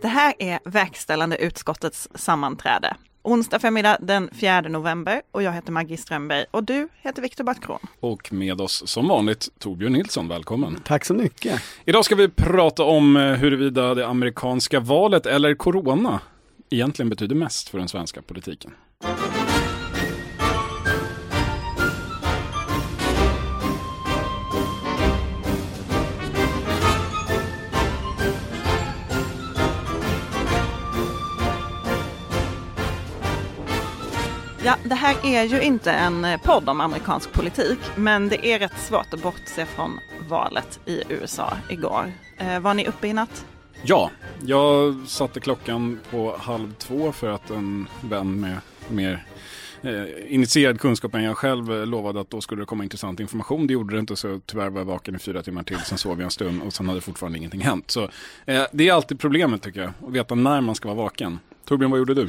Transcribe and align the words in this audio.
Det 0.00 0.08
här 0.08 0.34
är 0.38 0.58
verkställande 0.64 1.36
utskottets 1.36 2.08
sammanträde. 2.14 2.96
Onsdag 3.22 3.58
förmiddag 3.58 3.96
den 4.00 4.30
4 4.32 4.60
november 4.60 5.22
och 5.30 5.42
jag 5.42 5.52
heter 5.52 5.72
Maggie 5.72 5.96
Strömberg 5.96 6.44
och 6.50 6.64
du 6.64 6.88
heter 7.02 7.22
Viktor 7.22 7.44
Bartkron. 7.44 7.78
Och 8.00 8.32
med 8.32 8.60
oss 8.60 8.82
som 8.86 9.08
vanligt 9.08 9.48
Torbjörn 9.58 9.92
Nilsson, 9.92 10.28
välkommen. 10.28 10.80
Tack 10.84 11.04
så 11.04 11.14
mycket. 11.14 11.62
Idag 11.84 12.04
ska 12.04 12.14
vi 12.14 12.28
prata 12.28 12.82
om 12.82 13.16
eh, 13.16 13.22
huruvida 13.22 13.94
det 13.94 14.06
amerikanska 14.06 14.80
valet 14.80 15.26
eller 15.26 15.54
corona 15.54 16.20
egentligen 16.70 17.08
betyder 17.10 17.34
mest 17.34 17.68
för 17.68 17.78
den 17.78 17.88
svenska 17.88 18.22
politiken. 18.22 18.70
Ja, 34.68 34.76
det 34.84 34.94
här 34.94 35.16
är 35.24 35.44
ju 35.44 35.62
inte 35.62 35.92
en 35.92 36.24
eh, 36.24 36.40
podd 36.40 36.68
om 36.68 36.80
amerikansk 36.80 37.32
politik, 37.32 37.78
men 37.96 38.28
det 38.28 38.46
är 38.46 38.58
rätt 38.58 38.78
svårt 38.78 39.14
att 39.14 39.22
bortse 39.22 39.66
från 39.66 39.98
valet 40.28 40.80
i 40.84 41.02
USA 41.08 41.56
igår. 41.70 42.12
Eh, 42.38 42.60
var 42.60 42.74
ni 42.74 42.86
uppe 42.86 43.08
i 43.08 43.12
natt? 43.12 43.46
Ja, 43.82 44.10
jag 44.46 44.96
satte 45.06 45.40
klockan 45.40 46.00
på 46.10 46.36
halv 46.38 46.74
två 46.74 47.12
för 47.12 47.30
att 47.30 47.50
en 47.50 47.88
vän 48.00 48.40
med 48.40 48.56
mer 48.88 49.26
eh, 49.82 50.34
initierad 50.34 50.80
kunskap 50.80 51.14
än 51.14 51.22
jag 51.22 51.36
själv 51.36 51.72
eh, 51.72 51.86
lovade 51.86 52.20
att 52.20 52.30
då 52.30 52.40
skulle 52.40 52.62
det 52.62 52.66
komma 52.66 52.84
intressant 52.84 53.20
information. 53.20 53.66
Det 53.66 53.72
gjorde 53.72 53.94
det 53.94 54.00
inte 54.00 54.16
så 54.16 54.40
tyvärr 54.46 54.70
var 54.70 54.80
jag 54.80 54.86
vaken 54.86 55.14
i 55.14 55.18
fyra 55.18 55.42
timmar 55.42 55.62
till. 55.62 55.78
Sen 55.78 55.98
sov 55.98 56.18
jag 56.18 56.24
en 56.24 56.30
stund 56.30 56.62
och 56.62 56.72
sen 56.72 56.88
hade 56.88 57.00
fortfarande 57.00 57.38
ingenting 57.38 57.60
hänt. 57.60 57.90
Så 57.90 58.02
eh, 58.46 58.62
det 58.72 58.88
är 58.88 58.92
alltid 58.92 59.20
problemet 59.20 59.62
tycker 59.62 59.80
jag, 59.80 59.92
att 60.06 60.12
veta 60.12 60.34
när 60.34 60.60
man 60.60 60.74
ska 60.74 60.88
vara 60.88 60.96
vaken. 60.96 61.38
Torbjörn, 61.64 61.90
vad 61.90 61.98
gjorde 61.98 62.14
du? 62.14 62.28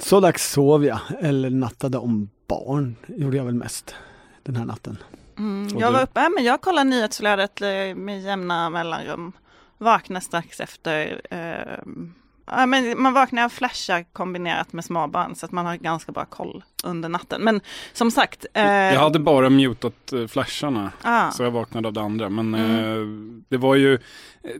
Så 0.00 0.20
dags 0.20 0.52
sov 0.52 0.84
jag, 0.84 0.98
eller 1.20 1.50
nattade 1.50 1.98
om 1.98 2.30
barn, 2.46 2.96
gjorde 3.06 3.36
jag 3.36 3.44
väl 3.44 3.54
mest 3.54 3.94
den 4.42 4.56
här 4.56 4.64
natten. 4.64 4.98
Mm, 5.38 5.78
jag 5.78 5.92
var 5.92 6.02
uppe, 6.02 6.28
men 6.34 6.44
jag 6.44 6.60
kollar 6.60 6.84
nyhetsflödet 6.84 7.60
eh, 7.60 7.94
med 7.94 8.22
jämna 8.22 8.70
mellanrum. 8.70 9.32
Vaknar 9.78 10.20
strax 10.20 10.60
efter. 10.60 11.20
Eh, 11.30 12.66
men 12.66 13.02
man 13.02 13.12
vaknar 13.12 13.44
av 13.44 13.48
flashar 13.48 14.04
kombinerat 14.12 14.72
med 14.72 14.84
småbarn 14.84 15.34
så 15.34 15.46
att 15.46 15.52
man 15.52 15.66
har 15.66 15.76
ganska 15.76 16.12
bra 16.12 16.24
koll 16.24 16.64
under 16.84 17.08
natten. 17.08 17.40
Men 17.44 17.60
som 17.92 18.10
sagt. 18.10 18.46
Eh, 18.54 18.62
Jag 18.64 19.00
hade 19.00 19.18
bara 19.18 19.50
mutat 19.50 20.12
eh, 20.12 20.26
flasharna. 20.26 20.92
ah, 21.02 21.30
Så 21.30 21.42
jag 21.42 21.50
vaknade 21.50 21.88
av 21.88 21.94
det 21.94 22.00
andra. 22.00 22.28
Men 22.28 22.54
Mm. 22.54 22.70
eh, 22.80 23.42
det, 23.48 23.56
var 23.56 23.74
ju, 23.74 23.98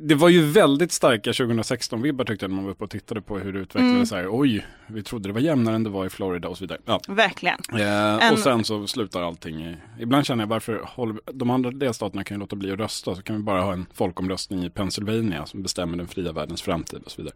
det 0.00 0.14
var 0.14 0.28
ju 0.28 0.42
väldigt 0.42 0.92
starka 0.92 1.30
2016-vibbar 1.32 2.24
tyckte 2.24 2.44
jag 2.44 2.50
när 2.50 2.56
man 2.56 2.64
var 2.64 2.70
uppe 2.72 2.84
och 2.84 2.90
tittade 2.90 3.20
på 3.22 3.38
hur 3.38 3.52
det 3.52 3.58
utvecklades. 3.58 4.12
Mm. 4.12 4.24
Här, 4.24 4.30
Oj, 4.40 4.66
vi 4.86 5.02
trodde 5.02 5.28
det 5.28 5.32
var 5.32 5.40
jämnare 5.40 5.74
än 5.76 5.84
det 5.84 5.90
var 5.90 6.06
i 6.06 6.10
Florida 6.10 6.48
och 6.48 6.56
så 6.58 6.64
vidare. 6.64 6.78
Ja. 6.84 7.00
verkligen. 7.08 7.58
Eh, 7.72 8.26
En- 8.26 8.32
Och 8.32 8.38
sen 8.38 8.64
så 8.64 8.86
slutar 8.86 9.22
allting. 9.22 9.76
Ibland 10.00 10.26
känner 10.26 10.42
jag 10.44 10.48
varför 10.48 10.80
håller, 10.84 11.16
de 11.32 11.50
andra 11.50 11.70
delstaterna 11.70 12.24
kan 12.24 12.34
ju 12.36 12.40
låta 12.40 12.56
bli 12.56 12.72
att 12.72 12.78
rösta. 12.78 13.14
Så 13.14 13.22
kan 13.22 13.36
vi 13.36 13.42
bara 13.42 13.60
ha 13.62 13.72
en 13.72 13.86
folkomröstning 13.94 14.64
i 14.64 14.70
Pennsylvania 14.70 15.46
som 15.46 15.62
bestämmer 15.62 15.96
den 15.98 16.08
fria 16.08 16.32
världens 16.32 16.62
framtid 16.62 17.02
och 17.04 17.10
så 17.10 17.22
vidare. 17.22 17.34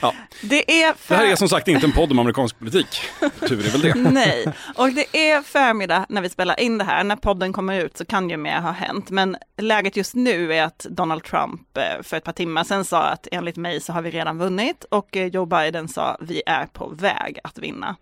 Ja, 0.00 0.14
Det 0.42 0.82
är 0.82 0.92
för... 0.94 1.14
det 1.14 1.20
här 1.20 1.32
är 1.32 1.36
som 1.36 1.48
sagt 1.48 1.68
inte 1.68 1.86
en 1.86 1.92
podd 1.92 2.10
om 2.12 2.18
amerikansk 2.18 2.58
politik. 2.58 2.86
Tur 3.48 3.66
är 3.66 3.70
väl 3.70 3.80
det. 3.80 4.09
Nej, 4.10 4.52
och 4.74 4.92
det 4.92 5.16
är 5.16 5.42
förmiddag 5.42 6.06
när 6.08 6.22
vi 6.22 6.28
spelar 6.28 6.60
in 6.60 6.78
det 6.78 6.84
här. 6.84 7.04
När 7.04 7.16
podden 7.16 7.52
kommer 7.52 7.80
ut 7.80 7.96
så 7.96 8.04
kan 8.04 8.30
ju 8.30 8.36
mer 8.36 8.60
ha 8.60 8.70
hänt. 8.70 9.10
Men 9.10 9.36
läget 9.56 9.96
just 9.96 10.14
nu 10.14 10.54
är 10.54 10.64
att 10.64 10.86
Donald 10.90 11.24
Trump 11.24 11.76
eh, 11.76 12.02
för 12.02 12.16
ett 12.16 12.24
par 12.24 12.32
timmar 12.32 12.64
sedan 12.64 12.84
sa 12.84 13.02
att 13.02 13.28
enligt 13.32 13.56
mig 13.56 13.80
så 13.80 13.92
har 13.92 14.02
vi 14.02 14.10
redan 14.10 14.38
vunnit 14.38 14.84
och 14.84 15.16
eh, 15.16 15.26
Joe 15.26 15.46
Biden 15.46 15.88
sa 15.88 16.16
vi 16.20 16.42
är 16.46 16.66
på 16.66 16.88
väg 16.88 17.38
att 17.44 17.58
vinna. 17.58 17.96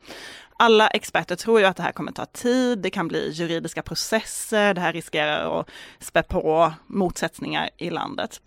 Alla 0.61 0.89
experter 0.89 1.36
tror 1.36 1.61
ju 1.61 1.67
att 1.67 1.77
det 1.77 1.83
här 1.83 1.92
kommer 1.92 2.13
ta 2.13 2.27
tid, 2.27 2.79
det 2.79 2.91
kan 2.91 3.08
bli 3.08 3.30
juridiska 3.30 3.83
processer, 3.83 4.74
det 4.74 4.80
här 4.80 4.92
riskerar 4.92 5.61
att 5.61 5.70
spä 6.01 6.23
på 6.23 6.73
motsättningar 6.86 7.70
i 7.77 7.91
landet. 7.91 8.41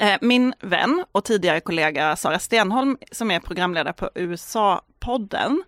Eh, 0.00 0.18
min 0.20 0.54
vän 0.60 1.04
och 1.12 1.24
tidigare 1.24 1.60
kollega 1.60 2.16
Sara 2.16 2.38
Stenholm 2.38 2.96
som 3.12 3.30
är 3.30 3.40
programledare 3.40 3.92
på 3.92 4.10
USA-podden 4.14 5.62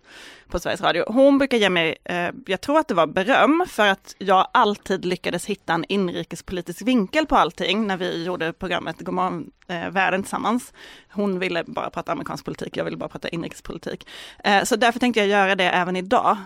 på 0.47 0.59
Sveriges 0.59 0.81
Radio, 0.81 1.03
hon 1.07 1.37
brukar 1.37 1.57
ge 1.57 1.69
mig, 1.69 1.97
eh, 2.03 2.29
jag 2.45 2.61
tror 2.61 2.79
att 2.79 2.87
det 2.87 2.93
var 2.93 3.07
beröm 3.07 3.65
för 3.69 3.87
att 3.87 4.15
jag 4.17 4.47
alltid 4.53 5.05
lyckades 5.05 5.45
hitta 5.45 5.73
en 5.73 5.85
inrikespolitisk 5.89 6.81
vinkel 6.81 7.25
på 7.27 7.35
allting 7.35 7.87
när 7.87 7.97
vi 7.97 8.23
gjorde 8.23 8.53
programmet 8.53 8.99
Godmorgon 8.99 9.51
eh, 9.67 9.89
världen 9.89 10.23
tillsammans. 10.23 10.73
Hon 11.11 11.39
ville 11.39 11.63
bara 11.63 11.89
prata 11.89 12.11
amerikansk 12.11 12.45
politik, 12.45 12.77
jag 12.77 12.85
ville 12.85 12.97
bara 12.97 13.09
prata 13.09 13.29
inrikespolitik. 13.29 14.07
Eh, 14.43 14.63
så 14.63 14.75
därför 14.75 14.99
tänkte 14.99 15.19
jag 15.19 15.29
göra 15.29 15.55
det 15.55 15.69
även 15.69 15.95
idag. 15.95 16.37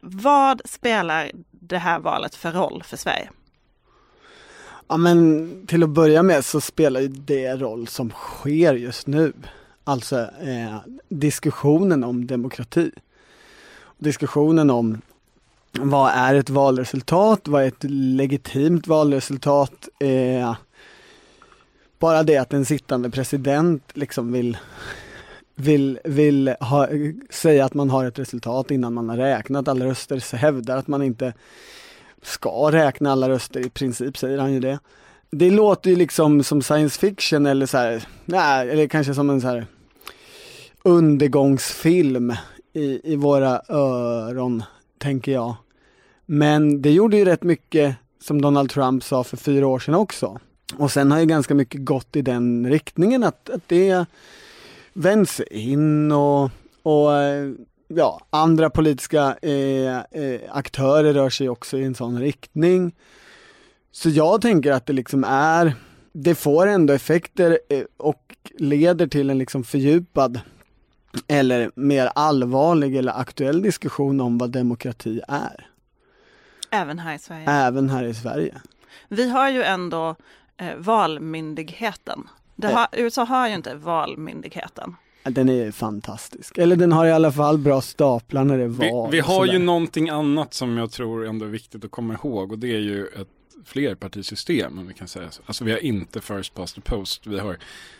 Vad 0.00 0.62
spelar 0.64 1.30
det 1.50 1.78
här 1.78 1.98
valet 1.98 2.34
för 2.34 2.52
roll 2.52 2.82
för 2.86 2.96
Sverige? 2.96 3.30
Ja 4.88 4.96
men 4.96 5.50
till 5.66 5.82
att 5.82 5.90
börja 5.90 6.22
med 6.22 6.44
så 6.44 6.60
spelar 6.60 7.00
ju 7.00 7.08
det 7.08 7.56
roll 7.56 7.88
som 7.88 8.10
sker 8.10 8.74
just 8.74 9.06
nu. 9.06 9.32
Alltså 9.84 10.20
eh, 10.20 10.76
diskussionen 11.08 12.04
om 12.04 12.26
demokrati. 12.26 12.90
Diskussionen 13.98 14.70
om 14.70 15.00
vad 15.72 16.12
är 16.14 16.34
ett 16.34 16.50
valresultat, 16.50 17.48
vad 17.48 17.62
är 17.62 17.66
ett 17.66 17.84
legitimt 17.90 18.86
valresultat. 18.86 19.88
Eh, 19.98 20.56
bara 21.98 22.22
det 22.22 22.36
att 22.36 22.52
en 22.52 22.64
sittande 22.64 23.10
president 23.10 23.82
liksom 23.94 24.32
vill 24.32 24.58
vill, 25.54 25.98
vill 26.04 26.48
ha, 26.60 26.88
säga 27.30 27.64
att 27.64 27.74
man 27.74 27.90
har 27.90 28.04
ett 28.04 28.18
resultat 28.18 28.70
innan 28.70 28.94
man 28.94 29.08
har 29.08 29.16
räknat 29.16 29.68
alla 29.68 29.84
röster, 29.84 30.18
så 30.18 30.36
hävdar 30.36 30.76
att 30.76 30.86
man 30.86 31.02
inte 31.02 31.32
ska 32.26 32.72
räkna 32.72 33.12
alla 33.12 33.28
röster 33.28 33.66
i 33.66 33.70
princip, 33.70 34.18
säger 34.18 34.38
han 34.38 34.52
ju 34.52 34.60
det. 34.60 34.78
Det 35.30 35.50
låter 35.50 35.90
ju 35.90 35.96
liksom 35.96 36.42
som 36.42 36.62
science 36.62 37.00
fiction 37.00 37.46
eller 37.46 37.66
så 37.66 37.78
här, 37.78 38.04
nej, 38.24 38.70
eller 38.70 38.86
kanske 38.86 39.14
som 39.14 39.30
en 39.30 39.40
så 39.40 39.46
här 39.46 39.66
undergångsfilm 40.82 42.34
i, 42.72 43.12
i 43.12 43.16
våra 43.16 43.62
öron, 43.68 44.62
tänker 44.98 45.32
jag. 45.32 45.54
Men 46.26 46.82
det 46.82 46.90
gjorde 46.90 47.16
ju 47.16 47.24
rätt 47.24 47.42
mycket 47.42 47.96
som 48.22 48.42
Donald 48.42 48.70
Trump 48.70 49.04
sa 49.04 49.24
för 49.24 49.36
fyra 49.36 49.66
år 49.66 49.78
sedan 49.78 49.94
också. 49.94 50.40
Och 50.76 50.92
sen 50.92 51.10
har 51.10 51.18
ju 51.18 51.26
ganska 51.26 51.54
mycket 51.54 51.84
gått 51.84 52.16
i 52.16 52.22
den 52.22 52.70
riktningen 52.70 53.24
att, 53.24 53.50
att 53.50 53.68
det 53.68 54.06
vänds 54.92 55.40
in 55.40 56.12
och, 56.12 56.50
och 56.82 57.14
eh, 57.14 57.52
ja, 57.88 58.20
andra 58.30 58.70
politiska 58.70 59.36
eh, 59.42 59.96
eh, 59.96 60.40
aktörer 60.50 61.12
rör 61.12 61.30
sig 61.30 61.48
också 61.48 61.78
i 61.78 61.84
en 61.84 61.94
sån 61.94 62.20
riktning. 62.20 62.94
Så 63.92 64.08
jag 64.10 64.40
tänker 64.40 64.72
att 64.72 64.86
det 64.86 64.92
liksom 64.92 65.24
är, 65.24 65.74
det 66.12 66.34
får 66.34 66.66
ändå 66.66 66.92
effekter 66.92 67.58
eh, 67.68 67.84
och 67.96 68.36
leder 68.58 69.06
till 69.06 69.30
en 69.30 69.38
liksom 69.38 69.64
fördjupad 69.64 70.40
eller 71.28 71.70
mer 71.74 72.10
allvarlig 72.14 72.96
eller 72.96 73.20
aktuell 73.20 73.62
diskussion 73.62 74.20
om 74.20 74.38
vad 74.38 74.50
demokrati 74.50 75.20
är. 75.28 75.66
Även 76.70 76.98
här 76.98 77.14
i 77.14 77.18
Sverige. 77.18 77.50
Även 77.50 77.90
här 77.90 78.04
i 78.04 78.14
Sverige. 78.14 78.54
Vi 79.08 79.28
har 79.28 79.50
ju 79.50 79.62
ändå 79.62 80.16
eh, 80.56 80.76
valmyndigheten. 80.76 82.28
Det 82.56 82.68
har, 82.68 82.86
USA 82.92 83.24
har 83.24 83.48
ju 83.48 83.54
inte 83.54 83.74
valmyndigheten. 83.74 84.96
Den 85.30 85.48
är 85.48 85.70
fantastisk. 85.70 86.58
Eller 86.58 86.76
den 86.76 86.92
har 86.92 87.06
i 87.06 87.12
alla 87.12 87.32
fall 87.32 87.58
bra 87.58 87.80
staplar 87.80 88.44
när 88.44 88.58
det 88.58 88.64
är 88.64 88.68
Vi, 88.68 89.08
vi 89.10 89.20
har 89.20 89.46
ju 89.46 89.58
någonting 89.58 90.08
annat 90.08 90.54
som 90.54 90.76
jag 90.76 90.90
tror 90.90 91.26
ändå 91.26 91.44
är 91.44 91.50
viktigt 91.50 91.84
att 91.84 91.90
komma 91.90 92.14
ihåg 92.14 92.52
och 92.52 92.58
det 92.58 92.74
är 92.74 92.80
ju 92.80 93.06
ett 93.06 93.28
flerpartisystem 93.64 94.78
om 94.78 94.86
vi 94.86 94.94
kan 94.94 95.08
säga 95.08 95.30
så. 95.30 95.42
Alltså 95.46 95.64
vi 95.64 95.72
har 95.72 95.78
inte 95.78 96.20
first 96.20 96.54
past 96.54 96.74
the 96.74 96.80
post. 96.80 97.26
Vi 97.26 97.38
har 97.38 97.58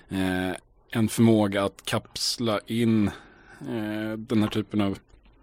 eh, 0.08 0.56
en 0.90 1.08
förmåga 1.08 1.64
att 1.64 1.84
kapsla 1.84 2.60
in 2.66 3.06
eh, 3.60 4.18
den 4.18 4.42
här 4.42 4.48
typen 4.48 4.80
av 4.80 4.98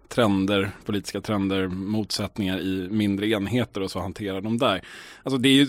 trender, 0.08 0.70
politiska 0.84 1.20
trender, 1.20 1.68
motsättningar 1.68 2.58
i 2.60 2.88
mindre 2.90 3.28
enheter 3.28 3.80
och 3.80 3.90
så 3.90 4.00
hantera 4.00 4.40
dem 4.40 4.58
där. 4.58 4.82
Alltså 5.22 5.38
det 5.38 5.48
är 5.48 5.52
ju 5.52 5.66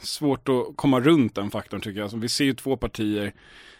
svårt 0.00 0.48
att 0.48 0.76
komma 0.76 1.00
runt 1.00 1.34
den 1.34 1.50
faktorn 1.50 1.80
tycker 1.80 1.98
jag. 1.98 2.04
Alltså 2.04 2.18
vi 2.18 2.28
ser 2.28 2.44
ju 2.44 2.54
två 2.54 2.76
partier, 2.76 3.34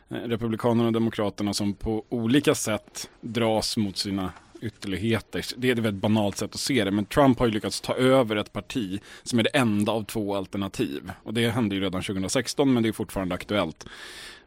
Eh, 0.08 0.16
republikanerna 0.16 0.86
och 0.86 0.92
Demokraterna, 0.92 1.54
som 1.54 1.74
på 1.74 2.04
olika 2.08 2.54
sätt 2.54 3.10
dras 3.20 3.76
mot 3.76 3.96
sina 3.96 4.32
ytterligheter. 4.60 5.44
Det 5.56 5.68
är 5.68 5.72
ett 5.72 5.78
väldigt 5.78 6.02
banalt 6.02 6.36
sätt 6.36 6.54
att 6.54 6.60
se 6.60 6.84
det, 6.84 6.90
men 6.90 7.04
Trump 7.04 7.38
har 7.38 7.46
ju 7.46 7.52
lyckats 7.52 7.80
ta 7.80 7.94
över 7.94 8.36
ett 8.36 8.52
parti 8.52 9.00
som 9.22 9.38
är 9.38 9.42
det 9.42 9.48
enda 9.48 9.92
av 9.92 10.04
två 10.04 10.36
alternativ. 10.36 11.12
Och 11.22 11.34
det 11.34 11.50
hände 11.50 11.74
ju 11.74 11.80
redan 11.80 12.02
2016, 12.02 12.74
men 12.74 12.82
det 12.82 12.88
är 12.88 12.92
fortfarande 12.92 13.34
aktuellt. 13.34 13.86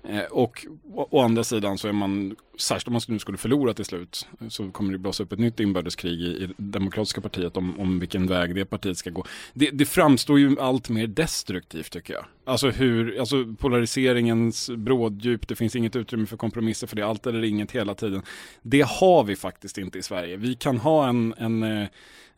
Eh, 0.09 0.24
och 0.24 0.65
å, 0.94 1.07
å, 1.12 1.21
andra 1.21 1.44
sidan 1.44 1.77
så 1.77 1.88
är 1.88 1.92
man, 1.92 2.36
särskilt 2.57 2.88
om 2.88 2.94
man 2.94 3.01
nu 3.07 3.19
skulle 3.19 3.38
förlora 3.38 3.74
till 3.74 3.86
slut, 3.86 4.27
så 4.50 4.71
kommer 4.71 4.92
det 4.92 4.98
blåsa 4.98 5.24
upp 5.24 5.33
ett 5.33 5.39
nytt 5.39 5.59
inbördeskrig 5.59 6.21
i, 6.21 6.25
i 6.25 6.50
Demokratiska 6.57 7.21
partiet 7.21 7.57
om, 7.57 7.80
om 7.80 8.00
vilken 8.00 8.27
väg 8.27 8.56
det 8.56 8.65
partiet 8.65 8.98
ska 8.98 9.09
gå. 9.09 9.25
Det, 9.54 9.69
det 9.71 9.86
framstår 9.86 10.39
ju 10.39 10.59
allt 10.59 10.89
mer 10.89 11.07
destruktivt 11.07 11.92
tycker 11.92 12.13
jag. 12.13 12.25
Alltså 12.45 12.69
hur, 12.69 13.19
alltså 13.19 13.56
polariseringens 13.59 14.69
bråddjup, 14.69 15.48
det 15.48 15.56
finns 15.56 15.75
inget 15.75 15.95
utrymme 15.95 16.25
för 16.25 16.38
kompromisser 16.38 16.88
för 16.88 16.95
det, 16.95 17.06
allt 17.06 17.27
eller 17.27 17.44
inget 17.44 17.71
hela 17.71 17.95
tiden. 17.95 18.21
Det 18.62 18.81
har 18.81 19.24
vi 19.24 19.36
faktiskt 19.36 19.77
inte 19.77 20.00
i 20.00 20.01
Sverige. 20.01 20.38
Vi 20.38 20.56
kan 20.56 20.77
ha 20.77 21.07
en, 21.07 21.33
en 21.38 21.63
eh, 21.63 21.81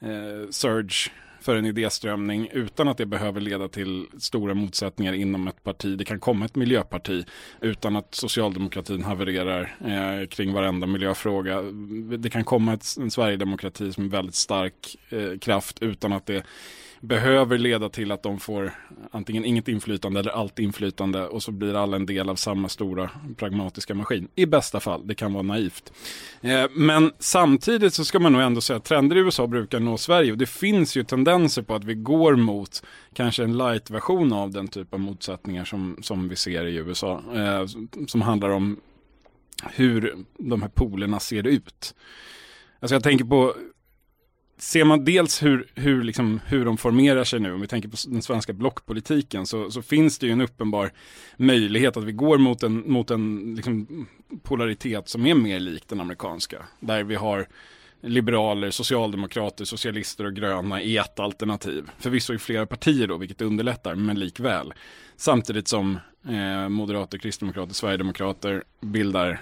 eh 0.02 0.50
surge 0.50 1.12
för 1.42 1.56
en 1.56 1.66
idéströmning 1.66 2.50
utan 2.54 2.88
att 2.88 2.98
det 2.98 3.06
behöver 3.06 3.42
leda 3.42 3.68
till 3.68 4.08
stora 4.18 4.54
motsättningar 4.54 5.14
inom 5.14 5.48
ett 5.48 5.64
parti. 5.64 5.98
Det 5.98 6.06
kan 6.06 6.20
komma 6.20 6.46
ett 6.46 6.56
miljöparti 6.56 7.26
utan 7.62 7.96
att 7.96 8.16
socialdemokratin 8.16 9.04
havererar 9.04 9.76
eh, 9.86 10.28
kring 10.28 10.54
varenda 10.54 10.88
miljöfråga. 10.88 11.62
Det 12.18 12.30
kan 12.30 12.44
komma 12.44 12.74
ett, 12.74 12.86
en 13.00 13.12
Sverigedemokrati 13.12 13.94
som 13.94 14.06
är 14.06 14.10
väldigt 14.10 14.36
stark 14.36 14.98
eh, 15.10 15.38
kraft 15.40 15.82
utan 15.82 16.14
att 16.14 16.26
det 16.26 16.44
behöver 17.02 17.58
leda 17.58 17.90
till 17.90 18.12
att 18.12 18.24
de 18.24 18.40
får 18.40 18.72
antingen 19.12 19.46
inget 19.46 19.68
inflytande 19.68 20.20
eller 20.20 20.32
allt 20.32 20.60
inflytande 20.60 21.28
och 21.28 21.44
så 21.44 21.52
blir 21.52 21.74
alla 21.74 21.96
en 21.96 22.06
del 22.06 22.30
av 22.30 22.36
samma 22.36 22.70
stora 22.70 23.10
pragmatiska 23.38 23.94
maskin. 23.94 24.28
I 24.36 24.46
bästa 24.46 24.80
fall, 24.80 25.08
det 25.08 25.16
kan 25.16 25.34
vara 25.34 25.44
naivt. 25.44 25.94
Eh, 26.42 26.66
men 26.72 27.12
samtidigt 27.20 27.94
så 27.94 28.06
ska 28.06 28.20
man 28.20 28.34
nog 28.34 28.42
ändå 28.42 28.62
säga 28.62 28.78
att 28.78 28.84
trender 28.84 29.16
i 29.16 29.20
USA 29.20 29.48
brukar 29.48 29.80
nå 29.80 29.98
Sverige 29.98 30.32
och 30.32 30.38
det 30.38 30.50
finns 30.50 30.98
ju 30.98 31.04
tendenser 31.04 31.62
på 31.62 31.76
att 31.76 31.84
vi 31.84 31.94
går 31.94 32.36
mot 32.36 32.84
kanske 33.14 33.44
en 33.44 33.58
light-version 33.58 34.34
av 34.34 34.52
den 34.52 34.68
typ 34.68 34.94
av 34.94 35.00
motsättningar 35.00 35.66
som, 35.66 35.98
som 36.02 36.30
vi 36.30 36.36
ser 36.36 36.66
i 36.66 36.76
USA. 36.76 37.22
Eh, 37.36 37.66
som 38.08 38.22
handlar 38.22 38.50
om 38.50 38.80
hur 39.64 40.16
de 40.38 40.62
här 40.62 40.70
polerna 40.70 41.20
ser 41.20 41.48
ut. 41.48 41.96
Alltså 42.80 42.96
jag 42.96 43.04
tänker 43.04 43.26
på 43.26 43.56
ser 44.60 44.86
man 44.86 45.06
dels 45.06 45.44
hur, 45.44 45.68
hur, 45.76 46.04
liksom, 46.04 46.40
hur 46.46 46.66
de 46.66 46.78
formerar 46.78 47.24
sig 47.24 47.40
nu, 47.40 47.54
om 47.54 47.62
vi 47.62 47.68
tänker 47.68 47.90
på 47.90 47.98
den 48.08 48.22
svenska 48.22 48.54
blockpolitiken, 48.54 49.46
så, 49.46 49.72
så 49.72 49.82
finns 49.82 50.20
det 50.20 50.26
ju 50.26 50.32
en 50.32 50.42
uppenbar 50.42 50.92
möjlighet 51.38 51.98
att 51.98 52.04
vi 52.04 52.12
går 52.12 52.38
mot 52.38 52.64
en, 52.64 52.92
mot 52.92 53.12
en 53.12 53.54
liksom, 53.56 54.08
polaritet 54.44 55.10
som 55.10 55.26
är 55.26 55.36
mer 55.36 55.60
lik 55.60 55.88
den 55.88 56.00
amerikanska. 56.00 56.66
Där 56.80 57.04
vi 57.04 57.16
har 57.16 57.48
liberaler, 58.02 58.72
socialdemokrater, 58.72 59.66
socialister 59.66 60.26
och 60.26 60.36
gröna 60.36 60.82
i 60.82 60.98
ett 60.98 61.20
alternativ. 61.20 61.90
Förvisso 61.98 62.34
i 62.34 62.38
flera 62.38 62.66
partier 62.66 63.08
då, 63.08 63.18
vilket 63.18 63.42
underlättar, 63.42 63.96
men 63.96 64.20
likväl. 64.20 64.74
Samtidigt 65.18 65.68
som 65.68 66.00
eh, 66.30 66.70
moderater, 66.70 67.18
kristdemokrater, 67.18 67.74
sverigedemokrater 67.74 68.64
bildar 68.82 69.42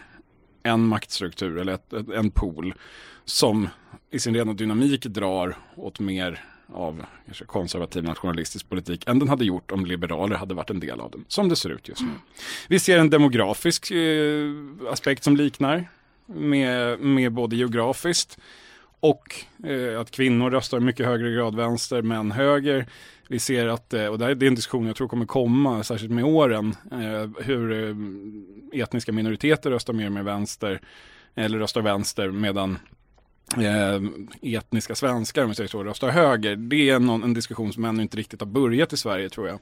en 0.67 0.87
maktstruktur 0.87 1.57
eller 1.57 1.73
ett, 1.73 1.93
ett, 1.93 2.09
en 2.09 2.31
pool 2.31 2.73
som 3.25 3.67
i 4.11 4.19
sin 4.19 4.35
rena 4.35 4.53
dynamik 4.53 5.05
drar 5.05 5.57
åt 5.75 5.99
mer 5.99 6.43
av 6.73 7.05
konservativ 7.45 8.03
nationalistisk 8.03 8.69
politik 8.69 9.07
än 9.07 9.19
den 9.19 9.29
hade 9.29 9.45
gjort 9.45 9.71
om 9.71 9.85
liberaler 9.85 10.35
hade 10.35 10.53
varit 10.53 10.69
en 10.69 10.79
del 10.79 10.99
av 10.99 11.11
den, 11.11 11.25
som 11.27 11.49
det 11.49 11.55
ser 11.55 11.69
ut 11.69 11.87
just 11.87 12.01
nu. 12.01 12.07
Vi 12.67 12.79
ser 12.79 12.99
en 12.99 13.09
demografisk 13.09 13.91
eh, 13.91 14.51
aspekt 14.91 15.23
som 15.23 15.37
liknar 15.37 15.89
med, 16.25 16.99
med 16.99 17.31
både 17.33 17.55
geografiskt 17.55 18.37
och 18.99 19.35
eh, 19.63 19.99
att 19.99 20.11
kvinnor 20.11 20.51
röstar 20.51 20.79
mycket 20.79 21.05
högre 21.05 21.31
grad 21.31 21.55
vänster, 21.55 22.01
män 22.01 22.31
höger. 22.31 22.85
Vi 23.29 23.39
ser 23.39 23.67
att, 23.67 23.93
eh, 23.93 24.05
och 24.05 24.19
det 24.19 24.25
är 24.25 24.43
en 24.43 24.55
diskussion 24.55 24.87
jag 24.87 24.95
tror 24.95 25.07
kommer 25.07 25.25
komma, 25.25 25.83
särskilt 25.83 26.11
med 26.11 26.23
åren, 26.23 26.75
eh, 26.91 27.43
hur 27.43 27.71
eh, 27.71 27.95
etniska 28.81 29.11
minoriteter 29.11 29.69
röstar 29.69 29.93
mer 29.93 30.09
med 30.09 30.23
vänster, 30.25 30.81
eller 31.35 31.59
röstar 31.59 31.81
vänster, 31.81 32.31
medan 32.31 32.79
eh, 33.55 34.01
etniska 34.41 34.95
svenskar, 34.95 35.43
om 35.43 35.49
vi 35.49 35.55
säger 35.55 35.67
så, 35.67 35.83
röstar 35.83 36.09
höger. 36.09 36.55
Det 36.55 36.89
är 36.89 36.99
någon, 36.99 37.23
en 37.23 37.33
diskussion 37.33 37.73
som 37.73 37.85
ännu 37.85 38.01
inte 38.01 38.17
riktigt 38.17 38.41
har 38.41 38.47
börjat 38.47 38.93
i 38.93 38.97
Sverige 38.97 39.29
tror 39.29 39.47
jag. 39.47 39.59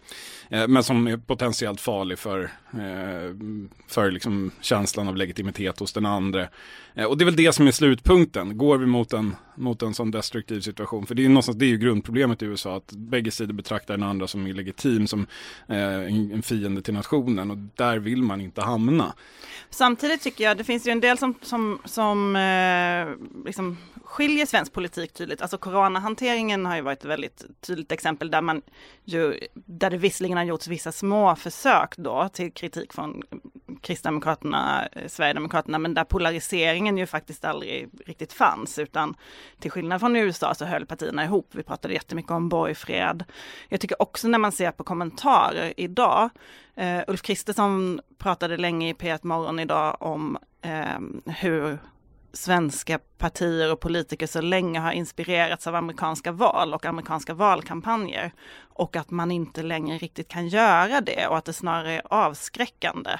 Eh, 0.49 0.67
men 0.67 0.83
som 0.83 1.07
är 1.07 1.17
potentiellt 1.17 1.81
farlig 1.81 2.19
för, 2.19 2.43
eh, 2.73 3.35
för 3.87 4.11
liksom 4.11 4.51
känslan 4.61 5.07
av 5.07 5.15
legitimitet 5.15 5.79
hos 5.79 5.93
den 5.93 6.05
andra. 6.05 6.47
Eh, 6.95 7.05
och 7.05 7.17
det 7.17 7.23
är 7.23 7.25
väl 7.25 7.35
det 7.35 7.53
som 7.53 7.67
är 7.67 7.71
slutpunkten. 7.71 8.57
Går 8.57 8.77
vi 8.77 8.85
mot 8.85 9.13
en, 9.13 9.35
mot 9.55 9.81
en 9.81 9.93
sån 9.93 10.11
destruktiv 10.11 10.61
situation? 10.61 11.05
För 11.05 11.15
det 11.15 11.25
är, 11.25 11.29
någonstans, 11.29 11.57
det 11.57 11.65
är 11.65 11.69
ju 11.69 11.77
grundproblemet 11.77 12.41
i 12.41 12.45
USA, 12.45 12.77
att 12.77 12.91
bägge 12.91 13.31
sidor 13.31 13.53
betraktar 13.53 13.93
den 13.93 14.03
andra 14.03 14.27
som 14.27 14.47
illegitim, 14.47 15.07
som 15.07 15.27
eh, 15.67 15.77
en, 15.77 16.31
en 16.31 16.41
fiende 16.41 16.81
till 16.81 16.93
nationen. 16.93 17.51
Och 17.51 17.57
där 17.57 17.99
vill 17.99 18.21
man 18.21 18.41
inte 18.41 18.61
hamna. 18.61 19.13
Samtidigt 19.69 20.21
tycker 20.21 20.43
jag 20.43 20.57
det 20.57 20.63
finns 20.63 20.87
ju 20.87 20.91
en 20.91 20.99
del 20.99 21.17
som, 21.17 21.33
som, 21.41 21.79
som 21.85 22.35
eh, 22.35 23.45
liksom 23.45 23.74
skiljer 24.15 24.45
svensk 24.45 24.73
politik 24.73 25.13
tydligt. 25.13 25.41
Alltså 25.41 25.57
coronahanteringen 25.57 26.65
har 26.65 26.75
ju 26.75 26.81
varit 26.81 26.99
ett 26.99 27.05
väldigt 27.05 27.45
tydligt 27.61 27.91
exempel 27.91 28.31
där 28.31 28.41
man 28.41 28.61
ju, 29.03 29.39
där 29.53 29.89
det 29.89 29.97
visserligen 29.97 30.37
har 30.37 30.43
gjorts 30.43 30.67
vissa 30.67 30.91
små 30.91 31.35
försök 31.35 31.97
då 31.97 32.29
till 32.33 32.51
kritik 32.51 32.93
från 32.93 33.23
Kristdemokraterna, 33.81 34.87
eh, 34.91 35.07
Sverigedemokraterna, 35.07 35.79
men 35.79 35.93
där 35.93 36.03
polariseringen 36.03 36.97
ju 36.97 37.05
faktiskt 37.05 37.45
aldrig 37.45 37.89
riktigt 38.05 38.33
fanns, 38.33 38.79
utan 38.79 39.15
till 39.59 39.71
skillnad 39.71 39.99
från 39.99 40.15
USA 40.15 40.55
så 40.55 40.65
höll 40.65 40.85
partierna 40.85 41.23
ihop. 41.23 41.49
Vi 41.51 41.63
pratade 41.63 41.93
jättemycket 41.93 42.31
om 42.31 42.49
borgfred. 42.49 43.23
Jag 43.69 43.79
tycker 43.79 44.01
också 44.01 44.27
när 44.27 44.39
man 44.39 44.51
ser 44.51 44.71
på 44.71 44.83
kommentarer 44.83 45.73
idag, 45.77 46.29
uh, 46.81 47.01
Ulf 47.07 47.21
Kristersson 47.21 48.01
pratade 48.17 48.57
länge 48.57 48.89
i 48.89 48.93
P1 48.93 49.19
Morgon 49.21 49.59
idag 49.59 49.97
om 49.99 50.37
uh, 50.65 51.31
hur 51.33 51.77
svenska 52.35 52.99
partier 53.17 53.71
och 53.71 53.79
politiker 53.79 54.27
så 54.27 54.41
länge 54.41 54.79
har 54.79 54.91
inspirerats 54.91 55.67
av 55.67 55.75
amerikanska 55.75 56.31
val 56.31 56.73
och 56.73 56.85
amerikanska 56.85 57.33
valkampanjer. 57.33 58.31
Och 58.57 58.95
att 58.95 59.11
man 59.11 59.31
inte 59.31 59.63
längre 59.63 59.97
riktigt 59.97 60.27
kan 60.27 60.47
göra 60.47 61.01
det 61.01 61.27
och 61.27 61.37
att 61.37 61.45
det 61.45 61.53
snarare 61.53 61.93
är 61.93 62.01
avskräckande 62.05 63.11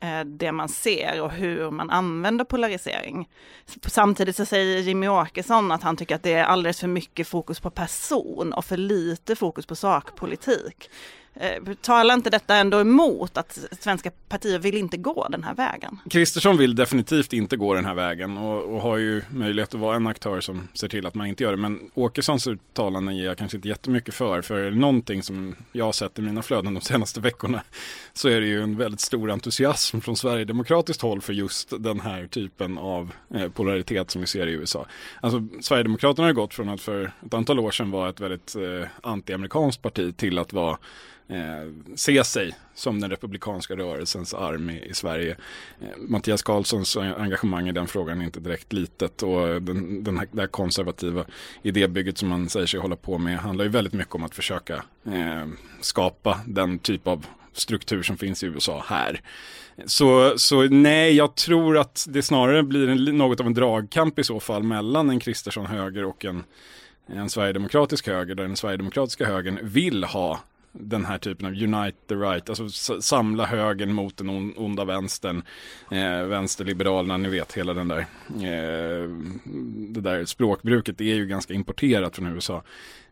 eh, 0.00 0.20
det 0.20 0.52
man 0.52 0.68
ser 0.68 1.20
och 1.22 1.30
hur 1.30 1.70
man 1.70 1.90
använder 1.90 2.44
polarisering. 2.44 3.28
Samtidigt 3.86 4.36
så 4.36 4.44
säger 4.44 4.78
Jimmy 4.78 5.08
Åkesson 5.08 5.72
att 5.72 5.82
han 5.82 5.96
tycker 5.96 6.14
att 6.14 6.22
det 6.22 6.32
är 6.32 6.44
alldeles 6.44 6.80
för 6.80 6.88
mycket 6.88 7.28
fokus 7.28 7.60
på 7.60 7.70
person 7.70 8.52
och 8.52 8.64
för 8.64 8.76
lite 8.76 9.36
fokus 9.36 9.66
på 9.66 9.76
sakpolitik. 9.76 10.90
Eh, 11.34 11.74
talar 11.80 12.14
inte 12.14 12.30
detta 12.30 12.56
ändå 12.56 12.80
emot 12.80 13.36
att 13.36 13.58
svenska 13.80 14.10
partier 14.28 14.58
vill 14.58 14.76
inte 14.76 14.96
gå 14.96 15.28
den 15.28 15.44
här 15.44 15.54
vägen? 15.54 15.98
Kristersson 16.10 16.56
vill 16.56 16.74
definitivt 16.74 17.32
inte 17.32 17.56
gå 17.56 17.74
den 17.74 17.84
här 17.84 17.94
vägen 17.94 18.38
och, 18.38 18.74
och, 18.74 18.82
har 18.82 18.96
ju 18.96 19.22
möjlighet 19.30 19.74
att 19.74 19.80
vara 19.80 19.96
en 19.96 20.06
aktör 20.06 20.40
som 20.40 20.68
ser 20.74 20.88
till 20.88 21.06
att 21.06 21.14
man 21.14 21.26
inte 21.26 21.42
gör 21.42 21.50
det. 21.50 21.56
Men 21.56 21.90
Åkessons 21.94 22.46
uttalanden 22.46 23.16
ger 23.16 23.24
jag 23.26 23.38
kanske 23.38 23.56
inte 23.56 23.68
jättemycket 23.68 24.14
för. 24.14 24.42
För 24.42 24.70
någonting 24.70 25.22
som 25.22 25.54
jag 25.72 25.84
har 25.84 25.92
sett 25.92 26.18
i 26.18 26.22
mina 26.22 26.42
flöden 26.42 26.74
de 26.74 26.80
senaste 26.80 27.20
veckorna 27.20 27.62
så 28.12 28.28
är 28.28 28.40
det 28.40 28.46
ju 28.46 28.62
en 28.62 28.76
väldigt 28.76 29.00
stor 29.00 29.30
entusiasm 29.30 30.00
från 30.00 30.16
Sverigedemokratiskt 30.16 31.02
håll 31.02 31.20
för 31.20 31.32
just 31.32 31.72
den 31.78 32.00
här 32.00 32.26
typen 32.26 32.78
av 32.78 33.12
eh, 33.34 33.48
polaritet 33.48 34.10
som 34.10 34.20
vi 34.20 34.26
ser 34.26 34.46
i 34.46 34.52
USA. 34.52 34.86
Alltså 35.20 35.46
Sverigedemokraterna 35.60 36.28
har 36.28 36.32
gått 36.32 36.54
från 36.54 36.68
att 36.68 36.80
för 36.80 37.12
ett 37.26 37.34
antal 37.34 37.60
år 37.60 37.70
sedan 37.70 37.90
vara 37.90 38.10
ett 38.10 38.20
väldigt 38.20 38.56
eh, 38.56 38.88
antiamerikanskt 39.02 39.82
parti 39.82 40.16
till 40.16 40.38
att 40.38 40.52
vara 40.52 40.78
eh, 41.30 41.94
se 41.94 42.24
sig 42.24 42.54
som 42.74 43.00
den 43.00 43.10
republikanska 43.10 43.76
rörelsens 43.76 44.34
arm 44.34 44.70
i, 44.70 44.84
i 44.84 44.94
Sverige. 44.94 45.36
Eh, 45.80 45.88
Mattias 45.98 46.42
Karlssons 46.42 46.96
engagemang 46.96 47.68
i 47.68 47.72
den 47.72 47.86
frågan 47.86 48.20
är 48.20 48.24
inte 48.24 48.40
direkt 48.40 48.72
litet 48.72 49.22
och 49.22 49.62
den, 49.62 50.04
den 50.04 50.18
här, 50.18 50.28
det 50.32 50.40
här 50.40 50.48
konservativa 50.48 51.24
idébygget 51.62 52.18
som 52.18 52.28
man 52.28 52.48
säger 52.48 52.66
sig 52.66 52.80
hålla 52.80 52.96
på 52.96 53.18
med 53.18 53.38
handlar 53.38 53.64
ju 53.64 53.70
väldigt 53.70 53.92
mycket 53.92 54.14
om 54.14 54.24
att 54.24 54.34
försöka 54.34 54.74
eh, 55.06 55.46
skapa 55.80 56.40
den 56.46 56.78
typ 56.78 57.06
av 57.06 57.26
struktur 57.52 58.02
som 58.02 58.16
finns 58.16 58.42
i 58.42 58.46
USA 58.46 58.84
här. 58.86 59.20
Så, 59.86 60.38
så 60.38 60.62
nej, 60.62 61.16
jag 61.16 61.34
tror 61.34 61.78
att 61.78 62.06
det 62.08 62.22
snarare 62.22 62.62
blir 62.62 62.88
en, 62.88 63.04
något 63.04 63.40
av 63.40 63.46
en 63.46 63.54
dragkamp 63.54 64.18
i 64.18 64.24
så 64.24 64.40
fall 64.40 64.62
mellan 64.62 65.10
en 65.10 65.20
Kristersson 65.20 65.66
höger 65.66 66.04
och 66.04 66.24
en, 66.24 66.44
en 67.06 67.30
sverigedemokratisk 67.30 68.06
höger 68.06 68.34
där 68.34 68.44
den 68.44 68.56
sverigedemokratiska 68.56 69.26
högern 69.26 69.58
vill 69.62 70.04
ha 70.04 70.40
den 70.72 71.04
här 71.04 71.18
typen 71.18 71.46
av 71.46 71.52
unite 71.52 71.98
the 72.08 72.14
right, 72.14 72.50
alltså 72.50 73.00
samla 73.00 73.46
högern 73.46 73.92
mot 73.92 74.16
den 74.16 74.54
onda 74.56 74.84
vänstern, 74.84 75.42
eh, 75.90 76.22
vänsterliberalerna, 76.22 77.16
ni 77.16 77.28
vet 77.28 77.52
hela 77.52 77.74
den 77.74 77.88
där, 77.88 77.98
eh, 78.28 79.08
det 79.88 80.00
där 80.00 80.24
språkbruket 80.24 81.00
är 81.00 81.14
ju 81.14 81.26
ganska 81.26 81.54
importerat 81.54 82.16
från 82.16 82.26
USA. 82.26 82.62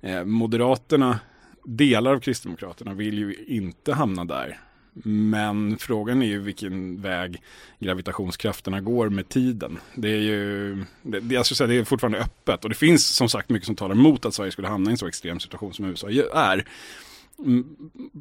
Eh, 0.00 0.24
Moderaterna, 0.24 1.18
delar 1.64 2.14
av 2.14 2.20
Kristdemokraterna 2.20 2.94
vill 2.94 3.18
ju 3.18 3.34
inte 3.46 3.92
hamna 3.92 4.24
där. 4.24 4.60
Men 5.04 5.78
frågan 5.78 6.22
är 6.22 6.26
ju 6.26 6.38
vilken 6.38 7.00
väg 7.00 7.42
gravitationskrafterna 7.78 8.80
går 8.80 9.08
med 9.08 9.28
tiden. 9.28 9.78
Det 9.94 10.08
är 10.08 10.20
ju, 10.20 10.76
det, 11.02 11.20
det, 11.20 11.36
alltså, 11.36 11.66
det 11.66 11.74
är 11.74 11.84
fortfarande 11.84 12.18
öppet 12.18 12.64
och 12.64 12.70
det 12.70 12.76
finns 12.76 13.06
som 13.06 13.28
sagt 13.28 13.48
mycket 13.48 13.66
som 13.66 13.76
talar 13.76 13.94
emot 13.94 14.24
att 14.24 14.34
Sverige 14.34 14.52
skulle 14.52 14.68
hamna 14.68 14.90
i 14.90 14.92
en 14.92 14.98
så 14.98 15.06
extrem 15.06 15.40
situation 15.40 15.74
som 15.74 15.84
USA 15.84 16.10
är 16.34 16.64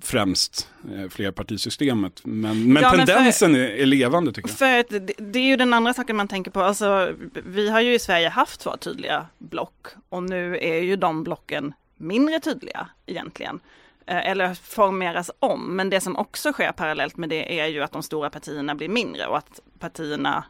främst 0.02 0.70
eh, 0.94 1.10
flerpartisystemet. 1.10 2.22
Men, 2.26 2.74
men 2.74 2.84
Ja, 2.84 2.94
men 2.96 3.06
tendensen 3.06 3.56
är, 3.56 3.60
är 3.60 3.86
levande 3.86 4.34
tycker 4.34 4.50
jag. 4.50 4.58
För 4.58 5.00
det, 5.00 5.14
det 5.18 5.40
är 5.40 5.44
ju 5.44 5.56
den 5.56 5.74
andra 5.74 5.94
saken 5.94 6.16
man 6.16 6.28
tänker 6.28 6.52
på. 6.52 6.62
Alltså, 6.62 7.14
vi 7.46 7.70
har 7.70 7.82
ju 7.82 7.94
i 7.94 8.00
Sverige 8.00 8.30
haft 8.30 8.60
två 8.60 8.78
tydliga 8.78 9.26
block 9.38 9.88
och 10.10 10.24
nu 10.24 10.58
är 10.58 10.82
ju 10.82 10.96
de 10.96 11.24
blocken 11.24 11.74
mindre 11.98 12.40
tydliga 12.40 12.90
egentligen. 13.06 13.60
Eh, 14.06 14.28
Eller 14.30 14.54
formeras 14.54 15.32
om. 15.40 15.76
Men 15.76 15.90
det 15.90 16.02
som 16.02 16.16
också 16.16 16.52
sker 16.54 16.72
parallellt 16.72 17.18
med 17.18 17.30
det 17.30 17.60
är 17.60 17.68
ju 17.68 17.84
att 17.84 17.92
de 17.92 18.04
stora 18.04 18.30
partierna 18.30 18.76
blir 18.76 18.90
mindre 18.90 19.28
och 19.28 19.38
att 19.38 19.60
partierna 19.80 20.44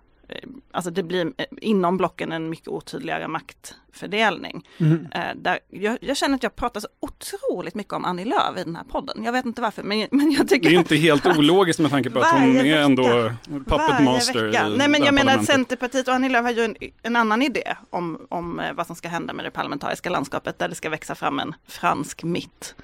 Alltså 0.71 0.91
det 0.91 1.03
blir 1.03 1.33
eh, 1.37 1.45
inom 1.61 1.97
blocken 1.97 2.31
en 2.31 2.49
mycket 2.49 2.67
otydligare 2.67 3.27
maktfördelning. 3.27 4.67
Mm. 4.77 5.07
Eh, 5.11 5.21
där 5.35 5.59
jag, 5.69 5.97
jag 6.01 6.17
känner 6.17 6.35
att 6.35 6.43
jag 6.43 6.55
pratar 6.55 6.79
så 6.79 6.87
otroligt 6.99 7.75
mycket 7.75 7.93
om 7.93 8.05
Annie 8.05 8.25
Lööf 8.25 8.57
i 8.57 8.63
den 8.63 8.75
här 8.75 8.83
podden. 8.83 9.23
Jag 9.23 9.31
vet 9.31 9.45
inte 9.45 9.61
varför, 9.61 9.83
men, 9.83 10.07
men 10.11 10.31
jag 10.31 10.47
tycker 10.47 10.69
Det 10.69 10.75
är 10.75 10.79
inte 10.79 10.95
helt 10.95 11.25
ologiskt 11.25 11.79
med 11.79 11.91
tanke 11.91 12.09
på 12.09 12.19
att 12.19 12.31
hon 12.31 12.57
är 12.57 12.77
ändå 12.77 13.31
puppet 13.45 14.03
master 14.03 14.45
vecka. 14.45 14.67
Nej 14.67 14.87
men 14.87 15.03
jag 15.03 15.13
menar 15.13 15.37
att. 15.37 15.45
Centerpartiet 15.45 16.07
och 16.07 16.13
Annie 16.13 16.29
Lööf 16.29 16.43
har 16.43 16.51
ju 16.51 16.63
en, 16.63 16.75
en 17.03 17.15
annan 17.15 17.41
idé 17.41 17.75
om, 17.89 18.27
om 18.29 18.59
eh, 18.59 18.73
vad 18.73 18.87
som 18.87 18.95
ska 18.95 19.07
hända 19.07 19.33
med 19.33 19.45
det 19.45 19.51
parlamentariska 19.51 20.09
landskapet 20.09 20.59
där 20.59 20.69
det 20.69 20.75
ska 20.75 20.89
växa 20.89 21.15
fram 21.15 21.39
en 21.39 21.55
fransk 21.67 22.23
mitt. 22.23 22.75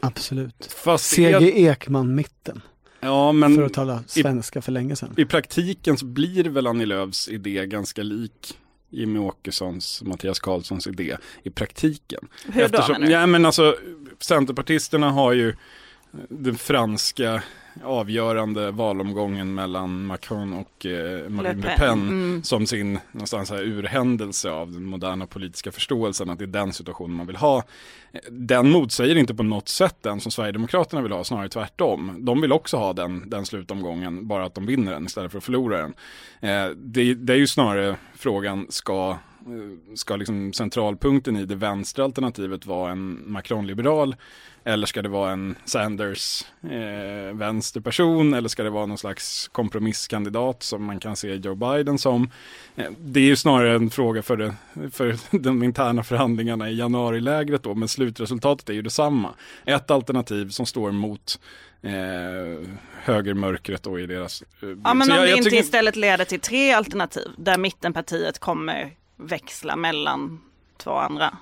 Absolut. 0.00 0.72
Fast 0.84 1.14
CG 1.14 1.66
Ekman-mitten, 1.66 2.62
Ja, 3.00 3.28
för 3.28 3.32
men 3.32 3.64
att 3.64 3.74
tala 3.74 4.02
svenska 4.06 4.62
för 4.62 4.72
länge 4.72 4.96
sedan. 4.96 5.14
i 5.16 5.24
praktiken 5.24 5.96
så 5.96 6.04
blir 6.04 6.44
väl 6.44 6.66
Annie 6.66 6.86
Lööfs 6.86 7.28
idé 7.28 7.66
ganska 7.66 8.02
lik 8.02 8.58
Jimmy 8.90 9.18
Åkessons, 9.18 10.02
Mattias 10.02 10.40
Karlssons 10.40 10.86
idé 10.86 11.16
i 11.42 11.50
praktiken. 11.50 12.28
Hur 12.52 12.68
då 12.68 12.78
menar 12.88 12.98
du? 12.98 13.12
Ja 13.12 13.26
men 13.26 13.46
alltså 13.46 13.76
Centerpartisterna 14.18 15.10
har 15.10 15.32
ju 15.32 15.54
den 16.28 16.56
franska 16.56 17.42
avgörande 17.84 18.70
valomgången 18.70 19.54
mellan 19.54 20.06
Macron 20.06 20.52
och 20.52 20.86
eh, 20.86 21.28
Marine 21.28 21.62
Le 21.62 21.76
Pen 21.76 21.90
Mm. 22.08 22.42
som 22.42 22.66
sin 22.66 22.98
någonstans 23.12 23.50
här 23.50 23.62
urhändelse 23.62 24.50
av 24.50 24.72
den 24.72 24.84
moderna 24.84 25.26
politiska 25.26 25.72
förståelsen 25.72 26.30
att 26.30 26.38
det 26.38 26.44
är 26.44 26.46
den 26.46 26.72
situationen 26.72 27.16
man 27.16 27.26
vill 27.26 27.36
ha. 27.36 27.62
Den 28.30 28.70
motsäger 28.70 29.16
inte 29.16 29.34
på 29.34 29.42
något 29.42 29.68
sätt 29.68 29.96
den 30.00 30.20
som 30.20 30.32
Sverigedemokraterna 30.32 31.02
vill 31.02 31.12
ha, 31.12 31.24
snarare 31.24 31.48
tvärtom. 31.48 32.16
De 32.18 32.40
vill 32.40 32.52
också 32.52 32.76
ha 32.76 32.92
den, 32.92 33.30
den 33.30 33.46
slutomgången, 33.46 34.26
bara 34.28 34.44
att 34.44 34.54
de 34.54 34.66
vinner 34.66 34.92
den 34.92 35.06
istället 35.06 35.30
för 35.30 35.38
att 35.38 35.44
förlora 35.44 35.78
den. 35.78 35.94
Eh, 36.40 36.70
det, 36.76 37.14
det 37.14 37.32
är 37.32 37.36
ju 37.36 37.46
snarare 37.46 37.96
frågan, 38.14 38.66
ska, 38.68 39.18
ska 39.94 40.16
liksom 40.16 40.52
centralpunkten 40.52 41.36
i 41.36 41.44
det 41.44 41.54
vänstra 41.54 42.04
alternativet 42.04 42.66
vara 42.66 42.92
en 42.92 43.22
Macron-liberal 43.32 44.16
eller 44.64 44.86
ska 44.86 45.02
det 45.02 45.08
vara 45.08 45.32
en 45.32 45.54
Sanders 45.64 46.44
eh, 46.62 47.36
vänsterperson 47.36 48.34
eller 48.34 48.48
ska 48.48 48.62
det 48.62 48.70
vara 48.70 48.86
någon 48.86 48.98
slags 48.98 49.48
kompromisskandidat 49.48 50.62
som 50.62 50.84
man 50.84 51.00
kan 51.00 51.16
se 51.16 51.34
Joe 51.34 51.54
Biden 51.54 51.98
som? 51.98 52.30
Eh, 52.76 52.90
det 52.98 53.20
är 53.20 53.24
ju 53.24 53.36
snarare 53.36 53.74
en 53.74 53.90
fråga 53.90 54.22
för, 54.22 54.36
det, 54.36 54.54
för 54.90 55.16
de 55.38 55.62
interna 55.62 56.02
förhandlingarna 56.02 56.70
i 56.70 56.76
januarilägret 56.76 57.62
då, 57.62 57.74
men 57.74 57.88
slutresultatet 57.88 58.68
är 58.68 58.72
ju 58.74 58.82
detsamma. 58.82 59.28
Ett 59.66 59.90
alternativ 59.90 60.48
som 60.48 60.66
står 60.66 60.90
mot 60.92 61.40
eh, 61.82 61.90
högermörkret 63.02 63.82
då 63.82 64.00
i 64.00 64.06
deras... 64.06 64.42
Eh, 64.42 64.68
Ja 64.84 64.94
men 64.94 65.10
om 65.10 65.16
jag- 65.16 65.24
det 65.24 65.28
jag 65.28 65.38
inte 65.38 65.50
tycker- 65.50 65.62
istället 65.62 65.96
leder 65.96 66.24
till 66.24 66.40
tre 66.40 66.72
alternativ 66.72 67.28
där 67.38 67.58
mittenpartiet 67.58 68.38
kommer 68.38 68.90
växla 69.20 69.76
mellan 69.76 70.40
två 70.76 70.90
andra. 70.92 71.36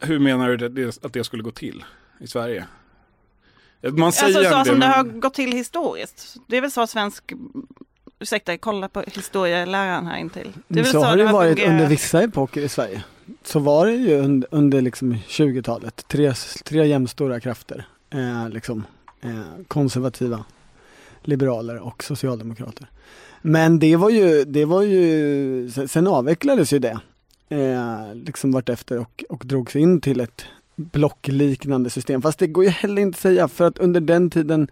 Hur 0.00 0.18
menar 0.18 0.48
du 0.48 0.56
det, 0.56 0.68
det, 0.68 1.04
att 1.04 1.12
det 1.12 1.24
skulle 1.24 1.42
gå 1.42 1.50
till 1.50 1.84
i 2.20 2.26
Sverige? 2.26 2.66
Man 3.92 4.12
säger 4.12 4.26
Alltså 4.26 4.38
så 4.38 4.42
gärna 4.42 4.64
som 4.64 4.74
det 4.74 4.78
men- 4.86 4.90
har 4.90 5.04
gått 5.20 5.34
till 5.34 5.52
historiskt. 5.52 6.36
Det 6.46 6.56
är 6.56 6.60
väl 6.60 6.70
så 6.70 6.86
svensk, 6.86 7.32
ursäkta 8.18 8.58
kolla 8.58 8.88
på 8.88 9.00
historieläraren 9.06 10.06
här 10.06 10.18
intill. 10.18 10.52
Det 10.68 10.80
är 10.80 10.84
väl 10.84 10.92
så, 10.92 11.00
har 11.04 11.16
det 11.16 11.24
har 11.24 11.32
varit 11.32 11.58
fungerat. 11.58 11.72
under 11.72 11.86
vissa 11.86 12.22
epoker 12.22 12.60
i 12.60 12.68
Sverige. 12.68 13.02
Så 13.42 13.58
var 13.58 13.86
det 13.86 13.94
ju 13.94 14.18
under, 14.20 14.48
under 14.50 14.80
liksom 14.80 15.14
20-talet. 15.14 16.08
Tre, 16.08 16.32
tre 16.64 16.86
jämnstora 16.86 17.40
krafter. 17.40 17.86
Eh, 18.10 18.48
liksom, 18.48 18.84
eh, 19.20 19.40
konservativa, 19.68 20.44
liberaler 21.28 21.78
och 21.78 22.04
socialdemokrater. 22.04 22.90
Men 23.42 23.78
det 23.78 23.96
var 23.96 24.10
ju, 24.10 24.44
det 24.44 24.64
var 24.64 24.82
ju 24.82 25.70
sen, 25.88 26.06
avvecklades 26.06 26.72
ju 26.72 26.78
det. 26.78 26.98
Eh, 27.48 28.14
liksom 28.14 28.52
vartefter 28.52 28.98
och, 28.98 29.24
och 29.28 29.42
drogs 29.46 29.76
in 29.76 30.00
till 30.00 30.20
ett 30.20 30.44
blockliknande 30.76 31.90
system. 31.90 32.22
Fast 32.22 32.38
det 32.38 32.46
går 32.46 32.64
ju 32.64 32.70
heller 32.70 33.02
inte 33.02 33.16
att 33.16 33.20
säga 33.20 33.48
för 33.48 33.66
att 33.66 33.78
under 33.78 34.00
den 34.00 34.30
tiden 34.30 34.68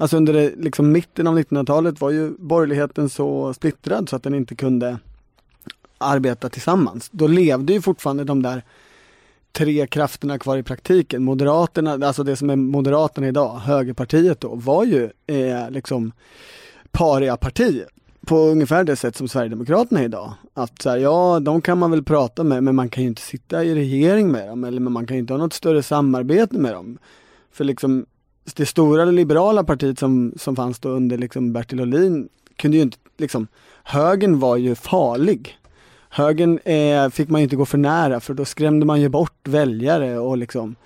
Alltså 0.00 0.16
under 0.16 0.32
det, 0.32 0.52
liksom 0.56 0.92
mitten 0.92 1.26
av 1.26 1.38
1900-talet 1.38 2.00
var 2.00 2.10
ju 2.10 2.30
borgerligheten 2.38 3.08
så 3.08 3.54
splittrad 3.54 4.08
så 4.08 4.16
att 4.16 4.22
den 4.22 4.34
inte 4.34 4.54
kunde 4.54 4.98
arbeta 5.98 6.48
tillsammans. 6.48 7.08
Då 7.12 7.26
levde 7.26 7.72
ju 7.72 7.80
fortfarande 7.80 8.24
de 8.24 8.42
där 8.42 8.62
tre 9.52 9.86
krafterna 9.86 10.38
kvar 10.38 10.56
i 10.56 10.62
praktiken. 10.62 11.24
Moderaterna, 11.24 12.06
alltså 12.06 12.22
det 12.22 12.36
som 12.36 12.50
är 12.50 12.56
Moderaterna 12.56 13.28
idag, 13.28 13.56
högerpartiet 13.58 14.40
då, 14.40 14.54
var 14.54 14.84
ju 14.84 15.10
eh, 15.26 15.70
liksom 15.70 16.12
paria-parti 16.90 17.82
på 18.26 18.38
ungefär 18.38 18.84
det 18.84 18.96
sätt 18.96 19.16
som 19.16 19.28
Sverigedemokraterna 19.28 20.00
är 20.00 20.04
idag. 20.04 20.32
Att 20.54 20.82
så 20.82 20.90
här, 20.90 20.96
ja, 20.96 21.40
de 21.40 21.60
kan 21.60 21.78
man 21.78 21.90
väl 21.90 22.04
prata 22.04 22.44
med, 22.44 22.64
men 22.64 22.74
man 22.74 22.88
kan 22.88 23.02
ju 23.02 23.08
inte 23.08 23.22
sitta 23.22 23.64
i 23.64 23.74
regering 23.74 24.30
med 24.30 24.48
dem, 24.48 24.64
eller 24.64 24.80
men 24.80 24.92
man 24.92 25.06
kan 25.06 25.16
ju 25.16 25.20
inte 25.20 25.32
ha 25.32 25.38
något 25.38 25.52
större 25.52 25.82
samarbete 25.82 26.58
med 26.58 26.72
dem. 26.72 26.98
För 27.52 27.64
liksom, 27.64 28.06
det 28.56 28.66
stora 28.66 29.04
liberala 29.04 29.64
partiet 29.64 29.98
som, 29.98 30.32
som 30.36 30.56
fanns 30.56 30.78
då 30.78 30.88
under 30.88 31.18
liksom 31.18 31.52
Bertil 31.52 31.80
Ohlin 31.80 32.28
kunde 32.56 32.76
ju 32.76 32.82
inte, 32.82 32.98
liksom, 33.18 33.46
högern 33.82 34.38
var 34.38 34.56
ju 34.56 34.74
farlig. 34.74 35.58
Högern 36.08 36.58
eh, 36.58 37.08
fick 37.10 37.28
man 37.28 37.40
ju 37.40 37.42
inte 37.42 37.56
gå 37.56 37.64
för 37.64 37.78
nära 37.78 38.20
för 38.20 38.34
då 38.34 38.44
skrämde 38.44 38.86
man 38.86 39.00
ju 39.00 39.08
bort 39.08 39.48
väljare 39.48 40.18
och 40.18 40.38
liksom 40.38 40.76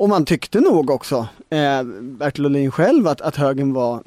och 0.00 0.08
man 0.08 0.24
tyckte 0.24 0.60
nog 0.60 0.90
också, 0.90 1.28
eh, 1.50 1.82
Bertil 2.00 2.46
Ohlin 2.46 2.70
själv, 2.70 3.08
att, 3.08 3.20
att 3.20 3.36
högern 3.36 3.72
var 3.72 4.02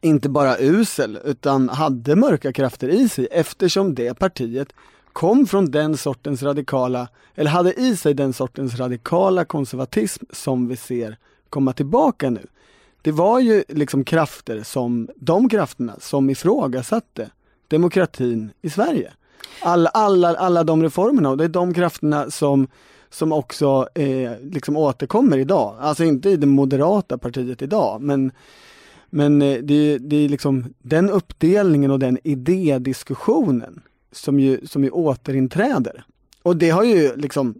inte 0.00 0.28
bara 0.28 0.58
usel 0.58 1.18
utan 1.24 1.68
hade 1.68 2.16
mörka 2.16 2.52
krafter 2.52 2.88
i 2.88 3.08
sig 3.08 3.28
eftersom 3.30 3.94
det 3.94 4.14
partiet 4.14 4.72
kom 5.12 5.46
från 5.46 5.70
den 5.70 5.96
sortens 5.96 6.42
radikala, 6.42 7.08
eller 7.34 7.50
hade 7.50 7.80
i 7.80 7.96
sig 7.96 8.14
den 8.14 8.32
sortens 8.32 8.78
radikala 8.78 9.44
konservatism 9.44 10.24
som 10.30 10.68
vi 10.68 10.76
ser 10.76 11.16
komma 11.50 11.72
tillbaka 11.72 12.30
nu. 12.30 12.46
Det 13.02 13.12
var 13.12 13.40
ju 13.40 13.64
liksom 13.68 14.04
krafter 14.04 14.62
som, 14.62 15.08
de 15.16 15.48
krafterna 15.48 15.96
som 16.00 16.30
ifrågasatte 16.30 17.30
demokratin 17.68 18.50
i 18.62 18.70
Sverige. 18.70 19.12
Alla, 19.60 19.88
alla, 19.88 20.34
alla 20.36 20.64
de 20.64 20.82
reformerna 20.82 21.30
och 21.30 21.36
det 21.36 21.44
är 21.44 21.48
de 21.48 21.74
krafterna 21.74 22.30
som, 22.30 22.68
som 23.10 23.32
också 23.32 23.88
eh, 23.94 24.32
liksom 24.42 24.76
återkommer 24.76 25.38
idag. 25.38 25.76
Alltså 25.80 26.04
inte 26.04 26.30
i 26.30 26.36
det 26.36 26.46
moderata 26.46 27.18
partiet 27.18 27.62
idag 27.62 28.02
men 28.02 28.32
men 29.10 29.42
eh, 29.42 29.58
det, 29.62 29.98
det 29.98 30.16
är 30.16 30.28
liksom 30.28 30.64
den 30.78 31.10
uppdelningen 31.10 31.90
och 31.90 31.98
den 31.98 32.18
idédiskussionen 32.24 33.82
som 34.12 34.40
ju, 34.40 34.66
som 34.66 34.84
ju 34.84 34.90
återinträder. 34.90 36.04
Och 36.42 36.56
det 36.56 36.70
har 36.70 36.84
ju 36.84 37.16
liksom 37.16 37.54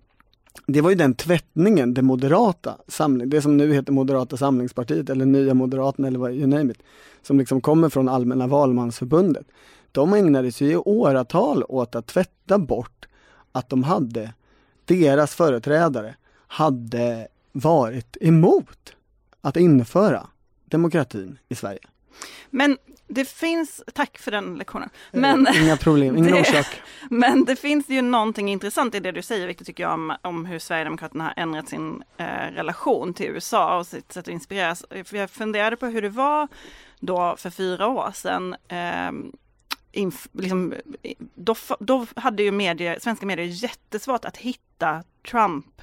det 0.67 0.81
var 0.81 0.91
ju 0.91 0.97
den 0.97 1.15
tvättningen, 1.15 1.95
det 1.95 2.03
moderata 2.03 2.77
samling, 2.89 3.31
det 3.31 3.43
som 3.43 3.57
nu 3.57 3.75
heter 3.75 3.93
Moderata 3.93 4.37
samlingspartiet 4.37 5.11
eller 5.11 5.27
Nya 5.27 5.55
Moderaterna 5.55 6.09
eller 6.09 6.19
vad, 6.19 6.33
you 6.33 6.47
name 6.47 6.73
it, 6.73 6.79
som 7.23 7.39
liksom 7.39 7.61
kommer 7.61 7.89
från 7.89 8.09
Allmänna 8.09 8.47
valmansförbundet. 8.47 9.47
De 9.97 10.13
ägnade 10.13 10.53
sig 10.53 10.71
i 10.71 10.77
åratal 10.77 11.65
åt 11.69 11.95
att 11.95 12.07
tvätta 12.07 12.59
bort 12.59 13.07
att 13.53 13.69
de 13.69 13.83
hade, 13.85 14.33
deras 14.85 15.35
företrädare 15.35 16.15
hade 16.47 17.29
varit 17.53 18.17
emot 18.21 18.95
att 19.41 19.57
införa 19.57 20.27
demokratin 20.65 21.39
i 21.49 21.55
Sverige. 21.55 21.79
Men 22.51 22.79
det 23.09 23.25
finns, 23.29 23.83
tack 23.95 24.19
för 24.19 24.31
den 24.31 24.55
lektionen. 24.55 24.91
Men, 25.13 25.47
Eh, 25.47 25.63
Inga 25.65 25.77
problem, 25.87 26.17
ingen 26.17 26.33
det- 26.33 26.41
orsak. 26.41 26.67
men 27.11 27.45
det 27.45 27.57
finns 27.57 27.89
ju 27.89 28.03
någonting 28.03 28.49
intressant 28.49 28.95
i 28.95 29.01
det 29.01 29.13
du 29.13 29.23
säger, 29.23 29.47
vilket 29.47 29.67
tycker 29.67 29.83
jag 29.85 29.93
om, 29.95 30.17
om 30.23 30.47
hur 30.47 30.59
Sverigedemokraterna 30.59 31.25
har 31.25 31.35
ändrat 31.37 31.69
sin 31.69 32.03
eh, 32.17 32.27
relation 32.55 33.15
till 33.15 33.27
USA 33.27 33.79
och 33.79 33.87
sitt 33.87 34.13
sätt 34.13 34.25
att 34.25 34.29
inspireras. 34.29 34.85
Jag 35.13 35.31
funderade 35.31 35.77
på 35.77 35.87
hur 35.87 36.03
det 36.03 36.09
var 36.09 36.49
då 37.01 37.35
för 37.39 37.51
fyra 37.51 37.87
år 37.87 38.11
sedan. 38.15 38.57
Eh, 38.69 39.13
inf, 39.97 40.29
liksom, 40.33 40.75
då, 41.35 41.55
då 41.81 42.07
hade 42.17 42.43
ju 42.43 42.51
medier, 42.51 42.99
svenska 43.01 43.27
medier 43.27 43.47
jättesvårt 43.47 44.25
att 44.25 44.37
hitta 44.37 45.03
Trump 45.31 45.83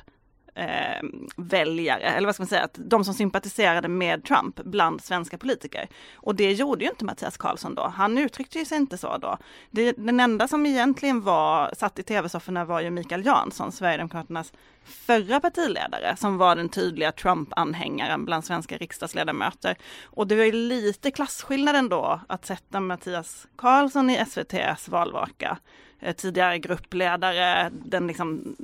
eh, 0.56 1.04
väljare, 1.36 2.04
eller 2.04 2.28
vad 2.28 2.36
ska 2.36 2.42
man 2.42 2.48
säga, 2.48 2.64
att 2.64 2.80
de 2.86 3.06
som 3.06 3.14
sympatiserade 3.14 3.88
med 3.88 4.24
Trump 4.24 4.56
bland 4.64 5.02
svenska 5.04 5.38
politiker. 5.38 5.90
Och 6.16 6.36
det 6.36 6.52
gjorde 6.52 6.84
ju 6.84 6.90
inte 6.90 7.06
Mattias 7.06 7.38
Karlsson 7.38 7.76
då. 7.76 7.94
Han 7.96 8.18
uttryckte 8.18 8.60
ju 8.60 8.66
sig 8.66 8.78
inte 8.78 8.98
så 8.98 9.18
då. 9.18 9.38
Det, 9.72 9.92
den 9.92 10.20
enda 10.20 10.48
som 10.48 10.66
egentligen 10.66 11.22
var 11.22 11.74
satt 11.78 12.00
i 12.00 12.04
tv-sofforna 12.04 12.66
var 12.66 12.82
ju 12.82 12.90
Mikael 12.90 13.26
Jansson, 13.26 13.72
Sverigedemokraternas 13.72 14.54
förra 14.86 15.40
partiledare, 15.40 16.16
som 16.16 16.38
var 16.38 16.56
den 16.56 16.70
tydliga 16.70 17.12
Trump-anhängaren 17.12 18.26
bland 18.26 18.46
svenska 18.46 18.78
riksdagsledamöter. 18.78 19.76
Och 20.04 20.28
det 20.28 20.36
var 20.36 20.44
ju 20.44 20.52
lite 20.52 21.12
klasskillnad 21.12 21.76
ändå 21.76 22.20
att 22.28 22.46
sätta 22.46 22.80
Mattias 22.80 23.48
Karlsson 23.56 24.10
i 24.10 24.16
SVTs 24.16 24.90
valvaka 24.90 25.58
Eh, 26.04 26.14
tidigare 26.14 26.60
gruppledare, 26.60 27.72
den 27.86 28.08
liksom 28.08 28.56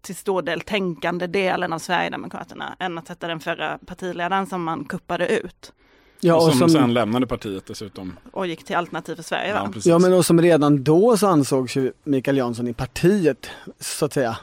till 0.00 0.16
stor 0.16 0.42
del 0.42 0.60
tänkande 0.60 1.26
delen 1.26 1.72
av 1.72 1.78
Sverigedemokraterna, 1.78 2.76
än 2.78 2.98
att 2.98 3.06
sätta 3.06 3.28
den 3.28 3.40
förra 3.40 3.78
partiledaren 3.78 4.46
som 4.46 4.64
man 4.64 4.84
kuppade 4.84 5.28
ut. 5.28 5.72
Ja, 6.20 6.34
och, 6.34 6.42
och 6.42 6.50
som, 6.50 6.58
som 6.58 6.68
sen 6.68 6.94
lämnade 6.94 7.26
partiet 7.26 7.66
dessutom. 7.66 8.16
Och 8.32 8.46
gick 8.46 8.64
till 8.64 8.76
Alternativ 8.76 9.16
för 9.16 9.22
Sverige 9.22 9.50
ja, 9.50 9.70
Ja 9.84 9.98
men 9.98 10.12
och 10.12 10.26
som 10.26 10.42
redan 10.42 10.84
då 10.84 11.16
så 11.16 11.26
ansågs 11.26 11.76
ju 11.76 11.92
Mikael 12.04 12.36
Jansson 12.36 12.68
i 12.68 12.74
partiet 12.74 13.50
så 13.80 14.04
att 14.04 14.12
säga 14.12 14.36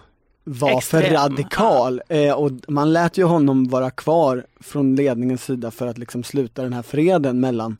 var 0.43 0.77
Extrem. 0.77 1.01
för 1.01 1.09
radikal 1.09 2.01
eh, 2.09 2.33
och 2.33 2.51
man 2.67 2.93
lät 2.93 3.17
ju 3.17 3.23
honom 3.23 3.67
vara 3.67 3.91
kvar 3.91 4.45
från 4.59 4.95
ledningens 4.95 5.43
sida 5.43 5.71
för 5.71 5.87
att 5.87 5.97
liksom 5.97 6.23
sluta 6.23 6.63
den 6.63 6.73
här 6.73 6.81
freden 6.81 7.39
mellan 7.39 7.77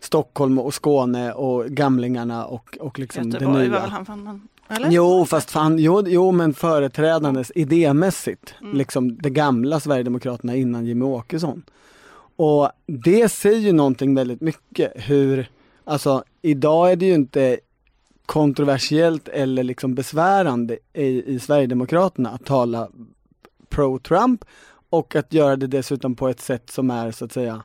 Stockholm 0.00 0.58
och 0.58 0.74
Skåne 0.74 1.32
och 1.32 1.66
gamlingarna 1.66 2.44
och, 2.44 2.78
och 2.80 2.98
liksom 2.98 3.30
Göteborg 3.30 3.56
det 3.56 3.68
nya. 3.68 3.72
Var 3.72 3.80
väl 3.80 3.90
han 3.90 4.06
fann, 4.06 4.48
eller? 4.68 4.90
Jo, 4.90 5.26
fast 5.26 5.50
fan, 5.50 5.78
jo, 5.78 6.02
jo 6.06 6.32
men 6.32 6.54
företrädandes 6.54 7.52
idémässigt, 7.54 8.54
mm. 8.60 8.76
liksom 8.76 9.16
det 9.16 9.30
gamla 9.30 9.80
Sverigedemokraterna 9.80 10.56
innan 10.56 10.86
Jimmy 10.86 11.04
Åkesson. 11.04 11.62
Och 12.36 12.70
det 12.86 13.28
säger 13.28 13.58
ju 13.58 13.72
någonting 13.72 14.14
väldigt 14.14 14.40
mycket 14.40 14.92
hur, 14.94 15.50
alltså 15.84 16.24
idag 16.42 16.92
är 16.92 16.96
det 16.96 17.06
ju 17.06 17.14
inte 17.14 17.58
kontroversiellt 18.32 19.28
eller 19.28 19.62
liksom 19.62 19.94
besvärande 19.94 20.78
i, 20.92 21.34
i 21.34 21.38
Sverigedemokraterna 21.38 22.30
att 22.30 22.44
tala 22.44 22.88
pro-Trump 23.68 24.44
och 24.90 25.16
att 25.16 25.32
göra 25.32 25.56
det 25.56 25.66
dessutom 25.66 26.14
på 26.14 26.28
ett 26.28 26.40
sätt 26.40 26.70
som 26.70 26.90
är 26.90 27.10
så 27.10 27.24
att 27.24 27.32
säga 27.32 27.64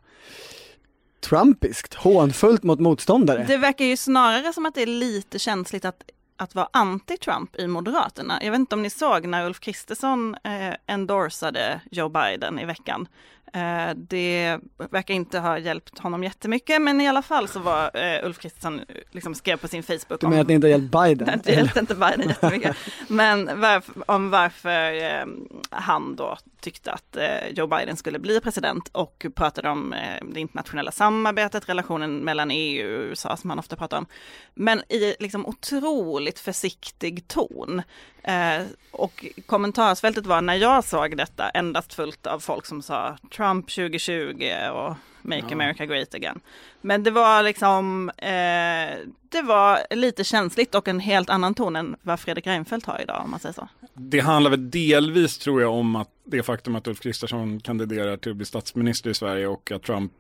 trumpiskt, 1.30 1.94
hånfullt 1.94 2.64
mot 2.64 2.80
motståndare. 2.80 3.46
Det 3.48 3.58
verkar 3.58 3.86
ju 3.86 3.98
snarare 3.98 4.54
som 4.54 4.66
att 4.66 4.76
det 4.76 4.82
är 4.82 4.86
lite 4.86 5.40
känsligt 5.40 5.86
att 5.86 6.04
att 6.40 6.56
vara 6.56 6.70
anti-Trump 6.74 7.60
i 7.60 7.68
Moderaterna. 7.68 8.40
Jag 8.44 8.52
vet 8.52 8.60
inte 8.60 8.76
om 8.76 8.82
ni 8.82 8.90
såg 8.90 9.28
när 9.28 9.46
Ulf 9.46 9.60
Kristersson 9.60 10.36
eh, 10.44 10.76
endorsade 10.86 11.82
Joe 11.92 12.10
Biden 12.10 12.60
i 12.60 12.66
veckan. 12.66 13.08
Eh, 13.54 13.96
det 13.96 14.60
verkar 14.92 15.14
inte 15.14 15.40
ha 15.40 15.60
hjälpt 15.60 16.00
honom 16.00 16.24
jättemycket, 16.24 16.82
men 16.82 17.02
i 17.02 17.08
alla 17.08 17.22
fall 17.22 17.48
så 17.48 17.60
var 17.60 17.92
eh, 17.94 18.26
Ulf 18.26 18.40
Kristersson, 18.40 18.82
liksom 19.12 19.36
skrev 19.36 19.58
på 19.58 19.68
sin 19.68 19.84
Facebook. 19.84 20.22
Du 20.22 20.28
menar 20.28 20.42
att 20.42 20.48
det 20.48 20.54
inte 20.54 20.68
har 20.68 20.72
hjälpt 20.72 20.92
Biden? 20.92 21.42
det 21.44 21.52
hjälpte 21.52 21.80
inte 21.80 21.96
Biden 21.96 22.28
jättemycket. 22.28 22.78
men 23.08 23.60
varf, 23.60 23.90
om 24.06 24.30
varför 24.30 25.04
eh, 25.04 25.26
han 25.70 26.16
då 26.16 26.38
tyckte 26.68 26.92
att 26.92 27.16
eh, 27.16 27.48
Joe 27.50 27.68
Biden 27.68 27.98
skulle 27.98 28.20
bli 28.20 28.40
president 28.42 28.90
och 28.92 29.26
pratade 29.36 29.70
om 29.70 29.94
eh, 29.94 30.26
det 30.32 30.40
internationella 30.40 30.92
samarbetet, 30.92 31.70
relationen 31.70 32.18
mellan 32.18 32.52
EU 32.52 32.98
och 32.98 33.04
USA 33.04 33.38
som 33.38 33.50
han 33.50 33.60
ofta 33.60 33.76
pratar 33.76 33.98
om. 33.98 34.06
Men 34.54 34.80
i 34.80 35.16
liksom 35.20 35.46
otroligt 35.46 36.40
försiktig 36.40 37.28
ton. 37.28 37.82
Eh, 38.24 38.62
och 38.92 39.26
kommentarsfältet 39.46 40.26
var 40.26 40.42
när 40.42 40.56
jag 40.56 40.84
såg 40.84 41.18
detta 41.18 41.50
endast 41.50 41.94
fullt 41.94 42.28
av 42.28 42.40
folk 42.40 42.66
som 42.66 42.82
sa 42.82 43.18
Trump 43.36 43.70
2020 43.70 44.52
och 44.74 44.96
Make 45.22 45.44
ja. 45.48 45.54
America 45.54 45.86
Great 45.86 46.16
Again. 46.16 46.40
Men 46.82 47.04
det 47.04 47.12
var 47.12 47.44
liksom, 47.44 48.10
eh, 48.18 48.98
det 49.30 49.42
var 49.44 49.96
lite 49.96 50.24
känsligt 50.24 50.76
och 50.76 50.88
en 50.88 51.00
helt 51.00 51.30
annan 51.30 51.54
ton 51.54 51.76
än 51.76 51.96
vad 52.02 52.20
Fredrik 52.20 52.48
Reinfeldt 52.48 52.86
har 52.86 53.02
idag 53.02 53.22
om 53.24 53.32
man 53.32 53.40
säger 53.40 53.54
så. 53.54 53.68
Det 53.94 54.20
handlar 54.20 54.52
väl 54.52 54.72
delvis 54.72 55.38
tror 55.38 55.62
jag 55.62 55.74
om 55.74 55.96
att 55.96 56.10
det 56.24 56.44
faktum 56.44 56.76
att 56.76 56.88
Ulf 56.88 57.00
Kristersson 57.00 57.60
kandiderar 57.60 58.18
till 58.18 58.32
att 58.32 58.38
bli 58.38 58.46
statsminister 58.46 59.10
i 59.10 59.14
Sverige 59.14 59.48
och 59.48 59.72
att 59.72 59.84
Trump 59.84 60.12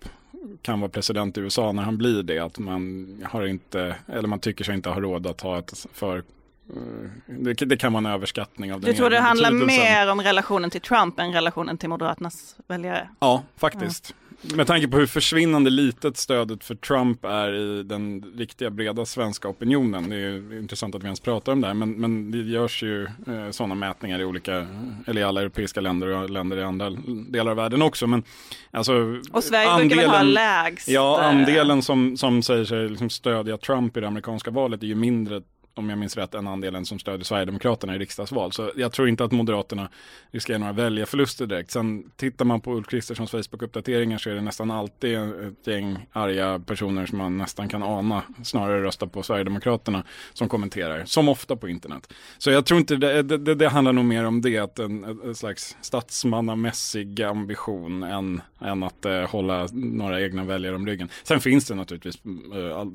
kan 0.61 0.79
vara 0.79 0.89
president 0.89 1.37
i 1.37 1.41
USA 1.41 1.71
när 1.71 1.83
han 1.83 1.97
blir 1.97 2.23
det, 2.23 2.39
att 2.39 2.59
man 2.59 3.07
har 3.25 3.45
inte, 3.45 3.95
eller 4.07 4.27
man 4.27 4.39
tycker 4.39 4.63
sig 4.63 4.75
inte 4.75 4.89
ha 4.89 5.01
råd 5.01 5.27
att 5.27 5.41
ha 5.41 5.59
ett 5.59 5.87
för 5.93 6.23
Eh, 6.69 7.09
det, 7.25 7.53
det, 7.53 7.77
kan 7.77 7.93
vara 7.93 7.99
en 7.99 8.05
överskattning 8.05 8.73
av 8.73 8.81
den 8.81 8.91
Du 8.91 8.97
tror 8.97 9.09
det 9.09 9.19
handlar 9.19 9.51
mer 9.51 10.11
om 10.11 10.21
relationen 10.21 10.69
till 10.69 10.81
Trump 10.81 11.19
än 11.19 11.33
relationen 11.33 11.77
till 11.77 11.89
Moderaternas 11.89 12.55
väljare? 12.67 13.09
Ja, 13.19 13.43
faktiskt. 13.57 14.11
Mm. 14.11 14.26
Med 14.41 14.67
tanke 14.67 14.87
på 14.87 14.97
hur 14.97 15.05
försvinnande 15.05 15.69
litet 15.69 16.17
stödet 16.17 16.63
för 16.63 16.75
Trump 16.75 17.25
är 17.25 17.53
i 17.53 17.83
den 17.83 18.33
riktiga 18.37 18.69
breda 18.69 19.05
svenska 19.05 19.47
opinionen. 19.47 20.09
Det 20.09 20.15
är 20.15 20.59
intressant 20.59 20.95
att 20.95 21.03
vi 21.03 21.05
ens 21.05 21.19
pratar 21.19 21.51
om 21.51 21.61
det 21.61 21.67
här, 21.67 21.73
men, 21.73 21.91
men 21.91 22.31
det 22.31 22.37
görs 22.37 22.83
ju 22.83 23.03
eh, 23.03 23.49
sådana 23.51 23.75
mätningar 23.75 24.19
i 24.19 24.25
olika, 24.25 24.67
eller 25.07 25.21
i 25.21 25.23
alla 25.23 25.41
europeiska 25.41 25.81
länder 25.81 26.07
och 26.07 26.29
länder 26.29 26.57
i 26.57 26.63
andra 26.63 26.89
delar 27.29 27.51
av 27.51 27.57
världen 27.57 27.81
också. 27.81 28.07
Men, 28.07 28.23
alltså, 28.71 28.93
och 29.31 29.43
Sverige 29.43 29.69
andelen, 29.69 29.87
brukar 29.89 30.11
väl 30.11 30.15
ha 30.15 30.23
lägst? 30.23 30.87
Ja, 30.87 31.21
andelen 31.21 31.81
som, 31.81 32.17
som 32.17 32.43
säger 32.43 32.65
sig 32.65 32.89
liksom 32.89 33.09
stödja 33.09 33.57
Trump 33.57 33.97
i 33.97 33.99
det 33.99 34.07
amerikanska 34.07 34.51
valet 34.51 34.83
är 34.83 34.87
ju 34.87 34.95
mindre 34.95 35.41
om 35.77 35.89
jag 35.89 35.99
minns 35.99 36.17
rätt, 36.17 36.33
en 36.33 36.47
andelen 36.47 36.85
som 36.85 36.99
stödjer 36.99 37.23
Sverigedemokraterna 37.23 37.95
i 37.95 37.97
riksdagsval. 37.97 38.51
Så 38.51 38.71
jag 38.75 38.91
tror 38.91 39.09
inte 39.09 39.23
att 39.23 39.31
Moderaterna 39.31 39.89
riskerar 40.31 40.59
några 40.59 40.73
väljarförluster 40.73 41.45
direkt. 41.45 41.71
Sen 41.71 42.11
tittar 42.15 42.45
man 42.45 42.61
på 42.61 42.73
Ulf 42.73 42.87
Kristerssons 42.87 43.31
Facebook-uppdateringar 43.31 44.17
så 44.17 44.29
är 44.29 44.35
det 44.35 44.41
nästan 44.41 44.71
alltid 44.71 45.17
ett 45.17 45.67
gäng 45.67 46.05
arga 46.11 46.59
personer 46.59 47.05
som 47.05 47.17
man 47.17 47.37
nästan 47.37 47.69
kan 47.69 47.83
ana 47.83 48.23
snarare 48.43 48.83
röstar 48.83 49.07
på 49.07 49.23
Sverigedemokraterna 49.23 50.03
som 50.33 50.49
kommenterar, 50.49 51.05
som 51.05 51.29
ofta 51.29 51.55
på 51.55 51.69
internet. 51.69 52.13
Så 52.37 52.51
jag 52.51 52.65
tror 52.65 52.79
inte 52.79 52.95
det, 52.95 53.21
det, 53.23 53.55
det 53.55 53.69
handlar 53.69 53.93
nog 53.93 54.05
mer 54.05 54.25
om 54.25 54.41
det, 54.41 54.57
att 54.57 54.79
en, 54.79 55.03
en 55.03 55.35
slags 55.35 55.77
statsmannamässig 55.81 57.21
ambition 57.21 58.03
än, 58.03 58.41
än 58.61 58.83
att 58.83 59.05
eh, 59.05 59.21
hålla 59.21 59.67
några 59.71 60.21
egna 60.21 60.43
väljare 60.43 60.75
om 60.75 60.87
ryggen. 60.87 61.09
Sen 61.23 61.39
finns 61.39 61.65
det 61.65 61.75
naturligtvis 61.75 62.17
eh, 62.55 62.77
all, 62.77 62.93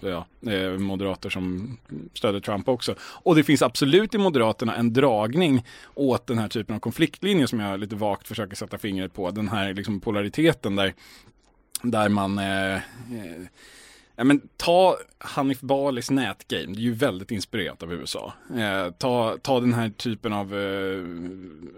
ja, 0.00 0.26
eh, 0.52 0.70
moderater 0.78 1.30
som 1.30 1.76
stöder 2.18 2.40
Trump 2.40 2.68
också. 2.68 2.94
Och 3.00 3.36
det 3.36 3.44
finns 3.44 3.62
absolut 3.62 4.14
i 4.14 4.18
Moderaterna 4.18 4.76
en 4.76 4.92
dragning 4.92 5.64
åt 5.94 6.26
den 6.26 6.38
här 6.38 6.48
typen 6.48 6.76
av 6.76 6.80
konfliktlinje 6.80 7.46
som 7.46 7.60
jag 7.60 7.80
lite 7.80 7.96
vagt 7.96 8.28
försöker 8.28 8.56
sätta 8.56 8.78
fingret 8.78 9.14
på. 9.14 9.30
Den 9.30 9.48
här 9.48 9.74
liksom 9.74 10.00
polariteten 10.00 10.76
där, 10.76 10.94
där 11.82 12.08
man 12.08 12.38
eh, 12.38 12.74
eh 12.74 12.80
Ja, 14.16 14.24
men 14.24 14.40
ta 14.56 14.96
Hanif 15.18 15.60
Balis 15.60 16.10
nätgame, 16.10 16.66
det 16.66 16.80
är 16.80 16.82
ju 16.82 16.92
väldigt 16.92 17.30
inspirerat 17.30 17.82
av 17.82 17.92
USA. 17.92 18.32
Eh, 18.56 18.90
ta, 18.90 19.36
ta 19.42 19.60
den 19.60 19.74
här 19.74 19.88
typen 19.88 20.32
av, 20.32 20.54
eh, 20.54 21.02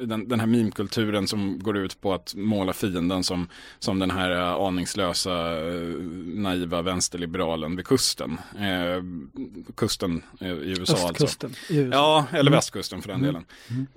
den, 0.07 0.29
den 0.29 0.41
här 0.41 0.47
meme-kulturen 0.47 1.27
som 1.27 1.59
går 1.59 1.77
ut 1.77 2.01
på 2.01 2.15
att 2.15 2.35
måla 2.35 2.73
fienden 2.73 3.25
som, 3.25 3.49
som 3.79 3.99
den 3.99 4.11
här 4.11 4.31
uh, 4.31 4.67
aningslösa, 4.67 5.61
uh, 5.61 6.03
naiva 6.35 6.83
vänsterliberalen 6.83 7.77
vid 7.77 7.87
kusten. 7.87 8.39
Eh, 8.59 9.03
kusten 9.75 10.23
i 10.41 10.47
USA 10.47 10.93
alltså. 10.93 11.07
Östkusten 11.07 11.51
alltså. 11.51 11.73
I 11.73 11.77
USA. 11.77 11.97
Ja, 11.97 12.27
eller 12.31 12.41
mm. 12.41 12.53
västkusten 12.53 13.03
för 13.03 13.09
den 13.09 13.21
mm. 13.21 13.27
delen. 13.27 13.45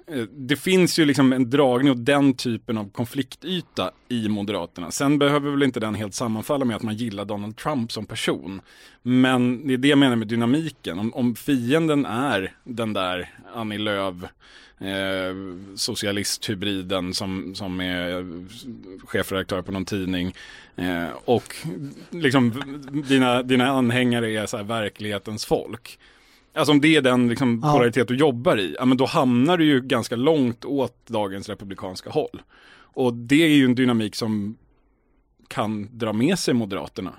Mm. 0.07 0.29
det 0.31 0.55
finns 0.55 0.99
ju 0.99 1.05
liksom 1.05 1.33
en 1.33 1.49
dragning 1.49 1.91
åt 1.91 2.05
den 2.05 2.33
typen 2.33 2.77
av 2.77 2.91
konfliktyta 2.91 3.91
i 4.07 4.29
Moderaterna. 4.29 4.91
Sen 4.91 5.19
behöver 5.19 5.51
väl 5.51 5.63
inte 5.63 5.79
den 5.79 5.95
helt 5.95 6.13
sammanfalla 6.13 6.65
med 6.65 6.75
att 6.75 6.83
man 6.83 6.95
gillar 6.95 7.25
Donald 7.25 7.57
Trump 7.57 7.91
som 7.91 8.05
person 8.05 8.28
person. 8.29 8.61
Men 9.01 9.67
det 9.67 9.73
är 9.73 9.77
det 9.77 9.87
jag 9.87 9.97
menar 9.97 10.15
med 10.15 10.27
dynamiken. 10.27 10.99
Om, 10.99 11.13
om 11.13 11.35
fienden 11.35 12.05
är 12.05 12.53
den 12.63 12.93
där 12.93 13.29
Annie 13.53 13.77
Lööf 13.77 14.15
eh, 14.79 15.35
socialisthybriden 15.75 17.13
som, 17.13 17.55
som 17.55 17.81
är 17.81 18.25
chefredaktör 19.07 19.61
på 19.61 19.71
någon 19.71 19.85
tidning 19.85 20.33
eh, 20.75 21.07
och 21.25 21.55
liksom 22.09 22.53
dina, 23.07 23.43
dina 23.43 23.67
anhängare 23.67 24.31
är 24.31 24.45
så 24.45 24.57
här 24.57 24.63
verklighetens 24.63 25.45
folk. 25.45 25.99
Alltså 26.53 26.71
om 26.71 26.81
det 26.81 26.95
är 26.95 27.01
den 27.01 27.29
liksom, 27.29 27.61
ja. 27.63 27.73
polaritet 27.73 28.07
du 28.07 28.15
jobbar 28.15 28.57
i, 28.59 28.75
ja, 28.79 28.85
men 28.85 28.97
då 28.97 29.05
hamnar 29.05 29.57
du 29.57 29.65
ju 29.65 29.81
ganska 29.81 30.15
långt 30.15 30.65
åt 30.65 31.07
dagens 31.07 31.49
republikanska 31.49 32.09
håll. 32.09 32.41
Och 32.93 33.13
det 33.13 33.43
är 33.43 33.49
ju 33.49 33.65
en 33.65 33.75
dynamik 33.75 34.15
som 34.15 34.57
kan 35.47 35.97
dra 35.97 36.13
med 36.13 36.39
sig 36.39 36.53
Moderaterna 36.53 37.13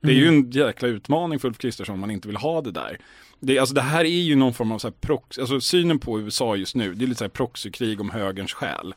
det 0.00 0.08
är 0.08 0.14
ju 0.14 0.28
mm. 0.28 0.44
en 0.44 0.50
jäkla 0.50 0.88
utmaning 0.88 1.38
för 1.38 1.48
Ulf 1.48 1.58
Kristersson 1.58 1.94
om 1.94 2.00
man 2.00 2.10
inte 2.10 2.28
vill 2.28 2.36
ha 2.36 2.60
det 2.60 2.70
där. 2.70 2.98
Det, 3.40 3.58
alltså 3.58 3.74
det 3.74 3.80
här 3.80 4.04
är 4.04 4.08
ju 4.08 4.36
någon 4.36 4.54
form 4.54 4.72
av 4.72 4.78
så 4.78 4.88
här 4.88 4.94
prox, 5.00 5.38
alltså 5.38 5.60
synen 5.60 5.98
på 5.98 6.20
USA 6.20 6.56
just 6.56 6.74
nu, 6.74 6.94
det 6.94 7.04
är 7.04 7.06
lite 7.06 7.18
så 7.18 7.24
här 7.24 7.28
proxykrig 7.28 8.00
om 8.00 8.10
högerns 8.10 8.52
själ. 8.52 8.94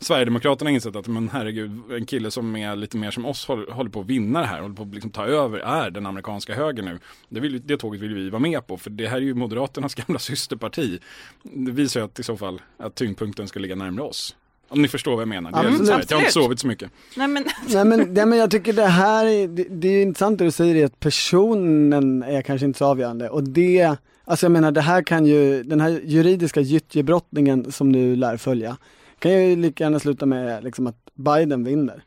Sverigedemokraterna 0.00 0.70
har 0.70 0.74
insett 0.74 0.96
att 0.96 1.06
men 1.06 1.28
herregud, 1.28 1.82
en 1.90 2.06
kille 2.06 2.30
som 2.30 2.56
är 2.56 2.76
lite 2.76 2.96
mer 2.96 3.10
som 3.10 3.26
oss 3.26 3.46
håller, 3.46 3.72
håller 3.72 3.90
på 3.90 4.00
att 4.00 4.06
vinna 4.06 4.40
det 4.40 4.46
här, 4.46 4.60
håller 4.60 4.74
på 4.74 4.82
att 4.82 4.94
liksom 4.94 5.10
ta 5.10 5.26
över, 5.26 5.58
är 5.58 5.90
den 5.90 6.06
amerikanska 6.06 6.54
högern 6.54 6.84
nu. 6.84 6.98
Det, 7.28 7.40
vill, 7.40 7.66
det 7.66 7.76
tåget 7.76 8.00
vill 8.00 8.14
vi 8.14 8.30
vara 8.30 8.40
med 8.40 8.66
på, 8.66 8.76
för 8.76 8.90
det 8.90 9.08
här 9.08 9.16
är 9.16 9.20
ju 9.20 9.34
Moderaternas 9.34 9.94
gamla 10.06 10.18
systerparti. 10.18 10.98
Det 11.42 11.72
visar 11.72 12.00
ju 12.00 12.06
att 12.06 12.18
i 12.18 12.22
så 12.22 12.36
fall 12.36 12.62
att 12.76 12.94
tyngdpunkten 12.94 13.48
ska 13.48 13.60
ligga 13.60 13.74
närmare 13.74 14.06
oss. 14.06 14.36
Om 14.68 14.82
ni 14.82 14.88
förstår 14.88 15.12
vad 15.12 15.20
jag 15.20 15.28
menar. 15.28 15.50
Det 15.50 15.58
är 15.58 15.60
Absolut. 15.60 15.86
så 15.86 15.92
här, 15.92 16.04
jag 16.08 16.16
har 16.16 16.22
inte 16.22 16.32
sovit 16.32 16.60
så 16.60 16.66
mycket. 16.66 16.90
Nej 17.16 17.28
men, 17.28 17.44
Nej 17.68 17.84
men, 17.84 18.14
nej, 18.14 18.26
men 18.26 18.38
jag 18.38 18.50
tycker 18.50 18.72
det 18.72 18.86
här, 18.86 19.26
är, 19.26 19.48
det, 19.48 19.64
det 19.70 19.88
är 19.88 20.02
intressant 20.02 20.38
det 20.38 20.44
du 20.44 20.50
säger 20.50 20.86
att 20.86 21.00
personen 21.00 22.22
är 22.22 22.42
kanske 22.42 22.66
inte 22.66 22.78
så 22.78 22.84
avgörande 22.84 23.28
och 23.28 23.44
det, 23.44 23.96
alltså 24.24 24.46
jag 24.46 24.52
menar 24.52 24.72
det 24.72 24.80
här 24.80 25.02
kan 25.02 25.26
ju, 25.26 25.62
den 25.62 25.80
här 25.80 26.00
juridiska 26.04 26.60
gyttjebrottningen 26.60 27.72
som 27.72 27.92
nu 27.92 28.16
lär 28.16 28.36
följa, 28.36 28.76
kan 29.18 29.32
ju 29.32 29.56
lika 29.56 29.84
gärna 29.84 29.98
sluta 29.98 30.26
med 30.26 30.64
liksom 30.64 30.86
att 30.86 30.96
Biden 31.14 31.64
vinner. 31.64 32.04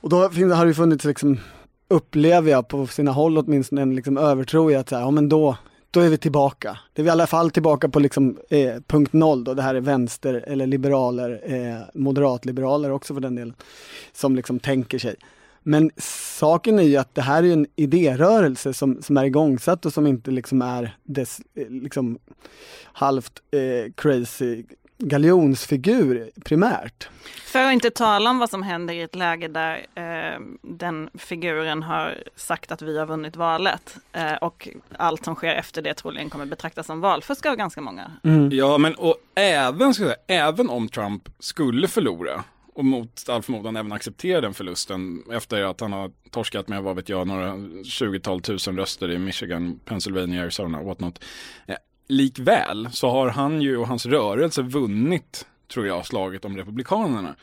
Och 0.00 0.08
då 0.08 0.30
finns, 0.30 0.54
har 0.54 0.66
det 0.66 0.74
funnits 0.74 1.04
liksom, 1.04 1.38
upplever 1.88 2.50
jag 2.50 2.68
på 2.68 2.86
sina 2.86 3.10
håll 3.10 3.38
åtminstone 3.38 3.82
en 3.82 3.94
liksom 3.94 4.18
övertro 4.18 4.70
i 4.70 4.76
att 4.76 4.88
så 4.88 4.96
här, 4.96 5.02
ja 5.02 5.10
men 5.10 5.28
då, 5.28 5.56
då 5.90 6.00
är 6.00 6.08
vi 6.08 6.18
tillbaka. 6.18 6.78
Det 6.92 7.02
är 7.02 7.04
vi 7.04 7.08
i 7.08 7.10
alla 7.10 7.26
fall 7.26 7.50
tillbaka 7.50 7.88
på 7.88 8.00
liksom, 8.00 8.38
eh, 8.50 8.74
punkt 8.86 9.12
noll 9.12 9.44
då, 9.44 9.54
det 9.54 9.62
här 9.62 9.74
är 9.74 9.80
vänster 9.80 10.34
eller 10.46 10.66
liberaler, 10.66 11.40
eh, 11.44 11.82
moderatliberaler 11.94 12.90
också 12.90 13.14
för 13.14 13.20
den 13.20 13.34
delen, 13.34 13.54
som 14.12 14.36
liksom 14.36 14.60
tänker 14.60 14.98
sig. 14.98 15.16
Men 15.62 15.90
saken 16.38 16.78
är 16.78 16.82
ju 16.82 16.96
att 16.96 17.14
det 17.14 17.22
här 17.22 17.42
är 17.42 17.52
en 17.52 17.66
idérörelse 17.76 18.74
som, 18.74 19.02
som 19.02 19.16
är 19.16 19.24
igångsatt 19.24 19.86
och 19.86 19.92
som 19.92 20.06
inte 20.06 20.30
liksom 20.30 20.62
är 20.62 20.96
dess 21.04 21.40
eh, 21.54 21.68
liksom 21.68 22.18
halvt 22.92 23.42
eh, 23.50 23.92
crazy 23.94 24.64
galjonsfigur 24.98 26.30
primärt. 26.44 27.08
för 27.44 27.64
att 27.64 27.72
inte 27.72 27.90
tala 27.90 28.30
om 28.30 28.38
vad 28.38 28.50
som 28.50 28.62
händer 28.62 28.94
i 28.94 29.00
ett 29.00 29.14
läge 29.14 29.48
där 29.48 29.86
eh, 29.94 30.40
den 30.62 31.10
figuren 31.14 31.82
har 31.82 32.14
sagt 32.36 32.72
att 32.72 32.82
vi 32.82 32.98
har 32.98 33.06
vunnit 33.06 33.36
valet 33.36 33.96
eh, 34.12 34.32
och 34.34 34.68
allt 34.96 35.24
som 35.24 35.34
sker 35.34 35.54
efter 35.54 35.82
det 35.82 35.94
troligen 35.94 36.30
kommer 36.30 36.46
betraktas 36.46 36.86
som 36.86 37.00
valfusk 37.00 37.46
av 37.46 37.56
ganska 37.56 37.80
många. 37.80 38.10
Ja, 38.50 38.78
men 38.78 38.94
och 38.94 39.16
även, 39.34 39.94
ska 39.94 40.02
jag 40.02 40.12
säga, 40.12 40.46
även 40.48 40.68
om 40.68 40.88
Trump 40.88 41.28
skulle 41.38 41.88
förlora 41.88 42.44
och 42.74 42.84
mot 42.84 43.28
all 43.28 43.42
förmodan 43.42 43.76
även 43.76 43.92
acceptera 43.92 44.40
den 44.40 44.54
förlusten 44.54 45.22
efter 45.32 45.62
att 45.62 45.80
han 45.80 45.92
har 45.92 46.10
torskat 46.30 46.68
med, 46.68 46.82
vad 46.82 46.96
vet 46.96 47.08
jag, 47.08 47.26
några 47.26 47.52
20-tal 47.52 48.40
tusen 48.40 48.76
röster 48.76 49.10
i 49.10 49.18
Michigan, 49.18 49.80
Pennsylvania, 49.84 50.42
Arizona, 50.42 50.82
what 50.82 51.00
not. 51.00 51.24
Eh, 51.66 51.76
likväl 52.08 52.88
så 52.92 53.10
har 53.10 53.28
han 53.28 53.62
ju 53.62 53.76
och 53.76 53.88
hans 53.88 54.06
rörelse 54.06 54.62
vunnit, 54.62 55.46
tror 55.72 55.86
jag, 55.86 56.06
slaget 56.06 56.44
om 56.44 56.56
Republikanerna. 56.56 57.34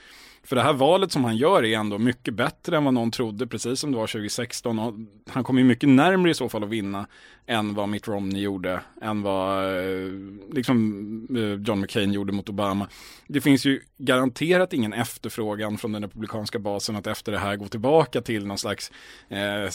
För 0.45 0.55
det 0.55 0.61
här 0.61 0.73
valet 0.73 1.11
som 1.11 1.23
han 1.23 1.37
gör 1.37 1.65
är 1.65 1.77
ändå 1.77 1.97
mycket 1.97 2.33
bättre 2.33 2.77
än 2.77 2.83
vad 2.83 2.93
någon 2.93 3.11
trodde, 3.11 3.47
precis 3.47 3.79
som 3.79 3.91
det 3.91 3.97
var 3.97 4.07
2016. 4.07 4.79
Och 4.79 4.93
han 5.29 5.43
kommer 5.43 5.61
ju 5.61 5.67
mycket 5.67 5.89
närmre 5.89 6.31
i 6.31 6.33
så 6.33 6.49
fall 6.49 6.63
att 6.63 6.69
vinna 6.69 7.07
än 7.47 7.73
vad 7.73 7.89
Mitt 7.89 8.07
Romney 8.07 8.41
gjorde, 8.41 8.81
än 9.01 9.21
vad 9.21 9.77
eh, 9.77 10.11
liksom, 10.53 11.27
eh, 11.35 11.67
John 11.67 11.79
McCain 11.79 12.13
gjorde 12.13 12.33
mot 12.33 12.49
Obama. 12.49 12.87
Det 13.27 13.41
finns 13.41 13.65
ju 13.65 13.81
garanterat 13.97 14.73
ingen 14.73 14.93
efterfrågan 14.93 15.77
från 15.77 15.91
den 15.91 16.01
republikanska 16.01 16.59
basen 16.59 16.95
att 16.95 17.07
efter 17.07 17.31
det 17.31 17.39
här 17.39 17.55
gå 17.55 17.67
tillbaka 17.67 18.21
till 18.21 18.45
någon 18.45 18.57
slags 18.57 18.91
eh, 19.29 19.69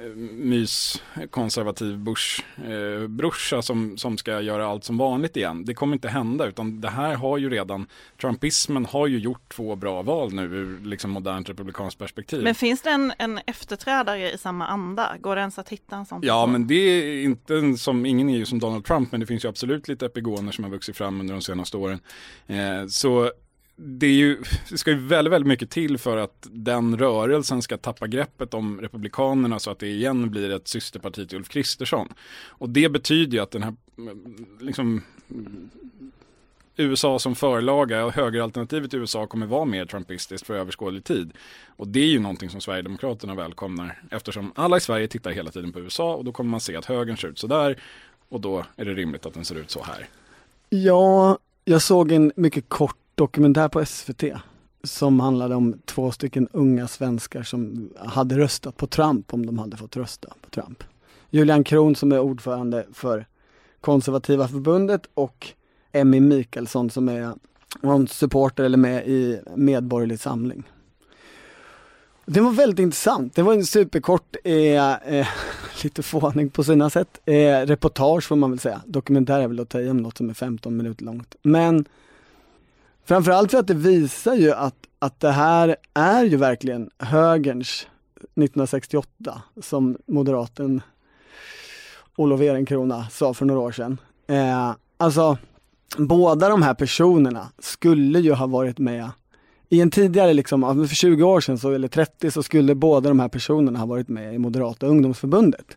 eh, 0.00 0.06
mys 0.32 1.02
konservativ 1.30 1.98
Bush-brorsa 1.98 3.62
som, 3.62 3.96
som 3.96 4.18
ska 4.18 4.40
göra 4.40 4.66
allt 4.66 4.84
som 4.84 4.98
vanligt 4.98 5.36
igen. 5.36 5.64
Det 5.64 5.74
kommer 5.74 5.94
inte 5.94 6.08
hända 6.08 6.46
utan 6.46 6.80
det 6.80 6.88
här 6.88 7.14
har 7.14 7.38
ju 7.38 7.50
redan, 7.50 7.86
Trumpismen 8.20 8.86
har 8.86 9.06
ju 9.06 9.18
gjort 9.18 9.48
två 9.48 9.76
bra 9.76 10.02
val 10.02 10.32
nu 10.32 10.42
ur 10.42 10.80
liksom 10.84 11.10
modernt 11.10 11.48
republikanskt 11.48 11.98
perspektiv. 11.98 12.42
Men 12.42 12.54
finns 12.54 12.82
det 12.82 12.90
en, 12.90 13.12
en 13.18 13.40
efterträdare 13.46 14.32
i 14.32 14.38
samma 14.38 14.66
anda? 14.66 15.16
Går 15.20 15.36
det 15.36 15.40
ens 15.40 15.58
att 15.58 15.68
hitta 15.68 15.96
en 15.96 16.06
sån? 16.06 16.20
Ja, 16.22 16.42
person? 16.42 16.52
men 16.52 16.66
det 16.66 16.74
är 16.74 17.24
inte 17.24 17.76
som, 17.76 18.06
ingen 18.06 18.28
är 18.28 18.36
ju 18.36 18.46
som 18.46 18.58
Donald 18.58 18.84
Trump, 18.84 19.12
men 19.12 19.20
det 19.20 19.26
finns 19.26 19.44
ju 19.44 19.48
absolut 19.48 19.88
lite 19.88 20.06
epigoner 20.06 20.52
som 20.52 20.64
har 20.64 20.70
vuxit 20.70 20.96
fram 20.96 21.20
under 21.20 21.34
de 21.34 21.42
senaste 21.42 21.76
åren. 21.76 22.00
Eh, 22.46 22.86
så 22.88 23.30
det 23.76 24.06
är 24.06 24.12
ju, 24.12 24.42
det 24.70 24.78
ska 24.78 24.90
ju 24.90 24.96
väldigt, 24.96 25.32
väldigt 25.32 25.48
mycket 25.48 25.70
till 25.70 25.98
för 25.98 26.16
att 26.16 26.48
den 26.50 26.98
rörelsen 26.98 27.62
ska 27.62 27.76
tappa 27.76 28.06
greppet 28.06 28.54
om 28.54 28.80
Republikanerna 28.80 29.58
så 29.58 29.70
att 29.70 29.78
det 29.78 29.88
igen 29.88 30.30
blir 30.30 30.50
ett 30.50 30.68
systerparti 30.68 31.28
till 31.28 31.38
Ulf 31.38 31.48
Kristersson. 31.48 32.08
Och 32.48 32.68
det 32.68 32.88
betyder 32.88 33.36
ju 33.36 33.42
att 33.42 33.50
den 33.50 33.62
här, 33.62 33.74
liksom, 34.60 35.02
USA 36.76 37.18
som 37.18 37.34
förlaga 37.34 38.04
och 38.04 38.12
högeralternativet 38.12 38.94
i 38.94 38.96
USA 38.96 39.26
kommer 39.26 39.46
vara 39.46 39.64
mer 39.64 39.86
trumpistiskt 39.86 40.46
för 40.46 40.54
överskådlig 40.54 41.04
tid. 41.04 41.32
Och 41.76 41.88
det 41.88 42.00
är 42.00 42.08
ju 42.08 42.18
någonting 42.18 42.50
som 42.50 42.60
Sverigedemokraterna 42.60 43.34
välkomnar 43.34 44.02
eftersom 44.10 44.52
alla 44.54 44.76
i 44.76 44.80
Sverige 44.80 45.08
tittar 45.08 45.30
hela 45.30 45.50
tiden 45.50 45.72
på 45.72 45.80
USA 45.80 46.14
och 46.14 46.24
då 46.24 46.32
kommer 46.32 46.50
man 46.50 46.60
se 46.60 46.76
att 46.76 46.84
högern 46.84 47.16
ser 47.16 47.28
ut 47.28 47.38
så 47.38 47.46
där 47.46 47.82
och 48.28 48.40
då 48.40 48.64
är 48.76 48.84
det 48.84 48.94
rimligt 48.94 49.26
att 49.26 49.34
den 49.34 49.44
ser 49.44 49.54
ut 49.54 49.70
så 49.70 49.82
här. 49.82 50.08
Ja, 50.68 51.38
jag 51.64 51.82
såg 51.82 52.12
en 52.12 52.32
mycket 52.36 52.68
kort 52.68 52.96
dokumentär 53.14 53.68
på 53.68 53.84
SVT 53.84 54.24
som 54.82 55.20
handlade 55.20 55.54
om 55.54 55.80
två 55.84 56.10
stycken 56.10 56.48
unga 56.52 56.88
svenskar 56.88 57.42
som 57.42 57.90
hade 57.98 58.38
röstat 58.38 58.76
på 58.76 58.86
Trump 58.86 59.34
om 59.34 59.46
de 59.46 59.58
hade 59.58 59.76
fått 59.76 59.96
rösta 59.96 60.28
på 60.40 60.50
Trump. 60.50 60.84
Julian 61.30 61.64
Kron 61.64 61.96
som 61.96 62.12
är 62.12 62.18
ordförande 62.18 62.86
för 62.92 63.26
konservativa 63.80 64.48
förbundet 64.48 65.02
och 65.14 65.48
Emmy 65.92 66.20
Mikaelsson 66.20 66.90
som 66.90 67.08
är 67.08 67.34
någon 67.80 68.08
supporter 68.08 68.64
eller 68.64 68.78
med 68.78 69.08
i 69.08 69.40
Medborgerlig 69.56 70.20
Samling. 70.20 70.64
Det 72.26 72.40
var 72.40 72.50
väldigt 72.50 72.78
intressant. 72.78 73.34
Det 73.34 73.42
var 73.42 73.54
en 73.54 73.66
superkort, 73.66 74.36
eh, 74.44 74.92
eh, 74.92 75.26
lite 75.82 76.02
fånig 76.02 76.52
på 76.52 76.64
sina 76.64 76.90
sätt, 76.90 77.20
eh, 77.24 77.60
reportage 77.66 78.24
får 78.24 78.36
man 78.36 78.50
väl 78.50 78.58
säga. 78.58 78.82
Dokumentär 78.86 79.40
är 79.40 79.48
väl 79.48 79.60
att 79.60 79.68
ta 79.68 79.80
i 79.80 79.90
om 79.90 79.96
något 79.96 80.18
som 80.18 80.30
är 80.30 80.34
15 80.34 80.76
minuter 80.76 81.04
långt. 81.04 81.34
Men 81.42 81.84
framförallt 83.04 83.50
för 83.50 83.58
att 83.58 83.66
det 83.66 83.74
visar 83.74 84.34
ju 84.34 84.52
att, 84.52 84.76
att 84.98 85.20
det 85.20 85.30
här 85.30 85.76
är 85.94 86.24
ju 86.24 86.36
verkligen 86.36 86.90
högerns 86.98 87.86
1968 88.16 89.42
som 89.62 89.96
moderaten 90.06 90.82
Olof 92.16 92.40
Ehrenkrona 92.40 93.06
sa 93.10 93.34
för 93.34 93.44
några 93.44 93.60
år 93.60 93.72
sedan. 93.72 93.98
Eh, 94.26 94.72
alltså, 94.96 95.38
båda 95.98 96.48
de 96.48 96.62
här 96.62 96.74
personerna 96.74 97.48
skulle 97.58 98.20
ju 98.20 98.32
ha 98.32 98.46
varit 98.46 98.78
med 98.78 99.10
i 99.68 99.80
en 99.80 99.90
tidigare, 99.90 100.32
liksom, 100.32 100.86
för 100.88 100.94
20 100.94 101.24
år 101.24 101.40
sedan 101.40 101.58
så, 101.58 101.70
eller 101.70 101.88
30 101.88 102.30
så 102.30 102.42
skulle 102.42 102.74
båda 102.74 103.08
de 103.08 103.20
här 103.20 103.28
personerna 103.28 103.78
ha 103.78 103.86
varit 103.86 104.08
med 104.08 104.34
i 104.34 104.38
Moderata 104.38 104.86
ungdomsförbundet. 104.86 105.76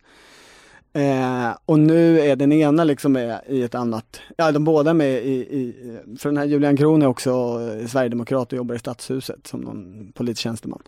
Eh, 0.97 1.57
och 1.65 1.79
nu 1.79 2.19
är 2.19 2.35
den 2.35 2.51
ena 2.51 2.83
liksom 2.83 3.11
med 3.11 3.41
i 3.47 3.63
ett 3.63 3.75
annat, 3.75 4.21
ja 4.37 4.51
de 4.51 4.63
båda 4.63 4.89
är 4.89 4.93
med 4.93 5.09
i, 5.09 5.31
i 5.31 5.75
för 6.19 6.29
den 6.29 6.37
här 6.37 6.45
Julian 6.45 6.77
Kron 6.77 7.01
är 7.01 7.07
också 7.07 7.59
sverigedemokrat 7.87 8.51
och 8.53 8.57
jobbar 8.57 8.75
i 8.75 8.79
Stadshuset 8.79 9.47
som 9.47 9.61
någon 9.61 10.11
politisk 10.15 10.41
tjänsteman. 10.41 10.81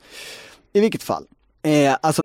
I 0.74 0.80
vilket 0.80 1.04
fall, 1.04 1.24
eh, 1.62 1.96
alltså 2.02 2.22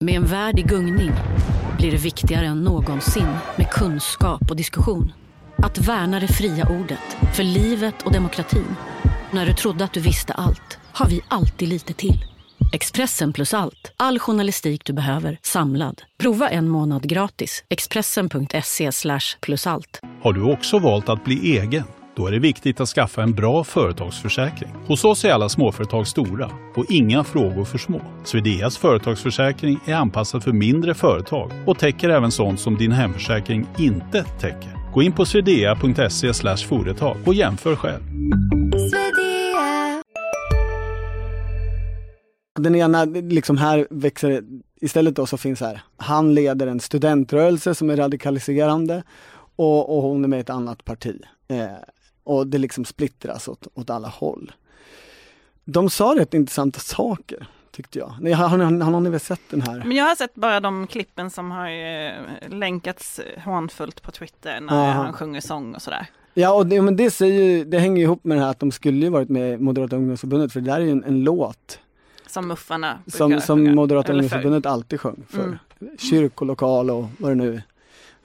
Med 0.00 0.14
en 0.14 0.26
värld 0.26 0.58
i 0.58 0.62
gungning 0.62 1.12
blir 1.78 1.90
det 1.90 2.04
viktigare 2.04 2.46
än 2.46 2.64
någonsin 2.64 3.28
med 3.56 3.70
kunskap 3.70 4.50
och 4.50 4.56
diskussion. 4.56 5.12
Att 5.56 5.78
värna 5.78 6.20
det 6.20 6.28
fria 6.28 6.68
ordet, 6.80 7.34
för 7.36 7.42
livet 7.42 7.94
och 8.04 8.12
demokratin. 8.12 8.76
När 9.30 9.46
du 9.46 9.52
trodde 9.52 9.84
att 9.84 9.92
du 9.92 10.00
visste 10.00 10.32
allt, 10.32 10.78
har 10.92 11.08
vi 11.08 11.20
alltid 11.28 11.68
lite 11.68 11.92
till. 11.92 12.35
Expressen 12.72 13.32
plus 13.32 13.54
allt, 13.54 13.92
all 13.96 14.18
journalistik 14.18 14.84
du 14.84 14.92
behöver, 14.92 15.38
samlad. 15.42 16.02
Prova 16.18 16.48
en 16.48 16.68
månad 16.68 17.08
gratis. 17.08 17.64
Expressen.se 17.68 18.90
plus 19.40 19.66
allt. 19.66 20.00
Har 20.22 20.32
du 20.32 20.42
också 20.52 20.78
valt 20.78 21.08
att 21.08 21.24
bli 21.24 21.58
egen? 21.58 21.84
Då 22.16 22.26
är 22.26 22.32
det 22.32 22.38
viktigt 22.38 22.80
att 22.80 22.88
skaffa 22.88 23.22
en 23.22 23.32
bra 23.32 23.64
företagsförsäkring. 23.64 24.70
Hos 24.86 25.04
oss 25.04 25.24
är 25.24 25.32
alla 25.32 25.48
småföretag 25.48 26.06
stora 26.06 26.50
och 26.76 26.84
inga 26.88 27.24
frågor 27.24 27.64
för 27.64 27.78
små. 27.78 28.00
Swedeas 28.24 28.76
företagsförsäkring 28.78 29.78
är 29.86 29.94
anpassad 29.94 30.42
för 30.42 30.52
mindre 30.52 30.94
företag 30.94 31.50
och 31.66 31.78
täcker 31.78 32.08
även 32.08 32.30
sånt 32.30 32.60
som 32.60 32.76
din 32.76 32.92
hemförsäkring 32.92 33.66
inte 33.78 34.24
täcker. 34.24 34.92
Gå 34.94 35.02
in 35.02 35.12
på 35.12 35.24
swedea.se 35.24 36.54
företag 36.68 37.16
och 37.24 37.34
jämför 37.34 37.76
själv. 37.76 38.02
Den 42.56 42.74
ena, 42.74 43.04
liksom 43.04 43.56
här 43.56 43.86
växer, 43.90 44.44
istället 44.80 45.16
då 45.16 45.26
så 45.26 45.36
finns 45.36 45.60
här, 45.60 45.82
han 45.96 46.34
leder 46.34 46.66
en 46.66 46.80
studentrörelse 46.80 47.74
som 47.74 47.90
är 47.90 47.96
radikaliserande 47.96 49.02
och, 49.56 49.96
och 49.96 50.02
hon 50.02 50.24
är 50.24 50.28
med 50.28 50.36
i 50.36 50.40
ett 50.40 50.50
annat 50.50 50.84
parti. 50.84 51.22
Eh, 51.48 51.66
och 52.24 52.46
det 52.46 52.58
liksom 52.58 52.84
splittras 52.84 53.48
åt, 53.48 53.66
åt 53.74 53.90
alla 53.90 54.08
håll. 54.08 54.52
De 55.64 55.90
sa 55.90 56.14
rätt 56.18 56.34
intressanta 56.34 56.80
saker, 56.80 57.46
tyckte 57.72 57.98
jag. 57.98 58.14
Nej, 58.20 58.32
Har, 58.32 58.48
har, 58.48 58.58
har 58.58 58.70
någon 58.70 59.06
av 59.06 59.14
er 59.14 59.18
sett 59.18 59.40
den 59.50 59.62
här? 59.62 59.82
Men 59.84 59.96
jag 59.96 60.04
har 60.04 60.14
sett 60.14 60.34
bara 60.34 60.60
de 60.60 60.86
klippen 60.86 61.30
som 61.30 61.50
har 61.50 61.68
eh, 61.68 62.12
länkats 62.48 63.20
hånfullt 63.44 64.02
på 64.02 64.10
Twitter 64.10 64.60
när 64.60 64.90
Aha. 64.90 65.02
han 65.02 65.12
sjunger 65.12 65.40
sång 65.40 65.74
och 65.74 65.82
sådär. 65.82 66.06
Ja, 66.34 66.52
och 66.52 66.66
det, 66.66 66.82
men 66.82 66.96
det, 66.96 67.10
säger, 67.10 67.64
det 67.64 67.78
hänger 67.78 68.02
ihop 68.02 68.24
med 68.24 68.36
det 68.36 68.42
här 68.42 68.50
att 68.50 68.60
de 68.60 68.70
skulle 68.70 69.04
ju 69.04 69.10
varit 69.10 69.28
med 69.28 69.52
i 69.52 69.56
Moderata 69.56 69.96
ungdomsförbundet 69.96 70.52
för 70.52 70.60
det 70.60 70.70
där 70.70 70.80
är 70.80 70.84
ju 70.84 70.90
en, 70.90 71.04
en 71.04 71.24
låt 71.24 71.78
Som 72.26 72.48
muffarna 72.48 72.98
som, 73.06 73.40
som. 73.40 73.74
Moderata 73.74 74.12
ungdomsförbundet 74.12 74.66
alltid 74.66 75.00
sjöng 75.00 75.24
för. 75.28 75.58
Mm. 75.80 75.98
Kyrkolokal 75.98 76.90
och 76.90 77.04
vad 77.18 77.30
det 77.30 77.34
nu 77.34 77.62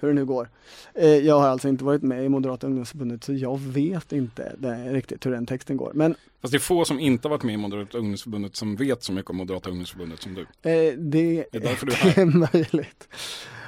hur 0.01 0.07
det 0.07 0.13
nu 0.13 0.25
går. 0.25 0.49
Eh, 0.93 1.07
jag 1.07 1.39
har 1.39 1.47
alltså 1.47 1.67
inte 1.67 1.83
varit 1.83 2.01
med 2.01 2.25
i 2.25 2.29
Moderata 2.29 2.67
ungdomsförbundet 2.67 3.23
så 3.23 3.33
jag 3.33 3.59
vet 3.59 4.11
inte 4.11 4.55
det, 4.57 4.93
riktigt 4.93 5.25
hur 5.25 5.31
den 5.31 5.45
texten 5.45 5.77
går. 5.77 5.91
Men 5.93 6.15
Fast 6.41 6.51
det 6.51 6.57
är 6.57 6.59
få 6.59 6.85
som 6.85 6.99
inte 6.99 7.27
har 7.27 7.29
varit 7.29 7.43
med 7.43 7.53
i 7.53 7.57
Moderata 7.57 7.97
ungdomsförbundet 7.97 8.55
som 8.55 8.75
vet 8.75 9.03
så 9.03 9.13
mycket 9.13 9.29
om 9.29 9.37
Moderata 9.37 9.69
ungdomsförbundet 9.69 10.21
som 10.21 10.33
du. 10.33 10.41
Eh, 10.41 10.47
det, 10.63 11.45
Det 11.51 11.57
är 11.57 11.59
därför 11.59 11.85
du 11.85 11.91
är 11.91 11.95
här. 11.95 12.15
det 12.15 12.21
är 12.21 12.49
möjligt. 12.53 13.07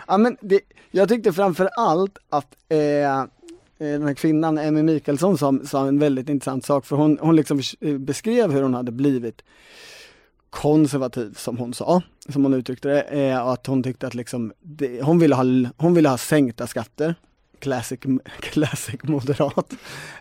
Ja, 0.07 0.17
men 0.17 0.37
det, 0.41 0.59
jag 0.91 1.09
tyckte 1.09 1.33
framför 1.33 1.69
allt 1.77 2.17
att 2.29 2.55
eh, 2.69 2.79
eh, 2.79 3.25
den 3.77 4.03
här 4.03 4.13
kvinnan, 4.13 4.57
Emmy 4.57 4.83
Mikaelsson, 4.83 5.37
sa, 5.37 5.59
sa 5.65 5.87
en 5.87 5.99
väldigt 5.99 6.29
intressant 6.29 6.65
sak 6.65 6.85
för 6.85 6.95
hon, 6.95 7.17
hon 7.21 7.35
liksom 7.35 7.61
beskrev 7.79 8.51
hur 8.51 8.61
hon 8.61 8.73
hade 8.73 8.91
blivit 8.91 9.43
konservativ 10.53 11.33
som 11.37 11.57
hon 11.57 11.73
sa, 11.73 12.01
som 12.29 12.43
hon 12.43 12.53
uttryckte 12.53 12.87
det, 12.87 13.01
eh, 13.01 13.45
och 13.45 13.53
att 13.53 13.67
hon 13.67 13.83
tyckte 13.83 14.07
att 14.07 14.13
liksom, 14.13 14.53
det, 14.59 15.01
hon, 15.01 15.19
ville 15.19 15.35
ha, 15.35 15.43
hon 15.77 15.93
ville 15.93 16.09
ha 16.09 16.17
sänkta 16.17 16.67
skatter, 16.67 17.15
classic, 17.59 17.99
classic 18.39 19.03
moderat. 19.03 19.73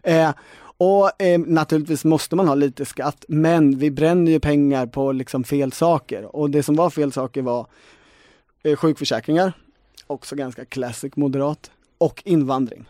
Eh, 0.03 0.31
och 0.77 1.23
eh, 1.23 1.41
naturligtvis 1.41 2.05
måste 2.05 2.37
man 2.37 2.49
ha 2.49 2.55
lite 2.55 2.85
skatt, 2.85 3.25
men 3.29 3.79
vi 3.79 3.91
bränner 3.91 4.33
ju 4.33 4.41
pengar 4.41 4.87
på 4.87 5.13
liksom 5.13 5.45
fel 5.45 5.73
saker. 5.73 6.37
Och 6.37 6.51
det 6.51 6.63
som 6.63 6.77
var 6.77 6.91
fel 6.91 7.13
saker 7.13 7.43
var 7.43 7.67
eh, 8.63 8.77
sjukförsäkringar, 8.77 9.53
också 10.07 10.37
ganska 10.37 10.65
classic 10.65 11.17
moderat, 11.17 11.71
och 11.99 12.23
invandring. 12.25 12.85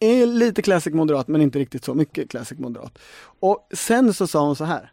Är 0.00 0.26
lite 0.26 0.62
classic 0.62 0.94
moderat, 0.94 1.28
men 1.28 1.40
inte 1.40 1.58
riktigt 1.58 1.84
så 1.84 1.94
mycket 1.94 2.30
classic 2.30 2.58
moderat. 2.58 2.98
Och 3.40 3.68
sen 3.72 4.14
så 4.14 4.26
sa 4.26 4.46
hon 4.46 4.56
så 4.56 4.64
här. 4.64 4.92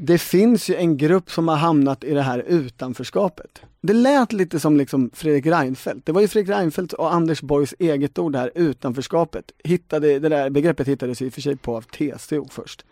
Det 0.00 0.18
finns 0.18 0.70
ju 0.70 0.74
en 0.74 0.96
grupp 0.96 1.30
som 1.30 1.48
har 1.48 1.56
hamnat 1.56 2.04
i 2.04 2.14
det 2.14 2.22
här 2.22 2.38
utanförskapet. 2.38 3.62
Det 3.80 3.92
lät 3.92 4.32
lite 4.32 4.60
som 4.60 4.76
liksom 4.76 5.10
Fredrik 5.14 5.46
Reinfeldt. 5.46 6.06
Det 6.06 6.12
var 6.12 6.20
ju 6.20 6.28
Fredrik 6.28 6.56
Reinfeldt 6.56 6.92
och 6.92 7.14
Anders 7.14 7.42
Borgs 7.42 7.74
eget 7.78 8.18
ord 8.18 8.36
här 8.36 8.50
utanförskapet. 8.54 9.44
Hittade, 9.64 10.18
det 10.18 10.28
där 10.28 10.50
begreppet 10.50 10.88
hittades 10.88 11.22
i 11.22 11.28
och 11.28 11.32
för 11.32 11.40
sig 11.40 11.56
på 11.56 11.76
av 11.76 11.82
TCO 11.82 12.48
först. 12.50 12.84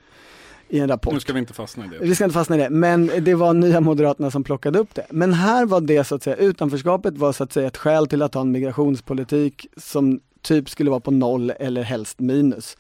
I 0.69 0.79
en 0.79 0.89
rapport. 0.89 1.13
Nu 1.13 1.21
ska 1.21 1.33
vi 1.33 1.39
inte 1.39 1.53
fastna 1.53 1.85
i 1.85 1.89
det. 1.89 1.99
Vi 2.01 2.15
ska 2.15 2.25
inte 2.25 2.35
fastna 2.35 2.57
i 2.57 2.59
det, 2.59 2.71
men 2.71 3.11
det 3.21 3.35
var 3.35 3.55
Nya 3.55 3.81
Moderaterna 3.81 4.31
som 4.31 4.45
plockade 4.45 4.79
upp 4.79 4.95
det. 4.95 5.07
Men 5.11 5.33
här 5.33 5.67
var 5.67 5.81
det 5.81 6.05
så 6.05 6.15
att 6.15 6.23
säga, 6.23 6.37
utanförskapet 6.37 7.19
var 7.19 7.33
så 7.33 7.45
att 7.45 7.53
säga 7.53 7.67
ett 7.67 7.77
skäl 7.77 8.07
till 8.07 8.23
att 8.23 8.35
ha 8.35 8.41
en 8.41 8.53
migrationspolitik 8.53 9.67
som 9.77 10.21
typ 10.43 10.71
skulle 10.71 10.91
vara 10.91 11.01
på 11.01 11.11
noll 11.11 11.51
eller 11.51 11.83
helst 11.83 12.21
minus. 12.21 12.77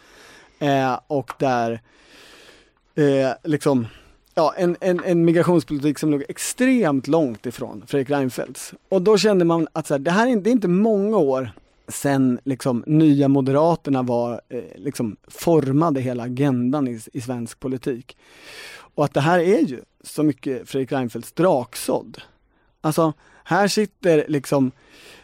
Eh, 0.58 1.00
och 1.06 1.32
där 1.38 1.80
eh, 2.94 3.30
liksom 3.44 3.86
Ja, 4.38 4.55
en, 4.57 4.77
en, 4.81 5.01
en 5.05 5.25
migrationspolitik 5.25 5.99
som 5.99 6.11
låg 6.11 6.25
extremt 6.29 7.09
långt 7.09 7.46
ifrån 7.46 7.85
Fredrik 7.87 8.11
Reinfeldts. 8.11 8.75
Och 8.88 9.03
då 9.03 9.18
kände 9.18 9.44
man 9.44 9.68
att 9.72 9.87
så 9.87 9.94
här, 9.94 9.99
det 9.99 10.11
här 10.11 10.27
är, 10.27 10.37
det 10.37 10.51
är 10.51 10.53
inte 10.53 10.68
många 10.68 11.16
år 11.16 11.51
sen 11.88 12.40
liksom 12.44 12.85
nya 12.87 13.29
moderaterna 13.29 14.03
var, 14.03 14.40
eh, 14.49 14.62
liksom 14.77 15.16
formade 15.29 16.01
hela 16.01 16.22
agendan 16.22 16.88
i, 16.88 17.01
i 17.12 17.20
svensk 17.20 17.61
politik. 17.61 18.16
Och 18.94 19.05
att 19.05 19.14
det 19.14 19.20
här 19.20 19.38
är 19.38 19.61
ju 19.61 19.81
så 20.05 20.22
mycket 20.22 20.68
Fredrik 20.68 20.92
Reinfeldts 20.92 21.33
draksådd. 21.33 22.18
Alltså, 22.81 23.12
här 23.44 23.68
sitter 23.68 24.25
liksom 24.29 24.70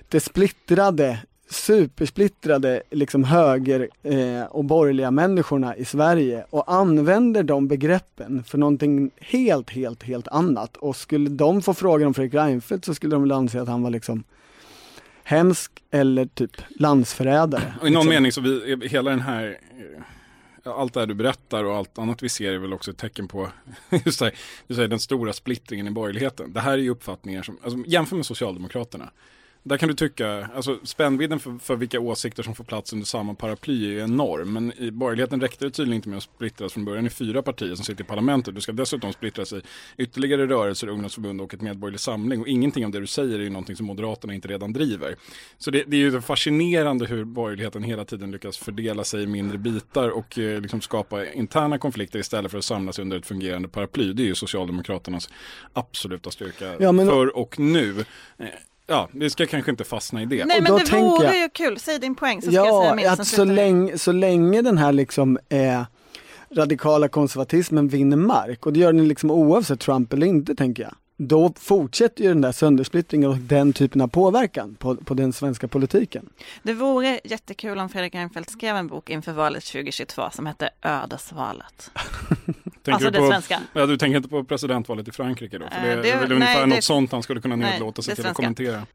det 0.09 0.21
splittrade, 0.21 1.19
supersplittrade 1.53 2.83
liksom 2.91 3.25
höger 3.25 3.89
eh, 4.03 4.45
och 4.45 4.65
borgerliga 4.65 5.11
människorna 5.11 5.77
i 5.77 5.85
Sverige 5.85 6.47
och 6.51 6.73
använder 6.73 7.43
de 7.43 7.69
begreppen 7.69 8.45
för 8.45 8.59
någonting 8.59 9.11
helt, 9.21 9.71
helt, 9.71 10.03
helt 10.03 10.29
annat. 10.29 10.77
Och 10.77 10.97
skulle 10.97 11.31
de 11.31 11.63
få 11.63 11.75
frågan 11.75 12.07
om 12.07 12.15
Fredrik 12.15 12.35
Reinfeldt 12.35 12.85
så 12.85 12.95
skulle 12.95 13.15
de 13.15 13.23
väl 13.23 13.33
anse 13.33 13.63
att 13.63 13.69
han 13.69 13.83
var 13.83 13.91
liksom 13.91 14.25
hemsk 15.25 15.73
eller 15.91 16.27
typ 16.27 16.51
landsförrädare. 16.71 17.75
Och 17.81 17.89
i 17.89 17.91
någon 17.91 18.01
liksom. 18.01 18.09
mening 18.09 18.33
så 18.33 18.41
vi, 18.41 18.89
hela 18.89 19.11
den 19.11 19.21
här, 19.21 19.59
allt 20.65 20.95
det 20.95 21.01
här 21.01 21.07
du 21.07 21.15
berättar 21.15 21.65
och 21.65 21.77
allt 21.77 21.99
annat 21.99 22.23
vi 22.23 22.29
ser 22.29 22.53
är 22.53 22.59
väl 22.59 22.73
också 22.73 22.91
ett 22.91 22.99
tecken 22.99 23.29
på, 23.29 23.49
just 24.05 24.21
här, 24.21 24.35
du 24.67 24.75
säger 24.75 24.89
den 24.89 25.01
stora 25.01 25.33
splittringen 25.33 25.87
i 25.87 25.91
borgerligheten. 25.91 26.53
Det 26.53 26.61
här 26.61 26.73
är 26.73 26.79
ju 26.79 26.91
uppfattningar 26.91 27.43
som, 27.43 27.59
alltså 27.63 27.79
jämför 27.87 28.17
med 28.17 28.27
Socialdemokraterna. 28.27 29.11
Där 29.65 29.77
kan 29.77 29.89
du 29.89 29.95
tycka, 29.95 30.49
alltså 30.55 30.79
spännvidden 30.85 31.41
för, 31.41 31.59
för 31.59 31.77
vilka 31.77 32.01
åsikter 32.01 32.43
som 32.43 32.55
får 32.55 32.65
plats 32.65 32.93
under 32.93 33.07
samma 33.07 33.35
paraply 33.35 33.97
är 33.99 34.05
enorm. 34.05 34.53
Men 34.53 34.73
i 34.79 34.91
borgerligheten 34.91 35.41
räckte 35.41 35.65
det 35.65 35.71
tydligen 35.71 35.97
inte 35.97 36.09
med 36.09 36.17
att 36.17 36.23
splittras 36.23 36.73
från 36.73 36.85
början 36.85 37.07
i 37.07 37.11
fyra 37.11 37.43
partier 37.43 37.75
som 37.75 37.85
sitter 37.85 38.05
i 38.05 38.07
parlamentet. 38.07 38.55
Du 38.55 38.61
ska 38.61 38.73
dessutom 38.73 39.13
splittras 39.13 39.53
i 39.53 39.63
ytterligare 39.97 40.47
rörelser, 40.47 40.89
ungdomsförbund 40.89 41.41
och 41.41 41.55
ett 41.55 41.61
medborgerlig 41.61 42.01
samling. 42.01 42.41
Och 42.41 42.49
ingenting 42.49 42.85
av 42.85 42.91
det 42.91 43.01
du 43.01 43.07
säger 43.07 43.39
är 43.39 43.43
ju 43.43 43.51
någonting 43.51 43.77
som 43.77 43.87
Moderaterna 43.87 44.35
inte 44.35 44.49
redan 44.49 44.73
driver. 44.73 45.17
Så 45.59 45.71
det, 45.71 45.85
det 45.87 45.97
är 45.97 46.01
ju 46.01 46.21
fascinerande 46.21 47.07
hur 47.07 47.25
borgerligheten 47.25 47.83
hela 47.83 48.05
tiden 48.05 48.31
lyckas 48.31 48.59
fördela 48.59 49.05
sig 49.05 49.23
i 49.23 49.27
mindre 49.27 49.59
bitar 49.59 50.09
och 50.09 50.39
eh, 50.39 50.61
liksom 50.61 50.81
skapa 50.81 51.27
interna 51.27 51.79
konflikter 51.79 52.19
istället 52.19 52.51
för 52.51 52.59
att 52.59 52.65
samlas 52.65 52.99
under 52.99 53.19
ett 53.19 53.27
fungerande 53.27 53.69
paraply. 53.69 54.13
Det 54.13 54.23
är 54.23 54.27
ju 54.27 54.35
Socialdemokraternas 54.35 55.29
absoluta 55.73 56.31
styrka 56.31 56.77
Ja, 56.79 56.93
men- 56.93 57.07
för 57.07 57.37
och 57.37 57.59
nu. 57.59 58.05
Ja, 58.87 59.09
vi 59.13 59.31
ska 59.31 59.47
kanske 59.47 59.71
inte 59.71 59.85
fastna 59.85 60.23
i 60.23 60.27
det. 60.27 60.45
Nej 60.45 60.61
men 60.61 60.73
då 60.73 60.79
det 60.79 60.93
vore 61.01 61.25
jag- 61.27 61.37
ju 61.39 61.49
kul, 61.49 61.79
säg 61.79 61.99
din 61.99 62.15
poäng 62.15 62.43
så 62.43 62.47
ska 62.47 62.55
jag 62.57 62.67
säga 62.67 62.89
Ja, 62.89 62.95
min. 62.95 63.09
att 63.09 63.27
så 63.27 63.45
länge, 63.45 63.99
så 63.99 64.13
länge 64.13 64.63
den 64.63 64.79
här 64.79 64.93
liksom 64.93 65.39
eh, 65.49 65.83
radikala 66.51 67.09
konservatismen 67.09 67.89
vinner 67.89 68.17
mark, 68.17 68.67
och 68.67 68.73
det 68.73 68.81
gör 68.81 68.93
den 68.93 69.09
liksom 69.09 69.31
oavsett 69.31 69.81
Trump 69.81 70.13
eller 70.13 70.27
inte 70.27 70.55
tänker 70.55 70.83
jag. 70.83 70.95
Då 71.17 71.53
fortsätter 71.59 72.23
ju 72.23 72.29
den 72.29 72.41
där 72.41 72.53
söndersplittringen 72.53 73.31
och 73.31 73.37
den 73.37 73.73
typen 73.73 74.01
av 74.01 74.09
påverkan 74.09 74.75
på, 74.75 74.97
på 74.97 75.15
den 75.15 75.33
svenska 75.33 75.69
politiken. 75.69 76.29
Det 76.63 76.73
vore 76.75 77.21
jättekul 77.25 77.79
om 77.79 77.89
Fredrik 77.89 78.15
Reinfeldt 78.15 78.51
skrev 78.51 78.77
en 78.77 78.87
bok 78.87 79.11
inför 79.11 79.33
valet 79.33 79.65
2022 79.65 80.23
som 80.33 80.47
hette 80.47 80.71
Ödesvalet. 80.83 81.91
Tänker 82.83 82.93
alltså 82.93 83.11
du 83.11 83.11
det 83.11 83.19
på, 83.19 83.27
svenska. 83.33 83.61
Ja, 83.73 83.87
du 83.87 83.97
tänker 83.97 84.17
inte 84.17 84.29
på 84.29 84.45
presidentvalet 84.45 85.09
i 85.09 85.13
Frankrike 85.13 85.59
då? 85.59 85.69
För 85.69 85.77
Eh, 85.77 85.83
det, 85.97 86.03
det- 86.03 86.11
är 86.11 86.19
väl 86.21 86.29
nej, 86.29 86.37
ungefär 86.37 86.61
det- 86.61 86.67
något 86.67 86.85
sånt 86.85 87.13
han 87.13 87.23
skulle 87.23 87.41
kunna 87.41 87.57
nedlåta 87.57 88.03
sig 88.03 88.15
till 88.17 88.27
att 88.27 88.35
kommentera. 88.35 88.87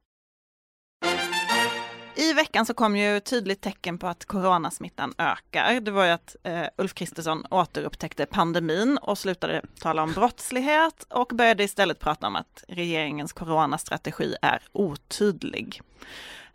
I 2.15 2.33
veckan 2.33 2.65
så 2.65 2.73
kom 2.73 2.95
ju 2.97 3.19
tydligt 3.19 3.61
tecken 3.61 3.97
på 3.97 4.07
att 4.07 4.25
coronasmittan 4.25 5.13
ökar. 5.17 5.79
Det 5.79 5.91
var 5.91 6.05
ju 6.05 6.11
att 6.11 6.35
eh, 6.43 6.63
Ulf 6.77 6.93
Kristersson 6.93 7.45
återupptäckte 7.49 8.25
pandemin 8.25 8.97
och 9.01 9.17
slutade 9.17 9.61
tala 9.79 10.03
om 10.03 10.11
brottslighet 10.13 11.05
och 11.09 11.27
började 11.33 11.63
istället 11.63 11.99
prata 11.99 12.27
om 12.27 12.35
att 12.35 12.63
regeringens 12.67 13.33
coronastrategi 13.33 14.35
är 14.41 14.61
otydlig. 14.71 15.81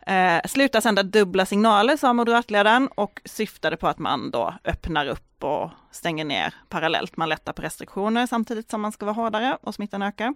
Eh, 0.07 0.41
sluta 0.45 0.81
sända 0.81 1.03
dubbla 1.03 1.45
signaler, 1.45 1.97
sa 1.97 2.13
moderatledaren 2.13 2.87
och 2.87 3.21
syftade 3.25 3.77
på 3.77 3.87
att 3.87 3.99
man 3.99 4.31
då 4.31 4.53
öppnar 4.63 5.07
upp 5.07 5.43
och 5.43 5.69
stänger 5.91 6.25
ner 6.25 6.53
parallellt. 6.69 7.17
Man 7.17 7.29
lättar 7.29 7.53
på 7.53 7.61
restriktioner 7.61 8.27
samtidigt 8.27 8.69
som 8.69 8.81
man 8.81 8.91
ska 8.91 9.05
vara 9.05 9.15
hårdare 9.15 9.57
och 9.61 9.75
smittan 9.75 10.01
ökar. 10.01 10.33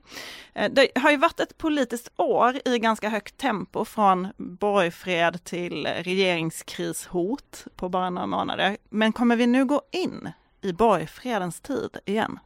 Eh, 0.53 0.71
det 0.71 0.89
har 0.95 1.11
ju 1.11 1.17
varit 1.17 1.39
ett 1.39 1.57
politiskt 1.57 2.11
år 2.15 2.59
i 2.65 2.79
ganska 2.79 3.09
högt 3.09 3.37
tempo 3.37 3.85
från 3.85 4.27
borgfred 4.37 5.43
till 5.43 5.87
regeringskrishot 5.87 7.65
på 7.75 7.89
bara 7.89 8.09
några 8.09 8.27
månader. 8.27 8.77
Men 8.89 9.13
kommer 9.13 9.35
vi 9.35 9.47
nu 9.47 9.65
gå 9.65 9.81
in 9.91 10.31
i 10.61 10.73
borgfredens 10.73 11.61
tid 11.61 11.97
igen? 12.05 12.39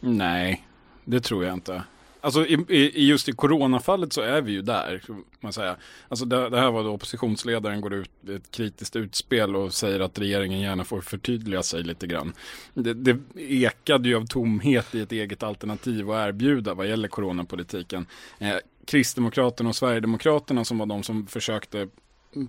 Nej, 0.00 0.66
det 1.04 1.20
tror 1.20 1.44
jag 1.44 1.54
inte. 1.54 1.82
Alltså 2.24 2.46
i, 2.46 2.64
i, 2.68 3.06
just 3.06 3.28
i 3.28 3.32
coronafallet 3.32 4.12
så 4.12 4.20
är 4.20 4.40
vi 4.40 4.52
ju 4.52 4.62
där, 4.62 5.02
man 5.40 5.52
säga. 5.52 5.76
Alltså 6.08 6.24
det, 6.24 6.48
det 6.48 6.60
här 6.60 6.70
var 6.70 6.84
då 6.84 6.90
oppositionsledaren 6.90 7.80
går 7.80 7.94
ut 7.94 8.10
i 8.28 8.34
ett 8.34 8.50
kritiskt 8.50 8.96
utspel 8.96 9.56
och 9.56 9.74
säger 9.74 10.00
att 10.00 10.18
regeringen 10.18 10.60
gärna 10.60 10.84
får 10.84 11.00
förtydliga 11.00 11.62
sig 11.62 11.82
lite 11.82 12.06
grann. 12.06 12.32
Det, 12.74 12.94
det 12.94 13.18
ekade 13.36 14.08
ju 14.08 14.16
av 14.16 14.26
tomhet 14.26 14.94
i 14.94 15.00
ett 15.00 15.12
eget 15.12 15.42
alternativ 15.42 16.10
att 16.10 16.28
erbjuda 16.28 16.74
vad 16.74 16.88
gäller 16.88 17.08
coronapolitiken. 17.08 18.06
Eh, 18.38 18.56
Kristdemokraterna 18.84 19.68
och 19.68 19.76
Sverigedemokraterna 19.76 20.64
som 20.64 20.78
var 20.78 20.86
de 20.86 21.02
som 21.02 21.26
försökte 21.26 21.88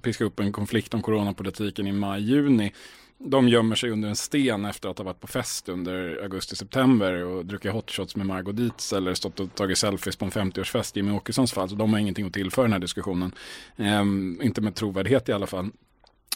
piska 0.01 0.23
upp 0.23 0.39
en 0.39 0.51
konflikt 0.51 0.93
om 0.93 1.01
coronapolitiken 1.01 1.88
i 1.88 1.91
maj-juni. 1.91 2.71
De 3.17 3.49
gömmer 3.49 3.75
sig 3.75 3.89
under 3.89 4.10
en 4.10 4.15
sten 4.15 4.65
efter 4.65 4.89
att 4.89 4.97
ha 4.97 5.06
varit 5.06 5.19
på 5.19 5.28
fest 5.28 5.69
under 5.69 6.19
augusti-september 6.23 7.23
och 7.23 7.45
druckit 7.45 7.71
hotshots 7.71 8.15
med 8.15 8.25
Margot 8.25 8.58
Dietz 8.58 8.93
eller 8.93 9.13
stått 9.13 9.39
och 9.39 9.56
tagit 9.56 9.78
selfies 9.78 10.15
på 10.15 10.25
en 10.25 10.32
50-årsfest 10.32 10.97
i 10.97 10.99
Jimmie 10.99 11.13
Åkessons 11.13 11.54
fall. 11.54 11.69
Så 11.69 11.75
de 11.75 11.93
har 11.93 11.99
ingenting 11.99 12.28
att 12.28 12.34
tillföra 12.34 12.63
den 12.63 12.73
här 12.73 12.80
diskussionen. 12.80 13.32
Ehm, 13.78 14.39
inte 14.41 14.62
med 14.62 14.75
trovärdighet 14.75 15.30
i 15.30 15.34
alla 15.34 15.47
fall 15.47 15.69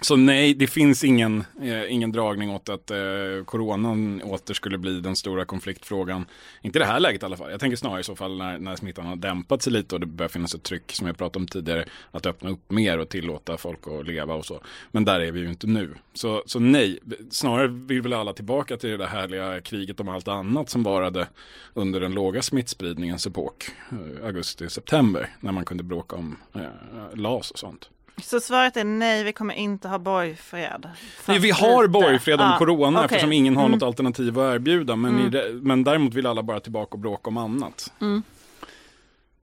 så 0.02 0.16
nej, 0.16 0.54
det 0.54 0.68
finns 0.68 1.04
ingen, 1.04 1.44
eh, 1.62 1.94
ingen 1.94 2.12
dragning 2.12 2.50
åt 2.50 2.70
att 2.70 2.92
eh, 2.92 2.98
coronan 3.46 4.22
åter 4.22 4.54
skulle 4.54 4.78
bli 4.78 5.00
den 5.00 5.16
stora 5.16 5.46
konfliktfrågan. 5.46 6.26
Inte 6.62 6.80
i 6.80 6.82
det 6.82 6.86
här 6.86 7.00
läget 7.00 7.24
i 7.24 7.26
alla 7.26 7.38
fall. 7.38 7.52
Jag 7.52 7.60
tänker 7.60 7.78
snarare 7.78 8.00
i 8.00 8.04
så 8.04 8.16
fall 8.16 8.38
när, 8.38 8.58
när 8.58 8.76
smittan 8.76 9.06
har 9.06 9.16
dämpat 9.16 9.62
sig 9.62 9.74
lite 9.74 9.96
och 9.96 10.02
det 10.02 10.08
börjar 10.08 10.30
finnas 10.30 10.56
ett 10.56 10.64
tryck 10.64 10.92
som 10.92 11.08
jag 11.08 11.18
pratade 11.18 11.44
om 11.44 11.48
tidigare. 11.48 11.86
Att 12.12 12.26
öppna 12.26 12.50
upp 12.50 12.72
mer 12.72 12.98
och 12.98 13.10
tillåta 13.10 13.58
folk 13.58 13.80
att 13.88 14.08
leva 14.08 14.34
och 14.34 14.46
så. 14.46 14.62
Men 14.92 15.06
där 15.06 15.20
är 15.20 15.32
vi 15.32 15.40
ju 15.40 15.50
inte 15.50 15.68
nu. 15.68 15.96
Så, 16.14 16.44
så 16.46 16.60
nej, 16.60 17.00
snarare 17.30 17.68
vill 17.68 18.02
väl 18.02 18.14
alla 18.14 18.34
tillbaka 18.34 18.78
till 18.78 18.90
det 18.90 18.98
där 18.98 19.08
härliga 19.08 19.62
kriget 19.62 20.00
om 20.00 20.10
allt 20.10 20.28
annat 20.28 20.70
som 20.70 20.84
varade 20.84 21.28
under 21.74 22.00
den 22.00 22.12
låga 22.12 22.42
smittspridningens 22.42 23.28
epok. 23.28 23.70
Eh, 23.92 24.26
Augusti-september 24.26 25.30
när 25.40 25.52
man 25.52 25.66
kunde 25.66 25.84
bråka 25.84 26.16
om 26.16 26.38
eh, 26.56 26.62
eh 26.62 27.16
LAS 27.16 27.52
och 27.52 27.60
sånt. 27.60 27.90
Så 28.24 28.40
svaret 28.40 28.78
är 28.78 28.84
nej, 28.84 29.24
vi 29.24 29.34
kommer 29.34 29.54
inte 29.54 29.88
ha 29.88 30.00
borgfred? 30.00 30.90
Nej, 31.26 31.40
vi 31.40 31.52
har 31.52 31.88
borgfred 31.88 32.42
om 32.42 32.48
ah, 32.48 32.58
corona 32.58 33.00
okay. 33.00 33.06
eftersom 33.06 33.32
ingen 33.32 33.56
har 33.56 33.66
mm. 33.66 33.72
något 33.72 33.88
alternativ 33.88 34.40
att 34.40 34.56
erbjuda. 34.56 34.96
Men, 34.96 35.20
mm. 35.20 35.32
det, 35.32 35.54
men 35.54 35.84
däremot 35.84 36.14
vill 36.14 36.26
alla 36.26 36.44
bara 36.44 36.60
tillbaka 36.60 36.94
och 36.94 37.00
bråka 37.00 37.30
om 37.30 37.38
annat. 37.38 37.92
Mm. 38.02 38.24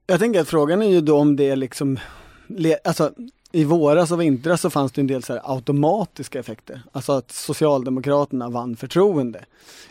Jag 0.07 0.19
tänker 0.19 0.41
att 0.41 0.49
frågan 0.49 0.81
är 0.81 0.89
ju 0.89 1.01
då 1.01 1.17
om 1.17 1.35
det 1.35 1.49
är 1.49 1.55
liksom, 1.55 1.99
alltså 2.83 3.11
i 3.51 3.63
våras 3.63 4.11
och 4.11 4.21
vintras 4.21 4.61
så 4.61 4.69
fanns 4.69 4.91
det 4.91 5.01
en 5.01 5.07
del 5.07 5.23
så 5.23 5.39
automatiska 5.43 6.39
effekter. 6.39 6.81
Alltså 6.91 7.11
att 7.11 7.31
Socialdemokraterna 7.31 8.49
vann 8.49 8.75
förtroende. 8.75 9.45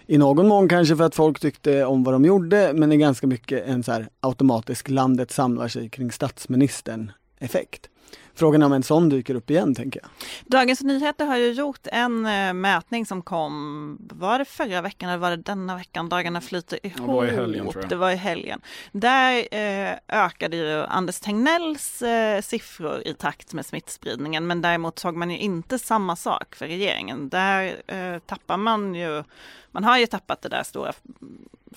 I 0.07 0.19
någon 0.19 0.49
mån 0.49 0.69
kanske 0.69 0.97
för 0.97 1.05
att 1.05 1.15
folk 1.15 1.41
tyckte 1.41 1.85
om 1.85 2.05
vad 2.05 2.15
de 2.15 2.25
gjorde 2.25 2.73
men 2.75 2.93
i 2.93 2.97
ganska 2.97 3.27
mycket 3.27 3.67
en 3.67 3.83
så 3.83 3.93
här 3.93 4.09
automatisk 4.21 4.89
landet 4.89 5.31
samlar 5.31 5.69
sig 5.69 5.89
kring 5.89 6.13
statsministern 6.13 7.13
effekt. 7.39 7.89
Frågan 8.37 8.63
är 8.63 8.67
om 8.67 8.73
en 8.73 8.83
sån 8.83 9.09
dyker 9.09 9.35
upp 9.35 9.51
igen 9.51 9.75
tänker 9.75 10.01
jag. 10.01 10.11
Dagens 10.47 10.83
Nyheter 10.83 11.27
har 11.27 11.37
ju 11.37 11.53
gjort 11.53 11.87
en 11.93 12.27
äh, 12.27 12.53
mätning 12.53 13.07
som 13.07 13.23
kom, 13.23 13.99
var 14.01 14.39
det 14.39 14.45
förra 14.45 14.81
veckan 14.81 15.09
eller 15.09 15.19
var 15.19 15.31
det 15.31 15.37
denna 15.37 15.77
veckan? 15.77 16.09
Dagarna 16.09 16.41
flyter 16.41 16.87
ihop. 16.87 17.07
Det 17.07 17.13
var 17.13 17.25
i 17.25 17.31
helgen 17.31 17.69
tror 17.69 17.83
jag. 17.83 17.91
Det 17.91 17.97
var 17.97 18.11
i 18.11 18.17
helgen. 18.17 18.61
Där 18.93 19.55
äh, 19.55 19.95
ökade 20.09 20.57
ju 20.57 20.85
Anders 20.85 21.21
Tegnells 21.21 22.03
äh, 22.03 22.41
siffror 22.41 23.03
i 23.07 23.15
takt 23.15 23.53
med 23.53 23.67
smittspridningen 23.67 24.47
men 24.47 24.63
däremot 24.63 24.99
såg 24.99 25.17
man 25.17 25.31
ju 25.31 25.39
inte 25.39 25.79
samma 25.79 26.17
sak 26.17 26.55
för 26.55 26.67
regeringen. 26.67 27.29
Där 27.29 27.77
tappar 28.21 28.57
man 28.57 28.95
ju, 28.95 29.25
man 29.71 29.85
har 29.85 29.99
ju 29.99 30.07
tappat 30.07 30.43
det 30.43 30.49
där 30.49 30.63
stora 30.63 30.93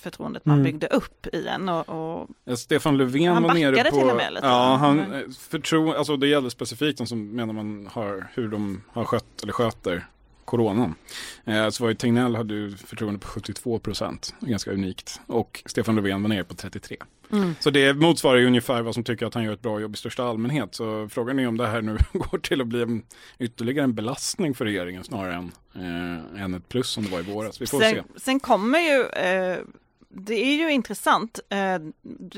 förtroendet 0.00 0.46
man 0.46 0.54
mm. 0.54 0.64
byggde 0.64 0.86
upp 0.86 1.26
igen. 1.34 1.68
Och, 1.68 1.88
och 1.88 2.28
ja, 2.44 2.56
Stefan 2.56 2.96
Löfven 2.96 3.32
han 3.32 3.42
var 3.42 3.54
nere 3.54 3.84
på... 3.84 3.96
till 3.96 4.10
och 4.10 4.16
med 4.16 4.32
lite. 4.32 4.46
Ja, 4.46 4.76
han, 4.76 5.00
mm. 5.00 5.32
förtro, 5.32 5.92
alltså 5.92 6.16
det 6.16 6.26
gäller 6.50 6.66
specifikt 6.66 6.98
de 6.98 7.06
som 7.06 7.28
menar 7.28 7.54
man 7.54 7.88
har, 7.92 8.30
hur 8.34 8.48
de 8.48 8.82
har 8.88 9.04
skött 9.04 9.42
eller 9.42 9.52
sköter 9.52 10.06
coronan. 10.44 10.94
Eh, 11.44 11.68
så 11.68 11.84
var 11.84 11.88
ju 11.88 11.94
Tegnell 11.94 12.36
hade 12.36 12.54
ju 12.54 12.76
förtroende 12.76 13.20
på 13.20 13.26
72 13.26 13.78
procent, 13.78 14.34
ganska 14.40 14.70
unikt. 14.70 15.20
Och 15.26 15.62
Stefan 15.66 15.96
Löfven 15.96 16.22
var 16.22 16.28
nere 16.28 16.44
på 16.44 16.54
33. 16.54 16.96
Mm. 17.32 17.54
Så 17.60 17.70
det 17.70 17.94
motsvarar 17.94 18.38
ju 18.38 18.46
ungefär 18.46 18.82
vad 18.82 18.94
som 18.94 19.04
tycker 19.04 19.26
att 19.26 19.34
han 19.34 19.44
gör 19.44 19.52
ett 19.52 19.62
bra 19.62 19.80
jobb 19.80 19.94
i 19.94 19.98
största 19.98 20.24
allmänhet. 20.24 20.74
Så 20.74 21.08
frågan 21.08 21.38
är 21.38 21.48
om 21.48 21.56
det 21.56 21.66
här 21.66 21.82
nu 21.82 21.98
går 22.12 22.38
till 22.38 22.60
att 22.60 22.66
bli 22.66 22.82
en, 22.82 23.02
ytterligare 23.38 23.84
en 23.84 23.94
belastning 23.94 24.54
för 24.54 24.64
regeringen 24.64 25.04
snarare 25.04 25.34
än, 25.34 25.52
eh, 25.74 26.42
än 26.42 26.54
ett 26.54 26.68
plus 26.68 26.88
som 26.88 27.04
det 27.04 27.10
var 27.10 27.20
i 27.20 27.22
våras. 27.22 27.60
Vi 27.60 27.66
får 27.66 27.80
sen, 27.80 27.94
se. 27.94 28.02
Sen 28.16 28.40
kommer 28.40 28.78
ju 28.78 29.06
eh 29.06 29.58
det 30.12 30.34
är 30.34 30.54
ju 30.54 30.72
intressant. 30.72 31.40
Eh, 31.48 31.78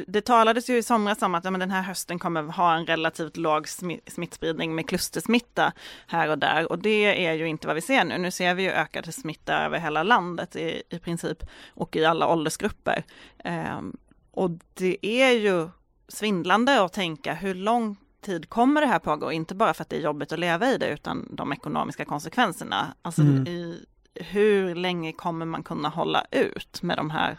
det 0.07 0.21
talades 0.21 0.71
ju 0.71 0.77
i 0.77 0.83
somras 0.83 1.23
om 1.23 1.35
att 1.35 1.43
den 1.43 1.71
här 1.71 1.83
hösten 1.83 2.19
kommer 2.19 2.43
ha 2.43 2.75
en 2.75 2.87
relativt 2.87 3.37
låg 3.37 3.69
smittspridning 4.07 4.75
med 4.75 4.89
klustersmitta 4.89 5.73
här 6.07 6.29
och 6.29 6.39
där 6.39 6.73
och 6.73 6.79
det 6.79 7.27
är 7.27 7.33
ju 7.33 7.49
inte 7.49 7.67
vad 7.67 7.77
vi 7.77 7.83
ser 7.83 8.05
nu. 8.05 8.19
Nu 8.19 8.31
ser 8.31 8.55
vi 8.55 8.63
ju 8.63 8.71
ökad 8.71 9.15
smitta 9.15 9.65
över 9.65 9.79
hela 9.79 10.03
landet 10.03 10.57
i, 10.57 10.83
i 10.89 10.99
princip 10.99 11.43
och 11.75 11.97
i 11.97 12.05
alla 12.05 12.29
åldersgrupper. 12.29 13.05
Ehm, 13.45 13.97
och 14.31 14.51
det 14.75 15.07
är 15.07 15.31
ju 15.31 15.69
svindlande 16.09 16.83
att 16.83 16.93
tänka 16.93 17.35
hur 17.35 17.55
lång 17.55 17.97
tid 18.21 18.49
kommer 18.49 18.81
det 18.81 18.87
här 18.87 18.99
pågå? 18.99 19.33
Inte 19.33 19.55
bara 19.55 19.75
för 19.75 19.83
att 19.83 19.89
det 19.89 19.97
är 19.97 20.01
jobbigt 20.01 20.33
att 20.33 20.39
leva 20.39 20.71
i 20.71 20.79
det 20.79 20.89
utan 20.89 21.29
de 21.31 21.53
ekonomiska 21.53 22.05
konsekvenserna. 22.05 22.95
Alltså 23.03 23.23
mm. 23.23 23.47
i, 23.47 23.85
hur 24.15 24.75
länge 24.75 25.13
kommer 25.13 25.47
man 25.47 25.63
kunna 25.63 25.89
hålla 25.89 26.25
ut 26.31 26.83
med 26.83 26.97
de 26.97 27.11
här 27.11 27.37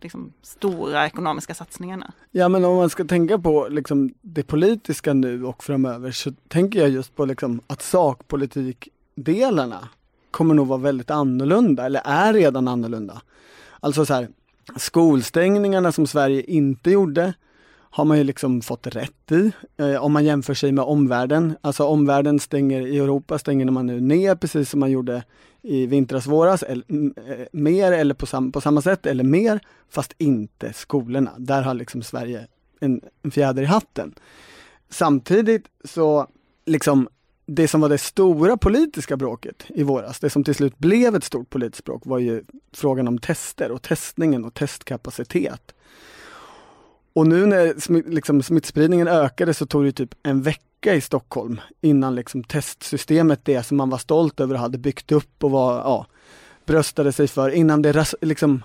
liksom, 0.00 0.32
stora 0.42 1.06
ekonomiska 1.06 1.54
satsningarna? 1.54 2.12
Ja 2.30 2.48
men 2.48 2.64
om 2.64 2.76
man 2.76 2.90
ska 2.90 3.04
tänka 3.04 3.38
på 3.38 3.68
liksom, 3.70 4.14
det 4.20 4.42
politiska 4.42 5.12
nu 5.12 5.44
och 5.44 5.64
framöver 5.64 6.10
så 6.10 6.32
tänker 6.48 6.80
jag 6.80 6.90
just 6.90 7.16
på 7.16 7.24
liksom, 7.24 7.60
att 7.66 7.82
sakpolitikdelarna 7.82 9.88
kommer 10.30 10.54
nog 10.54 10.66
vara 10.66 10.78
väldigt 10.78 11.10
annorlunda 11.10 11.86
eller 11.86 12.02
är 12.04 12.32
redan 12.32 12.68
annorlunda. 12.68 13.22
Alltså 13.80 14.06
så 14.06 14.14
här, 14.14 14.28
skolstängningarna 14.76 15.92
som 15.92 16.06
Sverige 16.06 16.42
inte 16.42 16.90
gjorde 16.90 17.34
har 17.94 18.04
man 18.04 18.18
ju 18.18 18.24
liksom 18.24 18.62
fått 18.62 18.86
rätt 18.86 19.32
i 19.32 19.52
eh, 19.76 20.04
om 20.04 20.12
man 20.12 20.24
jämför 20.24 20.54
sig 20.54 20.72
med 20.72 20.84
omvärlden. 20.84 21.56
Alltså 21.60 21.84
omvärlden 21.84 22.40
stänger, 22.40 22.86
i 22.86 22.98
Europa 22.98 23.38
stänger 23.38 23.70
man 23.70 23.86
nu 23.86 24.00
ner 24.00 24.34
precis 24.34 24.70
som 24.70 24.80
man 24.80 24.90
gjorde 24.90 25.22
i 25.62 25.86
vintras, 25.86 26.26
våras, 26.26 26.62
eller, 26.62 26.84
eh, 27.30 27.46
mer 27.52 27.92
eller 27.92 28.14
på, 28.14 28.26
sam, 28.26 28.52
på 28.52 28.60
samma 28.60 28.82
sätt 28.82 29.06
eller 29.06 29.24
mer, 29.24 29.60
fast 29.88 30.14
inte 30.18 30.72
skolorna. 30.72 31.32
Där 31.38 31.62
har 31.62 31.74
liksom 31.74 32.02
Sverige 32.02 32.46
en, 32.80 33.00
en 33.22 33.30
fjäder 33.30 33.62
i 33.62 33.66
hatten. 33.66 34.14
Samtidigt 34.88 35.66
så, 35.84 36.26
liksom 36.66 37.08
det 37.46 37.68
som 37.68 37.80
var 37.80 37.88
det 37.88 37.98
stora 37.98 38.56
politiska 38.56 39.16
bråket 39.16 39.64
i 39.68 39.82
våras, 39.82 40.20
det 40.20 40.30
som 40.30 40.44
till 40.44 40.54
slut 40.54 40.78
blev 40.78 41.14
ett 41.14 41.24
stort 41.24 41.50
politiskt 41.50 41.84
bråk 41.84 42.02
var 42.06 42.18
ju 42.18 42.42
frågan 42.72 43.08
om 43.08 43.18
tester 43.18 43.70
och 43.70 43.82
testningen 43.82 44.44
och 44.44 44.54
testkapacitet. 44.54 45.74
Och 47.12 47.26
nu 47.26 47.46
när 47.46 48.10
liksom, 48.10 48.42
smittspridningen 48.42 49.08
ökade 49.08 49.54
så 49.54 49.66
tog 49.66 49.84
det 49.84 49.92
typ 49.92 50.14
en 50.22 50.42
vecka 50.42 50.62
i 50.86 51.00
Stockholm 51.00 51.60
innan 51.80 52.14
liksom, 52.14 52.44
testsystemet, 52.44 53.40
det 53.44 53.62
som 53.62 53.76
man 53.76 53.90
var 53.90 53.98
stolt 53.98 54.40
över 54.40 54.54
och 54.54 54.60
hade 54.60 54.78
byggt 54.78 55.12
upp 55.12 55.44
och 55.44 55.50
var, 55.50 55.74
ja, 55.74 56.06
bröstade 56.66 57.12
sig 57.12 57.28
för, 57.28 57.50
innan 57.50 57.82
det 57.82 58.14
liksom 58.20 58.62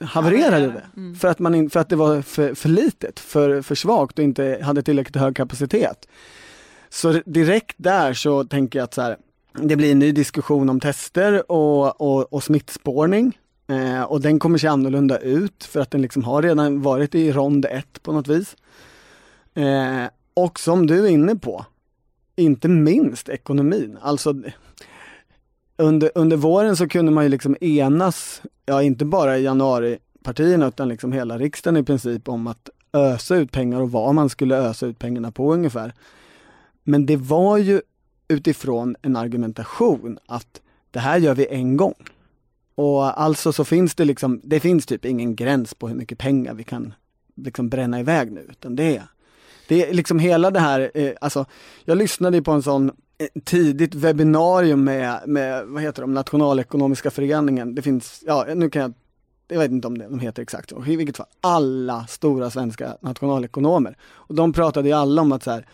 havererade 0.00 0.66
det. 0.66 0.82
Mm. 0.96 1.14
För, 1.14 1.28
att 1.28 1.38
man 1.38 1.54
in, 1.54 1.70
för 1.70 1.80
att 1.80 1.88
det 1.88 1.96
var 1.96 2.22
för, 2.22 2.54
för 2.54 2.68
litet, 2.68 3.20
för, 3.20 3.62
för 3.62 3.74
svagt 3.74 4.18
och 4.18 4.24
inte 4.24 4.58
hade 4.62 4.82
tillräckligt 4.82 5.16
hög 5.16 5.36
kapacitet. 5.36 6.08
Så 6.88 7.12
direkt 7.26 7.74
där 7.76 8.14
så 8.14 8.44
tänker 8.44 8.78
jag 8.78 8.84
att 8.84 8.94
så 8.94 9.02
här, 9.02 9.16
det 9.52 9.76
blir 9.76 9.92
en 9.92 9.98
ny 9.98 10.12
diskussion 10.12 10.68
om 10.68 10.80
tester 10.80 11.52
och, 11.52 12.00
och, 12.00 12.32
och 12.32 12.42
smittspårning. 12.42 13.38
Eh, 13.66 14.02
och 14.02 14.20
den 14.20 14.38
kommer 14.38 14.58
se 14.58 14.66
annorlunda 14.66 15.18
ut 15.18 15.64
för 15.64 15.80
att 15.80 15.90
den 15.90 16.02
liksom 16.02 16.24
har 16.24 16.42
redan 16.42 16.82
varit 16.82 17.14
i 17.14 17.32
rond 17.32 17.64
ett 17.64 18.02
på 18.02 18.12
något 18.12 18.28
vis. 18.28 18.56
Eh, 19.54 20.04
och 20.34 20.60
som 20.60 20.86
du 20.86 21.06
är 21.06 21.10
inne 21.10 21.36
på, 21.36 21.66
inte 22.36 22.68
minst 22.68 23.28
ekonomin. 23.28 23.98
Alltså 24.00 24.34
under, 25.76 26.10
under 26.14 26.36
våren 26.36 26.76
så 26.76 26.88
kunde 26.88 27.12
man 27.12 27.24
ju 27.24 27.30
liksom 27.30 27.56
enas, 27.60 28.42
ja 28.66 28.82
inte 28.82 29.04
bara 29.04 29.38
i 29.38 29.42
januaripartierna 29.42 30.66
utan 30.66 30.88
liksom 30.88 31.12
hela 31.12 31.38
riksdagen 31.38 31.76
i 31.76 31.82
princip 31.82 32.28
om 32.28 32.46
att 32.46 32.70
ösa 32.92 33.36
ut 33.36 33.52
pengar 33.52 33.80
och 33.80 33.92
vad 33.92 34.14
man 34.14 34.28
skulle 34.28 34.56
ösa 34.56 34.86
ut 34.86 34.98
pengarna 34.98 35.32
på 35.32 35.52
ungefär. 35.52 35.94
Men 36.84 37.06
det 37.06 37.16
var 37.16 37.58
ju 37.58 37.80
utifrån 38.28 38.96
en 39.02 39.16
argumentation 39.16 40.18
att 40.26 40.60
det 40.90 41.00
här 41.00 41.18
gör 41.18 41.34
vi 41.34 41.46
en 41.46 41.76
gång. 41.76 41.94
Och 42.74 43.20
alltså 43.20 43.52
så 43.52 43.64
finns 43.64 43.94
det 43.94 44.04
liksom, 44.04 44.40
det 44.44 44.60
finns 44.60 44.86
typ 44.86 45.04
ingen 45.04 45.36
gräns 45.36 45.74
på 45.74 45.88
hur 45.88 45.94
mycket 45.94 46.18
pengar 46.18 46.54
vi 46.54 46.64
kan 46.64 46.94
liksom 47.34 47.68
bränna 47.68 48.00
iväg 48.00 48.32
nu, 48.32 48.46
utan 48.50 48.76
det 48.76 48.96
är, 48.96 49.02
det 49.68 49.88
är 49.88 49.94
liksom 49.94 50.18
hela 50.18 50.50
det 50.50 50.60
här, 50.60 50.90
eh, 50.94 51.12
alltså 51.20 51.46
jag 51.84 51.98
lyssnade 51.98 52.42
på 52.42 52.52
en 52.52 52.62
sån 52.62 52.90
eh, 53.18 53.42
tidigt 53.44 53.94
webbinarium 53.94 54.84
med, 54.84 55.20
med, 55.26 55.66
vad 55.66 55.82
heter 55.82 56.02
de, 56.02 56.14
Nationalekonomiska 56.14 57.10
föreningen. 57.10 57.74
Det 57.74 57.82
finns, 57.82 58.22
ja 58.26 58.46
nu 58.54 58.70
kan 58.70 58.82
jag, 58.82 58.92
jag 59.48 59.58
vet 59.58 59.70
inte 59.70 59.86
om 59.86 59.98
det, 59.98 60.08
de 60.08 60.20
heter 60.20 60.42
exakt 60.42 60.70
så, 60.70 60.84
i 60.86 60.96
vilket 60.96 61.16
fall, 61.16 61.26
alla 61.40 62.06
stora 62.06 62.50
svenska 62.50 62.96
nationalekonomer. 63.00 63.96
Och 64.12 64.34
de 64.34 64.52
pratade 64.52 64.88
ju 64.88 64.94
alla 64.94 65.22
om 65.22 65.32
att 65.32 65.42
så 65.42 65.50
här, 65.50 65.66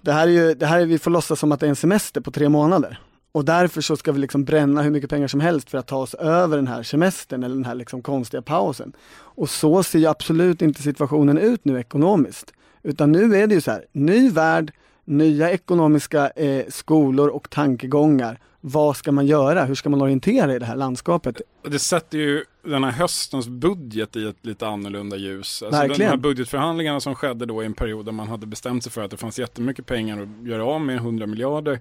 det 0.00 0.12
här 0.12 0.28
är 0.28 0.32
ju, 0.32 0.54
det 0.54 0.66
här 0.66 0.80
är, 0.80 0.86
vi 0.86 0.98
får 0.98 1.10
låtsas 1.10 1.40
som 1.40 1.52
att 1.52 1.60
det 1.60 1.66
är 1.66 1.70
en 1.70 1.76
semester 1.76 2.20
på 2.20 2.30
tre 2.30 2.48
månader. 2.48 3.00
Och 3.32 3.44
därför 3.44 3.80
så 3.80 3.96
ska 3.96 4.12
vi 4.12 4.18
liksom 4.18 4.44
bränna 4.44 4.82
hur 4.82 4.90
mycket 4.90 5.10
pengar 5.10 5.28
som 5.28 5.40
helst 5.40 5.70
för 5.70 5.78
att 5.78 5.86
ta 5.86 5.96
oss 5.96 6.14
över 6.14 6.56
den 6.56 6.66
här 6.66 6.82
semestern 6.82 7.42
eller 7.42 7.54
den 7.54 7.64
här 7.64 7.74
liksom 7.74 8.02
konstiga 8.02 8.42
pausen. 8.42 8.92
Och 9.12 9.50
så 9.50 9.82
ser 9.82 9.98
ju 9.98 10.06
absolut 10.06 10.62
inte 10.62 10.82
situationen 10.82 11.38
ut 11.38 11.64
nu 11.64 11.80
ekonomiskt. 11.80 12.52
Utan 12.82 13.12
nu 13.12 13.36
är 13.36 13.46
det 13.46 13.54
ju 13.54 13.60
så 13.60 13.70
här, 13.70 13.84
ny 13.92 14.30
värld, 14.30 14.72
nya 15.04 15.50
ekonomiska 15.50 16.30
eh, 16.30 16.64
skolor 16.68 17.28
och 17.28 17.50
tankegångar. 17.50 18.38
Vad 18.60 18.96
ska 18.96 19.12
man 19.12 19.26
göra? 19.26 19.64
Hur 19.64 19.74
ska 19.74 19.88
man 19.88 20.02
orientera 20.02 20.54
i 20.54 20.58
det 20.58 20.66
här 20.66 20.76
landskapet? 20.76 21.40
Det 21.62 21.78
sätter 21.78 22.18
ju 22.18 22.44
den 22.64 22.84
här 22.84 22.90
höstens 22.90 23.48
budget 23.48 24.16
i 24.16 24.26
ett 24.26 24.46
lite 24.46 24.66
annorlunda 24.66 25.16
ljus. 25.16 25.62
Alltså 25.62 25.80
Verkligen. 25.80 25.98
De 25.98 26.06
här 26.06 26.16
budgetförhandlingarna 26.16 27.00
som 27.00 27.14
skedde 27.14 27.46
då 27.46 27.62
i 27.62 27.66
en 27.66 27.74
period 27.74 28.04
där 28.04 28.12
man 28.12 28.28
hade 28.28 28.46
bestämt 28.46 28.82
sig 28.82 28.92
för 28.92 29.02
att 29.02 29.10
det 29.10 29.16
fanns 29.16 29.38
jättemycket 29.38 29.86
pengar 29.86 30.22
att 30.22 30.48
göra 30.48 30.64
av 30.64 30.80
med, 30.80 30.96
100 30.96 31.26
miljarder 31.26 31.80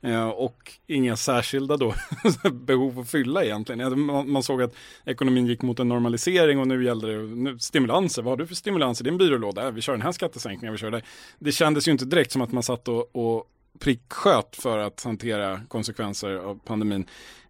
Eh, 0.00 0.28
och 0.28 0.72
inga 0.86 1.16
särskilda 1.16 1.76
då 1.76 1.94
behov 2.52 2.98
att 2.98 3.10
fylla 3.10 3.44
egentligen. 3.44 4.00
Man, 4.30 4.42
såg 4.42 4.62
att 4.62 4.74
ekonomin 5.04 5.46
gick 5.46 5.62
mot 5.62 5.78
en 5.78 5.88
normalisering 5.88 6.58
och 6.58 6.68
nu 6.68 6.84
gällde 6.84 7.16
det 7.16 7.22
nu, 7.36 7.58
stimulanser. 7.58 8.22
Vad 8.22 8.32
har 8.32 8.36
du 8.36 8.46
för 8.46 8.54
stimulanser 8.54 9.04
i 9.04 9.08
din 9.10 9.18
byrålåda? 9.18 9.70
Vi 9.70 9.80
kör 9.80 9.92
den 9.92 10.02
här 10.02 10.12
skattesänkningen, 10.12 10.72
vi 10.72 10.78
kör 10.78 10.90
det. 10.90 11.02
Det 11.38 11.52
kändes 11.52 11.88
ju 11.88 11.92
inte 11.92 12.04
direkt 12.04 12.32
som 12.32 12.42
att 12.42 12.52
man 12.52 12.62
satt 12.62 12.88
och, 12.88 13.16
och 13.16 13.44
pricksköt 13.78 14.56
för 14.56 14.78
att 14.78 15.02
hantera 15.02 15.60
konsekvenser 15.68 16.34
av 16.34 16.58
pandemin. 16.64 17.06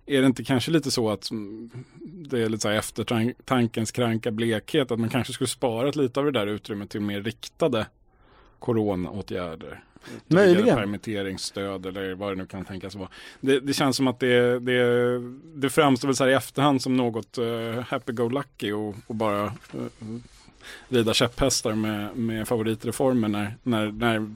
Är 0.06 0.20
det 0.20 0.26
inte 0.26 0.44
kanske 0.44 0.70
lite 0.70 0.90
så 0.90 1.10
att 1.10 1.30
mm, 1.30 1.70
det 2.02 2.40
är 2.40 2.48
lite 2.48 2.62
så 2.62 2.68
här 2.68 2.76
eftertankens 2.76 3.92
kranka 3.92 4.30
blekhet 4.30 4.90
att 4.90 5.00
man 5.00 5.08
kanske 5.08 5.32
skulle 5.32 5.48
sparat 5.48 5.96
lite 5.96 6.20
av 6.20 6.26
det 6.26 6.32
där 6.32 6.46
utrymmet 6.46 6.90
till 6.90 7.00
mer 7.00 7.22
riktade 7.22 7.86
coronaåtgärder? 8.58 9.84
Möjligen. 10.26 10.76
Permitteringsstöd 10.76 11.86
eller 11.86 12.14
vad 12.14 12.32
det 12.32 12.36
nu 12.36 12.46
kan 12.46 12.64
tänkas 12.64 12.94
vara. 12.94 13.08
Det, 13.40 13.60
det 13.60 13.72
känns 13.72 13.96
som 13.96 14.06
att 14.08 14.20
det, 14.20 14.58
det, 14.58 15.18
det 15.54 15.70
framstår 15.70 16.08
väl 16.08 16.16
så 16.16 16.24
här 16.24 16.30
i 16.30 16.34
efterhand 16.34 16.82
som 16.82 16.96
något 16.96 17.38
uh, 17.38 17.80
happy-go-lucky 17.80 18.72
och, 18.72 18.94
och, 19.06 19.14
bara 19.14 19.44
uh, 19.44 20.18
rida 20.88 21.14
käpphästar 21.14 21.74
med, 21.74 22.16
med 22.16 22.48
favoritreformer 22.48 23.28
när, 23.28 23.54
när, 23.62 23.92
när, 23.92 24.30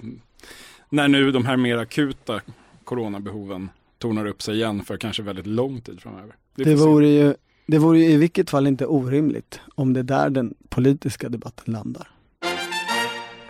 när 0.88 1.08
nu 1.08 1.30
de 1.30 1.46
här 1.46 1.56
mer 1.56 1.78
akuta 1.78 2.40
coronabehoven 2.84 3.70
tornar 3.98 4.26
upp 4.26 4.42
sig 4.42 4.54
igen 4.54 4.84
för 4.84 4.96
kanske 4.96 5.22
väldigt 5.22 5.46
lång 5.46 5.80
tid 5.80 6.00
framöver. 6.00 6.34
Det, 6.54 6.64
det 6.64 6.74
vore 6.74 7.08
ju 7.08 7.34
det 7.66 7.78
vore 7.78 7.98
i 7.98 8.16
vilket 8.16 8.50
fall 8.50 8.66
inte 8.66 8.86
orimligt 8.86 9.60
om 9.74 9.92
det 9.92 10.00
är 10.00 10.04
där 10.04 10.30
den 10.30 10.54
politiska 10.68 11.28
debatten 11.28 11.72
landar. 11.72 12.11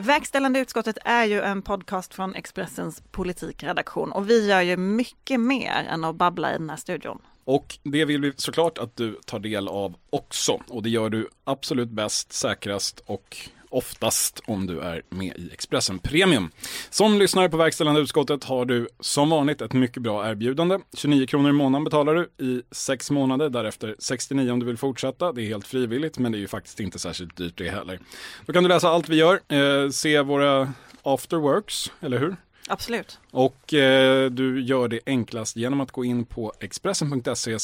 Verkställande 0.02 0.60
utskottet 0.60 0.98
är 1.04 1.24
ju 1.24 1.40
en 1.40 1.62
podcast 1.62 2.14
från 2.14 2.34
Expressens 2.34 3.02
politikredaktion 3.10 4.12
och 4.12 4.30
vi 4.30 4.48
gör 4.48 4.60
ju 4.60 4.76
mycket 4.76 5.40
mer 5.40 5.86
än 5.90 6.04
att 6.04 6.16
babbla 6.16 6.54
i 6.54 6.58
den 6.58 6.70
här 6.70 6.76
studion. 6.76 7.18
Och 7.44 7.78
det 7.82 8.04
vill 8.04 8.20
vi 8.20 8.32
såklart 8.36 8.78
att 8.78 8.96
du 8.96 9.18
tar 9.26 9.38
del 9.38 9.68
av 9.68 9.94
också. 10.10 10.62
Och 10.68 10.82
det 10.82 10.90
gör 10.90 11.10
du 11.10 11.28
absolut 11.44 11.88
bäst, 11.88 12.32
säkrast 12.32 13.02
och 13.06 13.36
oftast 13.72 14.40
om 14.46 14.66
du 14.66 14.80
är 14.80 15.02
med 15.08 15.36
i 15.36 15.50
Expressen 15.52 15.98
Premium. 15.98 16.50
Som 16.90 17.18
lyssnare 17.18 17.48
på 17.48 17.56
verkställande 17.56 18.00
utskottet 18.00 18.44
har 18.44 18.64
du 18.64 18.88
som 19.00 19.30
vanligt 19.30 19.60
ett 19.60 19.72
mycket 19.72 20.02
bra 20.02 20.30
erbjudande. 20.30 20.78
29 20.96 21.26
kronor 21.26 21.50
i 21.50 21.52
månaden 21.52 21.84
betalar 21.84 22.14
du 22.14 22.44
i 22.46 22.62
sex 22.70 23.10
månader, 23.10 23.50
därefter 23.50 23.96
69 23.98 24.50
om 24.52 24.60
du 24.60 24.66
vill 24.66 24.76
fortsätta. 24.76 25.32
Det 25.32 25.42
är 25.42 25.46
helt 25.46 25.66
frivilligt, 25.66 26.18
men 26.18 26.32
det 26.32 26.38
är 26.38 26.40
ju 26.40 26.48
faktiskt 26.48 26.80
inte 26.80 26.98
särskilt 26.98 27.36
dyrt 27.36 27.58
det 27.58 27.70
heller. 27.70 28.00
Då 28.46 28.52
kan 28.52 28.62
du 28.62 28.68
läsa 28.68 28.88
allt 28.88 29.08
vi 29.08 29.16
gör, 29.16 29.40
eh, 29.48 29.90
se 29.90 30.20
våra 30.20 30.72
afterworks, 31.02 31.92
eller 32.00 32.18
hur? 32.18 32.36
Absolut. 32.72 33.18
Och 33.30 33.74
eh, 33.74 34.30
du 34.30 34.62
gör 34.62 34.88
det 34.88 35.00
enklast 35.06 35.56
genom 35.56 35.80
att 35.80 35.92
gå 35.92 36.04
in 36.04 36.24
på 36.24 36.52
expressen.se 36.60 37.56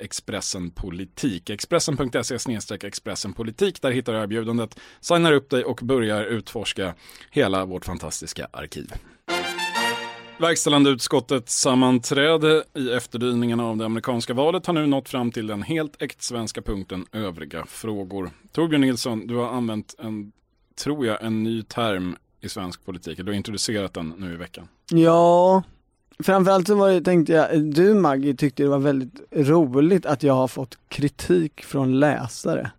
expressenpolitik. 0.00 1.50
Expressen.se 1.50 2.78
expressenpolitik. 2.86 3.82
Där 3.82 3.90
hittar 3.90 4.12
du 4.12 4.18
erbjudandet, 4.18 4.80
signar 5.00 5.32
upp 5.32 5.50
dig 5.50 5.64
och 5.64 5.80
börjar 5.82 6.24
utforska 6.24 6.94
hela 7.30 7.64
vårt 7.64 7.84
fantastiska 7.84 8.48
arkiv. 8.50 8.92
Verkställande 10.38 10.90
utskottets 10.90 11.60
sammanträde 11.60 12.64
i 12.74 12.92
efterdyningarna 12.92 13.64
av 13.66 13.76
det 13.76 13.84
amerikanska 13.84 14.34
valet 14.34 14.66
har 14.66 14.74
nu 14.74 14.86
nått 14.86 15.08
fram 15.08 15.32
till 15.32 15.46
den 15.46 15.62
helt 15.62 16.02
äkt 16.02 16.22
svenska 16.22 16.62
punkten 16.62 17.06
övriga 17.12 17.66
frågor. 17.66 18.30
Torbjörn 18.52 18.80
Nilsson, 18.80 19.26
du 19.26 19.36
har 19.36 19.48
använt 19.48 19.94
en, 19.98 20.32
tror 20.84 21.06
jag, 21.06 21.22
en 21.22 21.42
ny 21.42 21.62
term 21.62 22.16
i 22.40 22.48
svensk 22.48 22.84
politik. 22.84 23.18
Du 23.18 23.24
har 23.24 23.32
introducerat 23.32 23.94
den 23.94 24.14
nu 24.18 24.32
i 24.32 24.36
veckan. 24.36 24.68
Ja, 24.90 25.62
framförallt 26.18 26.66
så 26.66 26.74
var 26.74 26.90
det, 26.90 27.00
tänkte 27.00 27.32
jag, 27.32 27.64
du 27.64 27.94
Maggie 27.94 28.34
tyckte 28.34 28.62
det 28.62 28.68
var 28.68 28.78
väldigt 28.78 29.20
roligt 29.32 30.06
att 30.06 30.22
jag 30.22 30.34
har 30.34 30.48
fått 30.48 30.78
kritik 30.88 31.64
från 31.64 32.00
läsare. 32.00 32.70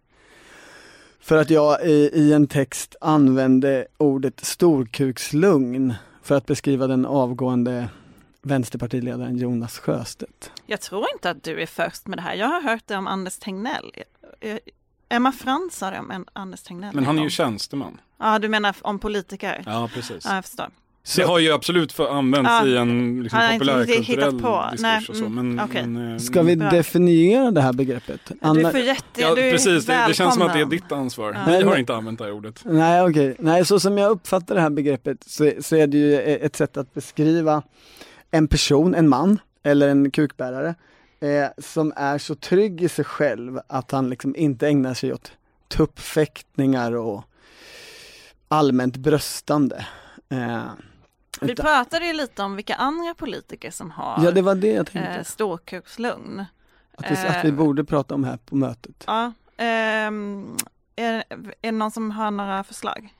För 1.19 1.37
att 1.37 1.49
jag 1.49 1.85
i, 1.85 2.09
i 2.13 2.33
en 2.33 2.47
text 2.47 2.95
använde 3.01 3.87
ordet 3.97 4.45
storkukslugn 4.45 5.93
för 6.23 6.35
att 6.35 6.45
beskriva 6.45 6.87
den 6.87 7.05
avgående 7.05 7.89
vänsterpartiledaren 8.41 9.37
Jonas 9.37 9.79
Sjöstedt. 9.79 10.51
Jag 10.65 10.81
tror 10.81 11.05
inte 11.13 11.29
att 11.29 11.43
du 11.43 11.61
är 11.61 11.65
först 11.65 12.07
med 12.07 12.17
det 12.17 12.21
här. 12.21 12.35
Jag 12.35 12.47
har 12.47 12.61
hört 12.61 12.83
det 12.85 12.95
om 12.95 13.07
Anders 13.07 13.37
Tegnell. 13.37 13.91
Emma 15.09 15.31
Frans 15.31 15.75
sa 15.75 15.91
det 15.91 15.99
om 15.99 16.25
Anders 16.33 16.63
Tegnell. 16.63 16.95
Men 16.95 17.05
han 17.05 17.19
är 17.19 17.23
ju 17.23 17.29
tjänsteman. 17.29 18.01
Ja, 18.21 18.39
du 18.39 18.49
menar 18.49 18.75
om 18.81 18.99
politiker? 18.99 19.63
Ja, 19.65 19.89
precis. 19.93 20.25
Ja, 20.25 20.35
jag 20.35 20.45
förstår. 20.45 20.67
Så, 21.03 21.21
det 21.21 21.27
har 21.27 21.39
ju 21.39 21.51
absolut 21.51 21.91
för 21.91 22.09
använts 22.09 22.51
ja, 22.51 22.67
i 22.67 22.77
en 22.77 23.23
liksom, 23.23 23.39
populärkulturell 23.51 24.31
diskurs 24.31 24.81
Nej, 24.81 25.05
och 25.09 25.15
så. 25.15 25.29
Men, 25.29 25.59
okay. 25.59 25.87
men, 25.87 26.13
eh, 26.13 26.17
Ska 26.17 26.41
vi 26.41 26.55
definiera 26.55 27.51
det 27.51 27.61
här 27.61 27.73
begreppet? 27.73 28.31
Anna... 28.41 28.53
Du 28.53 28.71
får 28.71 28.79
jätte, 28.79 29.21
ja, 29.21 29.35
du 29.35 29.51
precis, 29.51 29.85
det, 29.85 30.05
det, 30.07 30.13
känns 30.13 30.33
som 30.33 30.43
att 30.43 30.53
det 30.53 30.59
är 30.59 30.65
ditt 30.65 30.91
ansvar. 30.91 31.33
Ja. 31.33 31.57
Vi 31.57 31.63
har 31.63 31.77
inte 31.77 31.95
använt 31.95 32.19
det 32.19 32.25
här 32.25 32.31
ordet. 32.31 32.61
Nej, 32.65 33.01
okej. 33.01 33.31
Okay. 33.31 33.45
Nej, 33.45 33.65
så 33.65 33.79
som 33.79 33.97
jag 33.97 34.11
uppfattar 34.11 34.55
det 34.55 34.61
här 34.61 34.69
begreppet 34.69 35.23
så, 35.23 35.51
så 35.59 35.75
är 35.75 35.87
det 35.87 35.97
ju 35.97 36.21
ett 36.21 36.55
sätt 36.55 36.77
att 36.77 36.93
beskriva 36.93 37.63
en 38.31 38.47
person, 38.47 38.95
en 38.95 39.09
man 39.09 39.39
eller 39.63 39.87
en 39.87 40.11
kukbärare 40.11 40.75
eh, 41.21 41.47
som 41.57 41.93
är 41.95 42.17
så 42.17 42.35
trygg 42.35 42.81
i 42.81 42.89
sig 42.89 43.05
själv 43.05 43.59
att 43.67 43.91
han 43.91 44.09
liksom 44.09 44.35
inte 44.35 44.67
ägnar 44.67 44.93
sig 44.93 45.13
åt 45.13 45.31
tuppfäktningar 45.67 46.91
och 46.91 47.23
allmänt 48.51 48.97
bröstande. 48.97 49.85
Eh, 50.29 50.63
vi 51.41 51.55
pratade 51.55 52.05
ju 52.05 52.13
lite 52.13 52.43
om 52.43 52.55
vilka 52.55 52.75
andra 52.75 53.13
politiker 53.13 53.71
som 53.71 53.91
har 53.91 54.25
ja, 54.25 54.31
det 54.31 54.41
var 54.41 54.55
det 54.55 54.67
jag 54.67 54.87
tänkte. 54.87 55.11
Eh, 55.11 55.23
ståkukslugn. 55.23 56.45
Att 56.95 57.11
vi, 57.11 57.15
eh, 57.15 57.37
att 57.37 57.45
vi 57.45 57.51
borde 57.51 57.83
prata 57.83 58.15
om 58.15 58.23
här 58.23 58.37
på 58.37 58.55
mötet. 58.55 59.03
Ja, 59.07 59.33
eh, 59.57 59.65
är, 59.65 60.11
är 60.95 61.23
det 61.61 61.71
någon 61.71 61.91
som 61.91 62.11
har 62.11 62.31
några 62.31 62.63
förslag? 62.63 63.13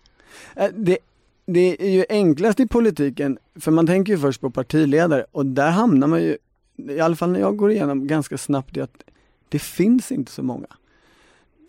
Eh, 0.56 0.70
det, 0.76 0.98
det 1.46 1.86
är 1.86 1.90
ju 1.90 2.06
enklast 2.10 2.60
i 2.60 2.68
politiken, 2.68 3.38
för 3.56 3.72
man 3.72 3.88
tänker 3.88 4.14
ju 4.14 4.20
först 4.20 4.42
på 4.42 4.50
partiledare 4.50 5.26
och 5.32 5.46
där 5.46 5.70
hamnar 5.70 6.08
man 6.08 6.22
ju, 6.22 6.38
i 6.76 7.00
alla 7.00 7.16
fall 7.16 7.32
när 7.32 7.40
jag 7.40 7.58
går 7.58 7.72
igenom 7.72 8.08
ganska 8.08 8.38
snabbt, 8.38 8.78
i 8.78 8.82
att 8.82 9.04
det 9.50 9.60
finns 9.60 10.12
inte 10.12 10.32
så 10.32 10.44
många. 10.44 10.68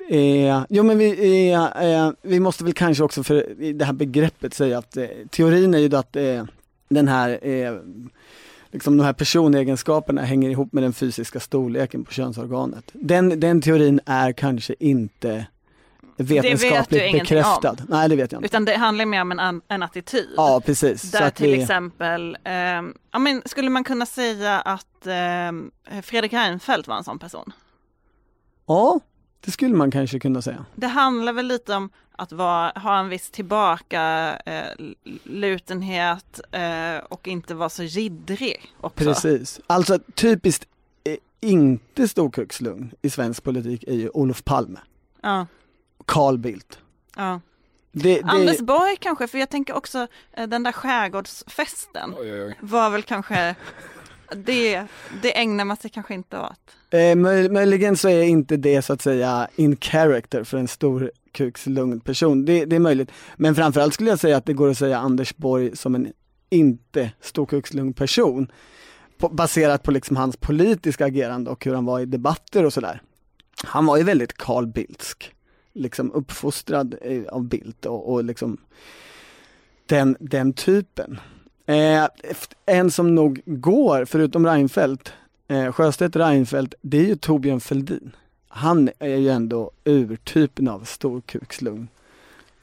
Eh, 0.09 0.64
jo 0.68 0.82
men 0.82 0.98
vi, 0.98 1.50
eh, 1.50 1.64
eh, 1.64 2.11
vi 2.22 2.40
måste 2.40 2.64
väl 2.64 2.72
kanske 2.72 3.05
också 3.05 3.22
för 3.22 3.46
det 3.72 3.84
här 3.84 3.92
begreppet 3.92 4.55
säga 4.55 4.78
att 4.78 4.96
eh, 4.96 5.07
teorin 5.30 5.74
är 5.74 5.78
ju 5.78 5.96
att 5.96 6.16
eh, 6.16 6.44
den 6.88 7.09
här 7.09 7.46
eh, 7.46 7.72
liksom 8.70 8.96
de 8.96 9.05
här 9.05 9.12
personegenskaperna 9.12 10.22
hänger 10.22 10.50
ihop 10.50 10.72
med 10.72 10.82
den 10.82 10.92
fysiska 10.92 11.40
storleken 11.40 12.05
på 12.05 12.12
könsorganet. 12.12 12.90
Den, 12.92 13.40
den 13.40 13.61
teorin 13.61 14.00
är 14.07 14.32
kanske 14.32 14.74
inte 14.78 15.46
vetenskapligt 16.16 17.03
vet 17.03 17.12
bekräftad. 17.12 17.70
Om. 17.70 17.76
Nej 17.88 18.09
det 18.09 18.16
vet 18.16 18.32
jag 18.32 18.38
inte. 18.38 18.46
Utan 18.46 18.64
det 18.64 18.76
handlar 18.76 19.07
mer 19.07 19.22
om 19.22 19.32
en, 19.32 19.61
en 19.68 19.82
attityd. 19.82 20.28
Ja 20.36 20.62
precis. 20.66 21.11
Där 21.11 21.30
till 21.30 21.50
vi... 21.50 21.62
exempel, 21.62 22.36
eh, 22.44 22.53
ja, 23.12 23.18
men 23.18 23.42
skulle 23.46 23.70
man 23.70 23.84
kunna 23.84 24.07
säga 24.07 24.61
att 24.61 25.07
eh, 25.07 26.03
Fredrik 26.03 26.32
Reinfeldt 26.32 26.88
var 26.88 26.96
en 26.96 27.05
sån 27.05 27.18
person? 27.18 27.53
Ja, 28.66 29.00
det 29.45 29.51
skulle 29.51 29.76
man 29.76 29.90
kanske 29.90 30.18
kunna 30.18 30.43
säga. 30.43 30.64
Det 30.74 30.86
handlar 30.86 31.32
väl 31.32 31.47
lite 31.47 31.74
om 31.74 31.90
att 32.16 32.32
vara, 32.32 32.72
ha 32.74 32.99
en 32.99 33.09
viss 33.09 33.30
tillbaka 33.30 34.03
eh, 34.47 34.86
lutenhet 35.22 36.40
eh, 36.53 36.97
och 37.09 37.28
inte 37.28 37.55
vara 37.55 37.68
så 37.68 37.82
jiddrig 37.82 38.72
också. 38.80 39.05
Precis. 39.05 39.61
Alltså 39.66 39.99
typiskt 40.14 40.66
eh, 41.05 41.16
inte 41.40 42.09
storkukslugn 42.09 42.93
i 43.03 43.11
svensk 43.11 43.43
politik 43.43 43.84
är 43.86 43.95
ju 43.95 44.09
Olof 44.09 44.45
Palme. 44.45 44.80
Ja. 45.22 45.47
Carl 46.07 46.38
Bildt. 46.38 46.78
Ja. 47.16 47.40
Det, 47.93 48.14
det... 48.14 48.22
Anders 48.24 48.61
Borg 48.61 48.97
kanske, 49.01 49.26
för 49.26 49.38
jag 49.38 49.51
tänker 49.51 49.74
också 49.74 50.07
eh, 50.32 50.49
den 50.49 50.62
där 50.62 50.72
skärgårdsfesten 50.72 52.14
oj, 52.18 52.32
oj, 52.32 52.43
oj. 52.43 52.59
var 52.61 52.90
väl 52.90 53.03
kanske 53.03 53.55
det, 54.36 54.86
det 55.22 55.38
ägnar 55.38 55.64
man 55.64 55.76
sig 55.76 55.90
kanske 55.90 56.14
inte 56.14 56.38
åt. 56.38 56.60
Eh, 56.90 57.16
möj, 57.16 57.48
möjligen 57.48 57.96
så 57.96 58.08
är 58.08 58.22
inte 58.22 58.56
det 58.56 58.82
så 58.82 58.92
att 58.92 59.02
säga 59.02 59.48
in 59.56 59.76
character 59.76 60.44
för 60.44 60.58
en 60.58 60.68
stor 60.68 61.10
kukslugn 61.32 62.00
person. 62.00 62.44
Det, 62.44 62.64
det 62.64 62.76
är 62.76 62.80
möjligt. 62.80 63.10
Men 63.36 63.54
framförallt 63.54 63.94
skulle 63.94 64.10
jag 64.10 64.18
säga 64.18 64.36
att 64.36 64.46
det 64.46 64.52
går 64.52 64.70
att 64.70 64.78
säga 64.78 64.98
Anders 64.98 65.36
Borg 65.36 65.76
som 65.76 65.94
en 65.94 66.12
inte 66.50 67.12
storkukslugn 67.20 67.92
person. 67.92 68.52
På, 69.18 69.28
baserat 69.28 69.82
på 69.82 69.90
liksom 69.90 70.16
hans 70.16 70.36
politiska 70.36 71.06
agerande 71.06 71.50
och 71.50 71.64
hur 71.64 71.74
han 71.74 71.84
var 71.84 72.00
i 72.00 72.06
debatter 72.06 72.64
och 72.64 72.72
sådär. 72.72 73.02
Han 73.64 73.86
var 73.86 73.96
ju 73.96 74.02
väldigt 74.02 74.36
Carl 74.36 74.66
Bildtsk. 74.66 75.34
Liksom 75.72 76.12
uppfostrad 76.12 76.94
eh, 77.02 77.22
av 77.24 77.44
Bildt 77.44 77.86
och, 77.86 78.12
och 78.12 78.24
liksom 78.24 78.58
den, 79.86 80.16
den 80.20 80.52
typen. 80.52 81.20
Eh, 81.66 82.06
en 82.66 82.90
som 82.90 83.14
nog 83.14 83.40
går, 83.44 84.04
förutom 84.04 84.46
Reinfeldt, 84.46 85.12
eh, 85.48 85.72
Sjöstedt 85.72 86.16
Reinfeldt, 86.16 86.74
det 86.80 86.98
är 86.98 87.04
ju 87.04 87.16
Torbjörn 87.16 87.60
Fälldin. 87.60 88.16
Han 88.48 88.90
är 88.98 89.16
ju 89.16 89.28
ändå 89.28 89.70
urtypen 89.84 90.68
av 90.68 90.84
storkukslugn, 90.84 91.88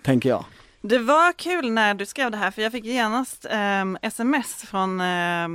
tänker 0.01 0.29
jag. 0.29 0.45
Det 0.81 0.97
var 0.97 1.33
kul 1.33 1.71
när 1.71 1.93
du 1.93 2.05
skrev 2.05 2.31
det 2.31 2.37
här 2.37 2.51
för 2.51 2.61
jag 2.61 2.71
fick 2.71 2.85
genast 2.85 3.45
eh, 3.45 3.85
sms 4.01 4.55
från 4.55 5.01
eh, 5.01 5.47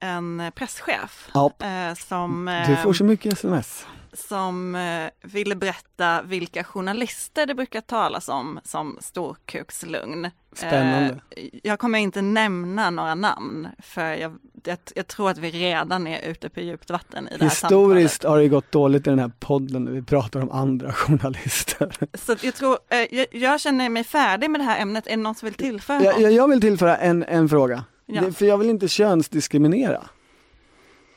en 0.00 0.52
presschef 0.54 1.28
Ja, 1.34 1.52
eh, 1.58 1.94
som, 1.94 2.64
du 2.68 2.76
får 2.76 2.92
så 2.92 3.04
mycket 3.04 3.32
sms. 3.32 3.86
Som 4.12 4.74
eh, 4.74 5.10
ville 5.22 5.56
berätta 5.56 6.22
vilka 6.22 6.64
journalister 6.64 7.46
det 7.46 7.54
brukar 7.54 7.80
talas 7.80 8.28
om 8.28 8.60
som 8.64 8.98
storkukslugn. 9.00 10.30
Spännande. 10.52 11.20
Eh, 11.30 11.48
jag 11.62 11.78
kommer 11.78 11.98
inte 11.98 12.22
nämna 12.22 12.90
några 12.90 13.14
namn 13.14 13.68
för 13.78 14.14
jag, 14.14 14.38
jag, 14.64 14.78
jag 14.94 15.06
tror 15.06 15.30
att 15.30 15.38
vi 15.38 15.50
redan 15.50 16.06
är 16.06 16.30
ute 16.30 16.48
på 16.48 16.60
djupt 16.60 16.90
vatten 16.90 17.28
i 17.28 17.30
det 17.30 17.44
här 17.44 17.50
Historiskt 17.50 18.14
samtalet. 18.22 18.32
har 18.36 18.38
det 18.42 18.48
gått 18.48 18.72
dåligt 18.72 19.06
i 19.06 19.10
den 19.10 19.18
här 19.18 19.32
podden 19.40 19.84
när 19.84 19.92
vi 19.92 20.02
pratar 20.02 20.40
om 20.42 20.50
andra 20.50 20.92
journalister. 21.32 21.92
Så 22.14 22.36
jag 22.42 22.54
tror, 22.54 22.78
eh, 22.88 23.14
jag, 23.16 23.26
jag 23.30 23.60
känner 23.60 23.88
mig 23.88 24.04
färdig 24.04 24.50
med 24.50 24.60
det 24.60 24.64
här 24.64 24.82
ämnet. 24.82 25.06
Är 25.06 25.10
det 25.10 25.16
någon 25.16 25.34
som 25.34 25.46
vill 25.46 25.54
tillföra 25.54 26.02
Jag, 26.02 26.12
något? 26.14 26.22
jag, 26.22 26.32
jag 26.32 26.48
vill 26.48 26.60
tillföra 26.60 26.96
en, 26.96 27.22
en 27.24 27.48
fråga, 27.48 27.84
Ja. 28.06 28.20
det, 28.20 28.32
för 28.32 28.46
jag 28.46 28.58
vill 28.58 28.70
inte 28.70 28.88
könsdiskriminera. 28.88 30.02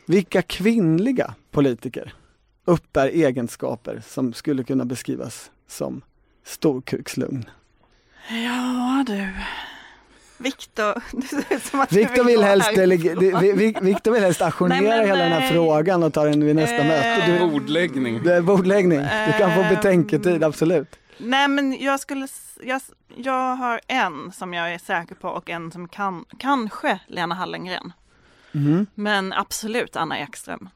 Vilka 0.05 0.41
kvinnliga 0.41 1.33
politiker 1.51 2.13
uppbär 2.66 3.07
egenskaper 3.07 4.01
som 4.07 4.34
skulle 4.34 4.64
kunna 4.64 4.86
beskrivas 4.86 5.51
som 5.68 6.01
storkukslugn? 6.43 7.45
Ja 8.30 9.03
du. 9.07 9.30
Viktor, 10.38 11.03
Viktor 11.93 12.24
vill 12.24 12.43
helst, 12.43 12.70
Viktor 13.82 14.11
vill 14.11 14.24
helst 14.24 14.41
ajournera 14.41 14.82
Nej, 14.82 14.97
men, 14.97 15.07
hela 15.07 15.24
den 15.24 15.32
här 15.32 15.41
eh, 15.47 15.51
frågan 15.51 16.03
och 16.03 16.14
ta 16.14 16.24
den 16.24 16.45
vid 16.45 16.55
nästa 16.55 16.78
eh, 16.78 16.88
möte. 16.88 17.32
Du, 17.32 17.39
Bordläggning. 17.39 18.24
det 18.24 18.36
är 18.36 18.41
bordläggning, 18.41 18.99
du 18.99 19.34
kan 19.38 19.53
få 19.53 19.61
Ehm. 19.61 19.76
betänketid, 19.76 20.43
absolut. 20.43 20.95
Nej 21.18 21.47
men 21.47 21.78
jag 21.80 21.99
skulle, 21.99 22.28
jag, 22.64 22.82
jag 23.16 23.55
har 23.55 23.82
en 23.88 24.32
som 24.32 24.53
jag 24.53 24.74
är 24.74 24.78
säker 24.78 25.16
på 25.16 25.28
och 25.30 25.49
en 25.49 25.72
som 25.72 25.88
kan, 25.88 26.26
kanske 26.38 26.99
Lena 27.07 27.36
Hallengren. 27.36 27.93
Mhm. 28.51 28.86
Men 28.95 29.34
absolut 29.34 29.95
Anna 29.95 30.20
Ekström. 30.20 30.70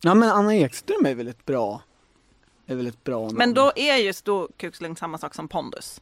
Ja 0.00 0.14
men 0.14 0.28
Anna 0.30 0.54
Ekström 0.56 1.06
är 1.06 1.14
väl 1.14 1.28
ett 1.28 1.44
bra, 1.46 1.82
är 2.66 2.74
väl 2.74 2.86
ett 2.86 3.04
bra 3.04 3.20
namn. 3.22 3.34
Men 3.36 3.54
då 3.54 3.72
är 3.76 3.96
ju 3.96 4.12
storkukslugn 4.12 4.96
samma 4.96 5.18
sak 5.18 5.34
som 5.34 5.48
pondus. 5.48 6.00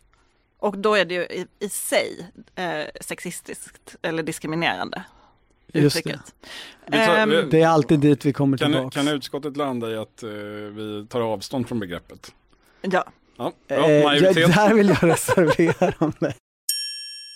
Och 0.58 0.78
då 0.78 0.94
är 0.94 1.04
det 1.04 1.14
ju 1.14 1.20
i, 1.22 1.46
i 1.58 1.68
sig 1.68 2.30
eh, 2.54 2.84
sexistiskt 3.00 3.96
eller 4.02 4.22
diskriminerande. 4.22 5.02
Just 5.72 5.94
det. 5.94 6.00
Uttrycket. 6.10 6.34
Vi 6.86 6.96
tar- 7.06 7.26
vi- 7.26 7.42
Det 7.50 7.62
är 7.62 7.68
alltid 7.68 8.00
dit 8.00 8.24
vi 8.24 8.32
kommer 8.32 8.58
Kan, 8.58 8.72
tillbaks. 8.72 8.94
kan 8.96 9.08
utskottet 9.08 9.56
landa 9.56 9.90
i 9.90 9.96
att 9.96 10.22
eh, 10.22 10.28
vi 10.30 11.06
tar 11.10 11.20
avstånd 11.20 11.68
från 11.68 11.80
begreppet? 11.80 12.34
Ja. 12.80 13.04
Ja, 13.36 13.52
bra. 13.68 13.76
Eh, 13.90 13.92
jag, 14.14 14.34
där 14.34 14.74
vill 14.74 14.88
jag 14.88 15.02
reservera 15.08 16.12
mig. 16.18 16.34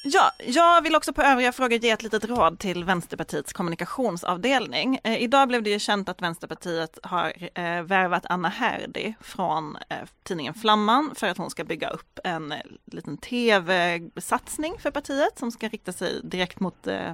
Ja, 0.03 0.33
jag 0.39 0.83
vill 0.83 0.97
också 0.97 1.13
på 1.13 1.23
övriga 1.23 1.53
frågor 1.53 1.79
ge 1.79 1.91
ett 1.91 2.03
litet 2.03 2.25
råd 2.25 2.59
till 2.59 2.85
Vänsterpartiets 2.85 3.53
kommunikationsavdelning. 3.53 4.99
Eh, 5.05 5.23
idag 5.23 5.49
blev 5.49 5.63
det 5.63 5.71
ju 5.71 5.79
känt 5.79 6.09
att 6.09 6.23
Vänsterpartiet 6.23 6.99
har 7.03 7.33
eh, 7.55 7.83
värvat 7.83 8.27
Anna 8.29 8.49
Herdy 8.49 9.15
från 9.21 9.77
eh, 9.89 9.97
tidningen 10.23 10.55
Flamman 10.55 11.15
för 11.15 11.27
att 11.27 11.39
hon 11.39 11.51
ska 11.51 11.65
bygga 11.65 11.91
upp 11.91 12.19
en 12.25 12.53
eh, 12.53 12.59
liten 12.85 13.17
tv-satsning 13.17 14.75
för 14.79 14.91
partiet 14.91 15.39
som 15.39 15.51
ska 15.51 15.69
rikta 15.69 15.93
sig 15.93 16.21
direkt 16.23 16.61
mot 16.61 16.87
eh, 16.87 17.13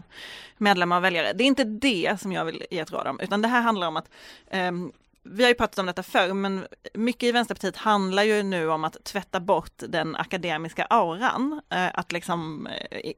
medlemmar 0.57 0.97
och 0.97 1.05
väljare. 1.05 1.33
Det 1.33 1.45
är 1.45 1.49
inte 1.49 1.65
det 1.65 2.21
som 2.21 2.33
jag 2.33 2.45
vill 2.45 2.67
ge 2.71 2.79
ett 2.79 2.93
råd 2.93 3.07
om, 3.07 3.21
utan 3.21 3.43
det 3.43 3.49
här 3.49 3.61
handlar 3.61 3.89
om 3.89 3.97
att 3.97 4.11
ehm, 4.51 4.93
vi 5.31 5.43
har 5.43 5.51
ju 5.51 5.55
pratat 5.55 5.79
om 5.79 5.87
detta 5.87 6.03
förr, 6.03 6.33
men 6.33 6.67
mycket 6.95 7.23
i 7.23 7.33
Vänsterpartiet 7.33 7.77
handlar 7.77 8.23
ju 8.23 8.43
nu 8.43 8.69
om 8.69 8.85
att 8.85 9.05
tvätta 9.05 9.41
bort 9.41 9.73
den 9.89 10.17
akademiska 10.17 10.85
auran. 10.85 11.61
Eh, 11.71 11.89
att 11.95 12.13
liksom 12.13 12.67
eh, 12.91 13.13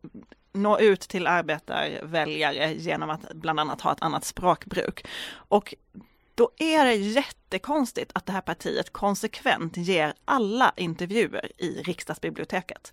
nå 0.52 0.78
ut 0.78 1.00
till 1.00 1.26
arbetarväljare 1.26 2.74
genom 2.74 3.10
att 3.10 3.32
bland 3.34 3.60
annat 3.60 3.80
ha 3.80 3.92
ett 3.92 4.02
annat 4.02 4.24
språkbruk. 4.24 5.06
Och 5.30 5.74
då 6.34 6.50
är 6.58 6.84
det 6.84 6.94
jättekonstigt 6.94 8.10
att 8.14 8.26
det 8.26 8.32
här 8.32 8.40
partiet 8.40 8.92
konsekvent 8.92 9.76
ger 9.76 10.14
alla 10.24 10.72
intervjuer 10.76 11.52
i 11.58 11.82
riksdagsbiblioteket. 11.82 12.92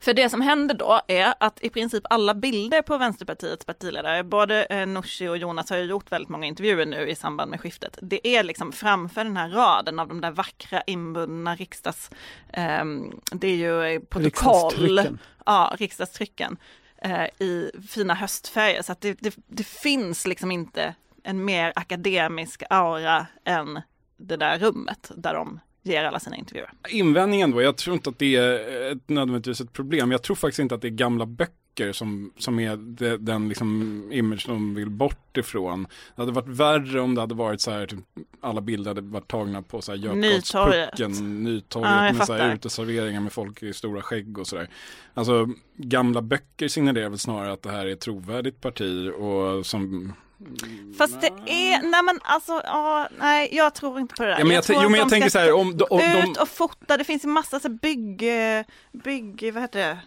För 0.00 0.14
det 0.14 0.28
som 0.28 0.40
händer 0.40 0.74
då 0.74 1.00
är 1.08 1.34
att 1.40 1.62
i 1.62 1.70
princip 1.70 2.02
alla 2.10 2.34
bilder 2.34 2.82
på 2.82 2.98
Vänsterpartiets 2.98 3.64
partiledare, 3.64 4.24
både 4.24 4.64
eh, 4.64 4.86
Nooshi 4.86 5.28
och 5.28 5.36
Jonas 5.36 5.70
har 5.70 5.76
ju 5.76 5.84
gjort 5.84 6.12
väldigt 6.12 6.28
många 6.28 6.46
intervjuer 6.46 6.86
nu 6.86 7.08
i 7.08 7.14
samband 7.14 7.50
med 7.50 7.60
skiftet. 7.60 7.98
Det 8.02 8.28
är 8.28 8.42
liksom 8.42 8.72
framför 8.72 9.24
den 9.24 9.36
här 9.36 9.48
raden 9.48 9.98
av 9.98 10.08
de 10.08 10.20
där 10.20 10.30
vackra 10.30 10.82
inbundna 10.86 11.54
riksdags... 11.54 12.10
ehm, 12.52 13.20
det 13.32 13.46
är 13.48 13.56
ju 13.56 13.84
eh, 13.84 14.00
protokoll, 14.00 14.72
Riksdagstrycken. 14.72 15.18
ja, 15.46 15.74
riksdagstrycken 15.78 16.56
eh, 17.02 17.24
i 17.24 17.70
fina 17.88 18.14
höstfärger. 18.14 18.82
Så 18.82 18.92
att 18.92 19.00
det, 19.00 19.18
det, 19.20 19.34
det 19.46 19.66
finns 19.66 20.26
liksom 20.26 20.50
inte 20.50 20.94
en 21.22 21.44
mer 21.44 21.72
akademisk 21.76 22.62
aura 22.70 23.26
än 23.44 23.80
det 24.16 24.36
där 24.36 24.58
rummet 24.58 25.10
där 25.16 25.34
de 25.34 25.60
ger 25.84 26.04
alla 26.04 26.20
sina 26.20 26.36
intervjuer. 26.36 26.70
Invändningen 26.88 27.50
då, 27.50 27.62
jag 27.62 27.76
tror 27.76 27.94
inte 27.94 28.10
att 28.10 28.18
det 28.18 28.36
är 28.36 28.92
ett, 28.92 29.08
nödvändigtvis 29.08 29.60
ett 29.60 29.72
problem. 29.72 30.12
Jag 30.12 30.22
tror 30.22 30.36
faktiskt 30.36 30.58
inte 30.58 30.74
att 30.74 30.82
det 30.82 30.88
är 30.88 30.90
gamla 30.90 31.26
böcker 31.26 31.92
som, 31.92 32.32
som 32.38 32.60
är 32.60 32.76
det, 32.76 33.16
den 33.16 33.48
liksom 33.48 34.08
image 34.12 34.44
de 34.46 34.74
vill 34.74 34.90
bort 34.90 35.36
ifrån. 35.36 35.86
Det 36.16 36.22
hade 36.22 36.32
varit 36.32 36.48
värre 36.48 37.00
om 37.00 37.14
det 37.14 37.20
hade 37.20 37.34
varit 37.34 37.60
så 37.60 37.70
här, 37.70 37.86
typ, 37.86 37.98
alla 38.40 38.60
bilder 38.60 38.90
hade 38.90 39.00
varit 39.00 39.28
tagna 39.28 39.62
på 39.62 39.82
så 39.82 39.92
här 39.92 39.98
Götgatspucken, 39.98 41.44
Nytorget 41.44 41.90
Ja, 41.90 42.12
med 42.12 42.26
så 42.26 42.32
här 42.32 42.54
uteserveringar 42.54 43.20
med 43.20 43.32
folk 43.32 43.62
i 43.62 43.72
stora 43.72 44.02
skägg 44.02 44.38
och 44.38 44.46
sådär. 44.46 44.68
Alltså 45.14 45.48
gamla 45.76 46.22
böcker 46.22 46.68
signalerar 46.68 47.08
väl 47.08 47.18
snarare 47.18 47.52
att 47.52 47.62
det 47.62 47.70
här 47.70 47.86
är 47.86 47.92
ett 47.92 48.00
trovärdigt 48.00 48.60
parti 48.60 49.10
och 49.18 49.66
som 49.66 50.12
Fast 50.98 51.20
det 51.20 51.26
är, 51.46 51.82
nej 51.82 52.02
men 52.02 52.20
alltså, 52.22 52.62
ja, 52.64 53.08
nej 53.18 53.48
jag 53.52 53.74
tror 53.74 54.00
inte 54.00 54.14
på 54.14 54.22
det 54.22 54.28
där. 54.28 54.38
Ja, 54.38 54.44
men 54.44 54.54
jag, 54.54 54.64
tror 54.64 54.76
jag, 54.76 54.82
jo, 54.82 54.88
men 54.88 55.00
jag 55.00 55.08
tänker 55.08 55.28
så 55.28 55.38
här, 55.38 55.52
om, 55.52 55.76
de, 55.76 55.84
om 55.90 56.00
ut 56.00 56.36
och 56.36 56.48
fota, 56.48 56.96
det 56.96 57.04
finns 57.04 57.24
ju 57.24 57.28
massa 57.28 57.60
så 57.60 57.68
bygg, 57.68 58.24
bygg, 58.92 59.50
vad 59.54 59.62
heter 59.62 59.78
det? 59.78 59.98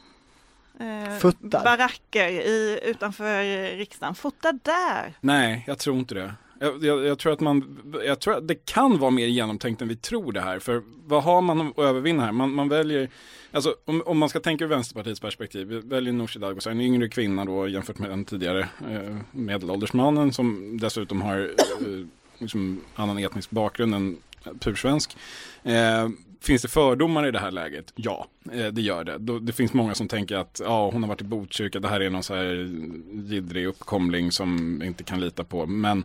Eh. 0.80 1.32
Baracker 1.64 2.28
i, 2.28 2.80
utanför 2.84 3.44
riksdagen. 3.78 4.16
Fota 4.16 4.52
där! 4.52 5.14
Nej, 5.22 5.64
jag 5.68 5.80
tror 5.80 5.98
inte 5.98 6.16
det. 6.16 6.34
Jag, 6.60 6.84
jag, 6.84 7.06
jag 7.06 7.20
tror 7.20 7.34
att 7.34 7.40
man, 7.40 7.78
jag 8.06 8.20
tror 8.20 8.38
att 8.38 8.48
det 8.48 8.66
kan 8.66 8.98
vara 9.00 9.12
mer 9.12 9.28
genomtänkt 9.28 9.82
än 9.82 9.88
vi 9.88 9.96
tror 9.96 10.32
det 10.32 10.42
här. 10.42 10.60
För 10.60 10.82
vad 11.06 11.24
har 11.24 11.42
man 11.42 11.62
att 11.62 11.80
övervinna 11.80 12.26
här? 12.26 12.32
Man, 12.32 12.54
man 12.54 12.70
väljer, 12.70 13.10
alltså 13.52 13.76
om, 13.86 14.02
om 14.06 14.18
man 14.18 14.30
ska 14.30 14.40
tänka 14.40 14.64
ur 14.66 14.70
Vänsterpartiets 14.70 15.20
perspektiv, 15.20 15.68
vi 15.68 15.80
väljer 15.80 16.14
Nooshi 16.14 16.40
Dadgostar, 16.40 16.72
en 16.72 16.82
yngre 16.82 17.10
kvinna 17.10 17.46
då 17.46 17.68
jämfört 17.68 18.00
med 18.00 18.10
den 18.10 18.26
tidigare 18.26 18.60
eh, 18.92 19.18
medelålders 19.32 19.94
mannen 19.94 20.34
som 20.34 20.78
dessutom 20.82 21.22
har 21.22 21.40
eh, 21.40 22.06
liksom 22.38 22.82
annan 22.96 23.18
etnisk 23.18 23.50
bakgrund 23.50 23.96
än 23.96 24.18
pursvensk. 24.60 25.18
Eh, 25.64 26.10
Finns 26.42 26.62
det 26.62 26.68
fördomar 26.68 27.28
i 27.28 27.32
det 27.32 27.40
här 27.40 27.52
läget? 27.52 27.94
Ja, 27.96 28.28
eh, 28.54 28.68
det 28.68 28.82
gör 28.82 29.04
det. 29.04 29.18
Då- 29.18 29.40
Det 29.40 29.54
finns 29.54 29.74
många 29.74 29.96
som 29.96 30.08
tänker 30.08 30.36
att 30.36 30.62
ja, 30.64 30.90
hon 30.94 31.04
har 31.04 31.08
varit 31.08 31.22
i 31.22 31.24
Botkyrka, 31.24 31.80
det 31.80 31.88
här 31.88 32.00
är 32.00 32.10
någon 32.10 32.24
så 32.24 32.36
här 32.36 32.70
jiddrig 33.14 33.66
uppkomling 33.68 34.32
som 34.32 34.82
inte 34.84 35.04
kan 35.04 35.20
lita 35.20 35.44
på. 35.44 35.66
Men, 35.66 36.04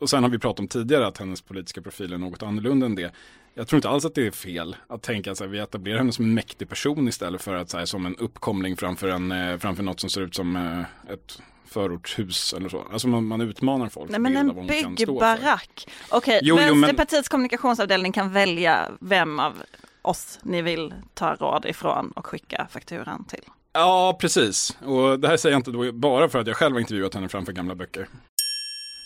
och 0.00 0.10
sen 0.10 0.22
har 0.22 0.30
vi 0.30 0.38
pratat 0.38 0.60
om 0.60 0.68
tidigare 0.68 1.06
att 1.06 1.18
hennes 1.18 1.42
politiska 1.42 1.82
profil 1.82 2.12
är 2.12 2.18
något 2.18 2.42
annorlunda 2.42 2.86
än 2.86 2.94
det. 2.94 3.12
Jag 3.54 3.68
tror 3.68 3.78
inte 3.78 3.88
alls 3.88 4.04
att 4.04 4.14
det 4.14 4.26
är 4.26 4.30
fel 4.30 4.76
att 4.88 5.02
tänka 5.02 5.32
att 5.32 5.40
vi 5.40 5.58
etablerar 5.58 5.98
henne 5.98 6.12
som 6.12 6.24
en 6.24 6.34
mäktig 6.34 6.68
person 6.68 7.08
istället 7.08 7.42
för 7.42 7.54
att 7.54 7.70
så 7.70 7.78
här, 7.78 7.84
som 7.84 8.06
en 8.06 8.16
uppkomling 8.16 8.76
framför, 8.76 9.08
en, 9.08 9.32
eh, 9.32 9.58
framför 9.58 9.82
något 9.82 10.00
som 10.00 10.10
ser 10.10 10.20
ut 10.20 10.34
som 10.34 10.56
eh, 10.56 11.12
ett 11.14 11.42
förortshus 11.66 12.52
eller 12.54 12.68
så. 12.68 12.84
Alltså 12.92 13.08
man, 13.08 13.24
man 13.24 13.40
utmanar 13.40 13.88
folk. 13.88 14.10
Nej 14.10 14.20
men 14.20 14.36
en 14.36 14.66
byggbarack. 14.66 15.88
Okej, 16.10 16.40
Jo, 16.42 16.56
jo, 16.60 16.64
men- 16.74 16.80
Vänsterpartiets 16.80 17.28
kommunikationsavdelning 17.28 18.12
kan 18.12 18.32
välja 18.32 18.90
vem 19.00 19.40
av 19.40 19.62
oss 20.02 20.38
ni 20.42 20.62
vill 20.62 20.94
ta 21.14 21.34
råd 21.34 21.66
ifrån 21.66 22.10
och 22.10 22.26
skicka 22.26 22.66
fakturan 22.70 23.24
till. 23.24 23.44
Ja, 23.72 24.16
precis. 24.20 24.76
Och 24.84 25.20
det 25.20 25.28
här 25.28 25.36
säger 25.36 25.54
jag 25.54 25.58
inte 25.68 25.92
bara 25.92 26.28
för 26.28 26.38
att 26.38 26.46
jag 26.46 26.56
själv 26.56 26.74
har 26.74 26.80
intervjuat 26.80 27.14
henne 27.14 27.28
framför 27.28 27.52
gamla 27.52 27.74
böcker. 27.74 28.08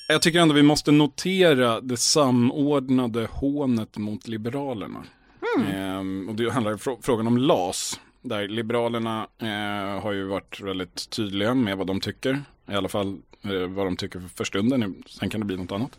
Jag 0.06 0.22
tycker 0.22 0.40
ändå 0.40 0.54
vi 0.54 0.62
måste 0.62 0.92
notera 0.92 1.80
det 1.80 1.96
samordnade 1.96 3.28
hånet 3.32 3.96
mot 3.96 4.28
Liberalerna. 4.28 5.04
Ehm, 5.74 6.28
och 6.28 6.34
det 6.34 6.50
handlar 6.50 6.72
frå- 6.76 6.98
frågan 7.02 7.26
om 7.26 7.38
LAS. 7.38 8.00
Där 8.22 8.48
Liberalerna 8.48 9.26
eh, 9.38 10.02
har 10.02 10.12
ju 10.12 10.24
varit 10.24 10.60
väldigt 10.60 11.10
tydliga 11.10 11.54
med 11.54 11.76
vad 11.78 11.86
de 11.86 12.00
tycker. 12.00 12.42
I 12.70 12.74
alla 12.74 12.88
fall 12.88 13.16
eh, 13.42 13.66
vad 13.68 13.86
de 13.86 13.96
tycker 13.96 14.22
för 14.34 14.44
stunden. 14.44 15.02
Sen 15.06 15.30
kan 15.30 15.40
det 15.40 15.46
bli 15.46 15.56
något 15.56 15.72
annat. 15.72 15.98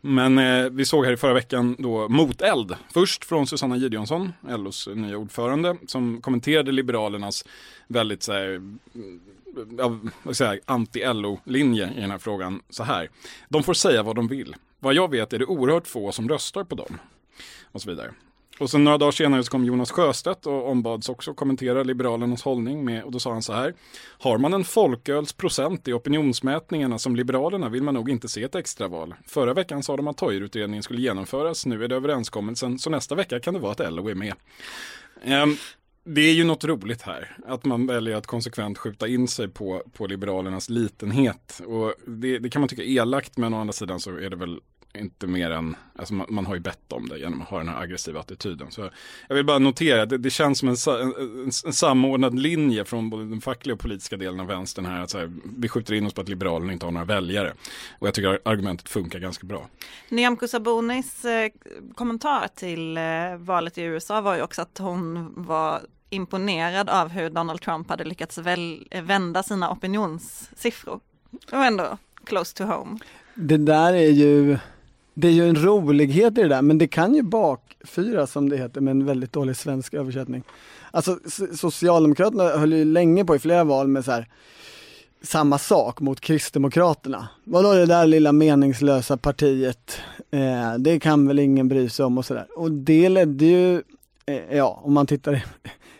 Men 0.00 0.38
eh, 0.38 0.70
vi 0.70 0.84
såg 0.84 1.04
här 1.04 1.12
i 1.12 1.16
förra 1.16 1.34
veckan 1.34 1.76
då 1.78 2.08
moteld. 2.08 2.76
Först 2.92 3.24
från 3.24 3.46
Susanna 3.46 3.76
Gideonsson, 3.76 4.32
LOs 4.48 4.88
nya 4.94 5.16
ordförande, 5.16 5.76
som 5.86 6.20
kommenterade 6.20 6.72
Liberalernas 6.72 7.44
väldigt 7.88 8.22
så 8.22 8.32
här, 8.32 8.76
vad 10.22 10.36
jag, 10.38 10.58
anti-LO-linje 10.66 11.92
i 11.96 12.00
den 12.00 12.10
här 12.10 12.18
frågan 12.18 12.62
så 12.70 12.82
här. 12.82 13.10
De 13.48 13.62
får 13.62 13.74
säga 13.74 14.02
vad 14.02 14.16
de 14.16 14.28
vill. 14.28 14.56
Vad 14.78 14.94
jag 14.94 15.10
vet 15.10 15.32
är 15.32 15.38
det 15.38 15.46
oerhört 15.46 15.86
få 15.86 16.12
som 16.12 16.28
röstar 16.28 16.64
på 16.64 16.74
dem. 16.74 16.98
Och 17.72 17.82
så 17.82 17.90
vidare. 17.90 18.10
Och 18.58 18.70
sen 18.70 18.84
några 18.84 18.98
dagar 18.98 19.12
senare 19.12 19.44
så 19.44 19.50
kom 19.50 19.64
Jonas 19.64 19.90
Sjöstedt 19.90 20.46
och 20.46 20.70
ombads 20.70 21.08
också 21.08 21.34
kommentera 21.34 21.82
Liberalernas 21.82 22.42
hållning 22.42 22.84
med, 22.84 23.04
och 23.04 23.12
då 23.12 23.18
sa 23.18 23.32
han 23.32 23.42
så 23.42 23.52
här. 23.52 23.74
Har 24.18 24.38
man 24.38 24.54
en 24.54 24.64
folkölsprocent 24.64 25.88
i 25.88 25.92
opinionsmätningarna 25.92 26.98
som 26.98 27.16
Liberalerna 27.16 27.68
vill 27.68 27.82
man 27.82 27.94
nog 27.94 28.10
inte 28.10 28.28
se 28.28 28.42
ett 28.42 28.54
extraval. 28.54 29.14
Förra 29.26 29.54
veckan 29.54 29.82
sa 29.82 29.96
de 29.96 30.08
att 30.08 30.16
Toijerutredningen 30.16 30.82
skulle 30.82 31.00
genomföras, 31.00 31.66
nu 31.66 31.84
är 31.84 31.88
det 31.88 31.96
överenskommelsen, 31.96 32.78
så 32.78 32.90
nästa 32.90 33.14
vecka 33.14 33.40
kan 33.40 33.54
det 33.54 33.60
vara 33.60 33.72
att 33.72 33.92
LO 33.92 34.08
är 34.08 34.14
med. 34.14 34.34
Um, 35.24 35.56
det 36.04 36.20
är 36.20 36.32
ju 36.32 36.44
något 36.44 36.64
roligt 36.64 37.02
här, 37.02 37.36
att 37.46 37.64
man 37.64 37.86
väljer 37.86 38.16
att 38.16 38.26
konsekvent 38.26 38.78
skjuta 38.78 39.08
in 39.08 39.28
sig 39.28 39.48
på, 39.48 39.82
på 39.92 40.06
Liberalernas 40.06 40.68
litenhet. 40.68 41.60
Och 41.66 41.94
det, 42.06 42.38
det 42.38 42.50
kan 42.50 42.60
man 42.60 42.68
tycka 42.68 42.82
är 42.82 42.86
elakt, 42.86 43.36
men 43.36 43.54
å 43.54 43.60
andra 43.60 43.72
sidan 43.72 44.00
så 44.00 44.16
är 44.16 44.30
det 44.30 44.36
väl 44.36 44.60
inte 44.98 45.26
mer 45.26 45.50
än, 45.50 45.76
alltså 45.96 46.14
man, 46.14 46.26
man, 46.30 46.46
har 46.46 46.54
ju 46.54 46.60
bett 46.60 46.92
om 46.92 47.08
det 47.08 47.18
genom 47.18 47.42
att 47.42 47.48
ha 47.48 47.58
den 47.58 47.68
här 47.68 47.82
aggressiva 47.82 48.20
attityden. 48.20 48.70
Så 48.70 48.90
jag 49.28 49.36
vill 49.36 49.44
bara 49.44 49.58
notera, 49.58 50.06
det, 50.06 50.18
det 50.18 50.30
känns 50.30 50.58
som 50.58 50.68
en, 50.68 50.76
en, 50.86 51.44
en, 51.44 51.72
samordnad 51.72 52.38
linje 52.38 52.84
från 52.84 53.10
både 53.10 53.24
den 53.24 53.40
fackliga 53.40 53.74
och 53.74 53.80
politiska 53.80 54.16
delen 54.16 54.40
av 54.40 54.46
vänstern 54.46 54.86
här. 54.86 55.00
Att 55.00 55.10
så 55.10 55.18
här, 55.18 55.32
vi 55.56 55.68
skjuter 55.68 55.94
in 55.94 56.06
oss 56.06 56.14
på 56.14 56.20
att 56.20 56.28
Liberalerna 56.28 56.72
inte 56.72 56.86
har 56.86 56.92
några 56.92 57.04
väljare. 57.04 57.54
Och 57.98 58.06
jag 58.06 58.14
tycker 58.14 58.40
argumentet 58.44 58.88
funkar 58.88 59.18
ganska 59.18 59.46
bra. 59.46 59.68
Nyamko 60.08 60.48
Sabunis 60.48 61.24
eh, 61.24 61.50
kommentar 61.94 62.48
till 62.54 62.96
eh, 62.96 63.02
valet 63.38 63.78
i 63.78 63.82
USA 63.82 64.20
var 64.20 64.36
ju 64.36 64.42
också 64.42 64.62
att 64.62 64.78
hon 64.78 65.34
var 65.36 65.80
imponerad 66.10 66.88
av 66.88 67.08
hur 67.08 67.30
Donald 67.30 67.60
Trump 67.60 67.88
hade 67.88 68.04
lyckats 68.04 68.38
väl, 68.38 68.86
eh, 68.90 69.02
vända 69.02 69.42
sina 69.42 69.70
opinionssiffror. 69.70 71.00
Det 71.50 71.56
var 71.56 71.66
ändå 71.66 71.98
close 72.24 72.56
to 72.56 72.64
home. 72.64 72.98
Det 73.34 73.56
där 73.56 73.92
är 73.92 74.10
ju 74.10 74.58
det 75.14 75.28
är 75.28 75.32
ju 75.32 75.48
en 75.48 75.64
rolighet 75.64 76.38
i 76.38 76.42
det 76.42 76.48
där, 76.48 76.62
men 76.62 76.78
det 76.78 76.86
kan 76.86 77.14
ju 77.14 77.22
bakfyra 77.22 78.26
som 78.26 78.48
det 78.48 78.56
heter 78.56 78.80
med 78.80 78.90
en 78.90 79.04
väldigt 79.06 79.32
dålig 79.32 79.56
svensk 79.56 79.94
översättning. 79.94 80.42
Alltså 80.90 81.18
Socialdemokraterna 81.56 82.44
höll 82.44 82.72
ju 82.72 82.84
länge 82.84 83.24
på 83.24 83.36
i 83.36 83.38
flera 83.38 83.64
val 83.64 83.88
med 83.88 84.04
så 84.04 84.12
här, 84.12 84.28
samma 85.22 85.58
sak 85.58 86.00
mot 86.00 86.20
Kristdemokraterna. 86.20 87.28
Vadå 87.44 87.72
det 87.72 87.86
där 87.86 88.06
lilla 88.06 88.32
meningslösa 88.32 89.16
partiet, 89.16 90.00
eh, 90.30 90.74
det 90.78 91.00
kan 91.00 91.28
väl 91.28 91.38
ingen 91.38 91.68
bry 91.68 91.88
sig 91.88 92.04
om 92.04 92.18
och 92.18 92.24
sådär. 92.24 92.46
Och 92.56 92.72
det 92.72 93.08
ledde 93.08 93.44
ju, 93.44 93.82
eh, 94.26 94.56
ja 94.56 94.80
om 94.84 94.92
man 94.92 95.06
tittar, 95.06 95.44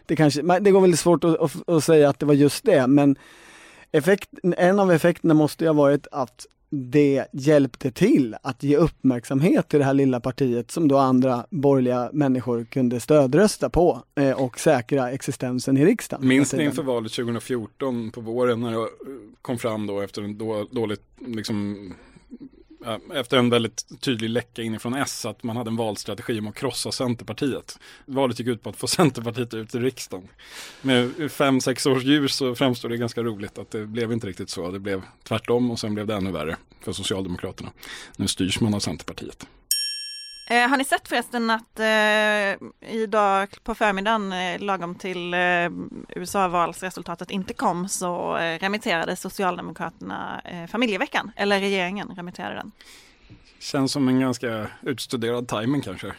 det 0.06 0.16
kanske, 0.16 0.42
det 0.60 0.70
går 0.70 0.80
väldigt 0.80 1.00
svårt 1.00 1.24
att, 1.24 1.40
att, 1.40 1.68
att 1.68 1.84
säga 1.84 2.08
att 2.08 2.18
det 2.18 2.26
var 2.26 2.34
just 2.34 2.64
det, 2.64 2.86
men 2.86 3.16
effekt, 3.92 4.28
en 4.42 4.80
av 4.80 4.92
effekterna 4.92 5.34
måste 5.34 5.64
ju 5.64 5.68
ha 5.68 5.74
varit 5.74 6.06
att 6.12 6.46
det 6.70 7.24
hjälpte 7.32 7.90
till 7.90 8.36
att 8.42 8.62
ge 8.62 8.76
uppmärksamhet 8.76 9.68
till 9.68 9.78
det 9.78 9.84
här 9.84 9.94
lilla 9.94 10.20
partiet 10.20 10.70
som 10.70 10.88
då 10.88 10.98
andra 10.98 11.46
borgerliga 11.50 12.10
människor 12.12 12.64
kunde 12.64 13.00
stödrösta 13.00 13.70
på 13.70 14.02
eh, 14.14 14.42
och 14.42 14.60
säkra 14.60 15.10
existensen 15.10 15.76
i 15.76 15.84
riksdagen. 15.84 16.28
Minns 16.28 16.52
ni 16.52 16.64
inför 16.64 16.82
valet 16.82 17.12
2014 17.12 18.10
på 18.10 18.20
våren 18.20 18.60
när 18.60 18.72
det 18.72 18.88
kom 19.42 19.58
fram 19.58 19.86
då 19.86 20.00
efter 20.00 20.22
en 20.22 20.38
då, 20.38 20.68
dåligt 20.70 21.02
liksom 21.26 21.94
efter 23.14 23.36
en 23.36 23.50
väldigt 23.50 24.00
tydlig 24.00 24.30
läcka 24.30 24.62
inifrån 24.62 24.94
S 24.94 25.26
att 25.26 25.42
man 25.42 25.56
hade 25.56 25.70
en 25.70 25.76
valstrategi 25.76 26.38
om 26.38 26.46
att 26.46 26.54
krossa 26.54 26.92
Centerpartiet. 26.92 27.78
Valet 28.06 28.38
gick 28.38 28.48
ut 28.48 28.62
på 28.62 28.70
att 28.70 28.76
få 28.76 28.86
Centerpartiet 28.86 29.54
ut 29.54 29.74
i 29.74 29.78
riksdagen. 29.78 30.28
Med 30.82 31.32
fem, 31.32 31.60
sex 31.60 31.86
års 31.86 32.02
ljus 32.02 32.34
så 32.34 32.54
framstår 32.54 32.88
det 32.88 32.96
ganska 32.96 33.22
roligt 33.22 33.58
att 33.58 33.70
det 33.70 33.86
blev 33.86 34.12
inte 34.12 34.26
riktigt 34.26 34.50
så. 34.50 34.70
Det 34.70 34.78
blev 34.78 35.02
tvärtom 35.22 35.70
och 35.70 35.78
sen 35.78 35.94
blev 35.94 36.06
det 36.06 36.14
ännu 36.14 36.32
värre 36.32 36.56
för 36.80 36.92
Socialdemokraterna. 36.92 37.70
Nu 38.16 38.28
styrs 38.28 38.60
man 38.60 38.74
av 38.74 38.80
Centerpartiet. 38.80 39.46
Eh, 40.46 40.68
har 40.68 40.76
ni 40.76 40.84
sett 40.84 41.08
förresten 41.08 41.50
att 41.50 41.80
eh, 41.80 42.94
idag 42.94 43.48
på 43.62 43.74
förmiddagen, 43.74 44.32
eh, 44.32 44.60
lagom 44.60 44.94
till 44.94 45.34
eh, 45.34 45.40
USA-valsresultatet 46.08 47.30
inte 47.30 47.54
kom, 47.54 47.88
så 47.88 48.36
eh, 48.36 48.58
remitterade 48.58 49.16
Socialdemokraterna 49.16 50.40
eh, 50.44 50.66
familjeveckan, 50.66 51.30
eller 51.36 51.60
regeringen 51.60 52.08
remitterade 52.16 52.54
den. 52.54 52.72
Känns 53.58 53.92
som 53.92 54.08
en 54.08 54.20
ganska 54.20 54.66
utstuderad 54.82 55.48
timing 55.48 55.80
kanske. 55.80 56.12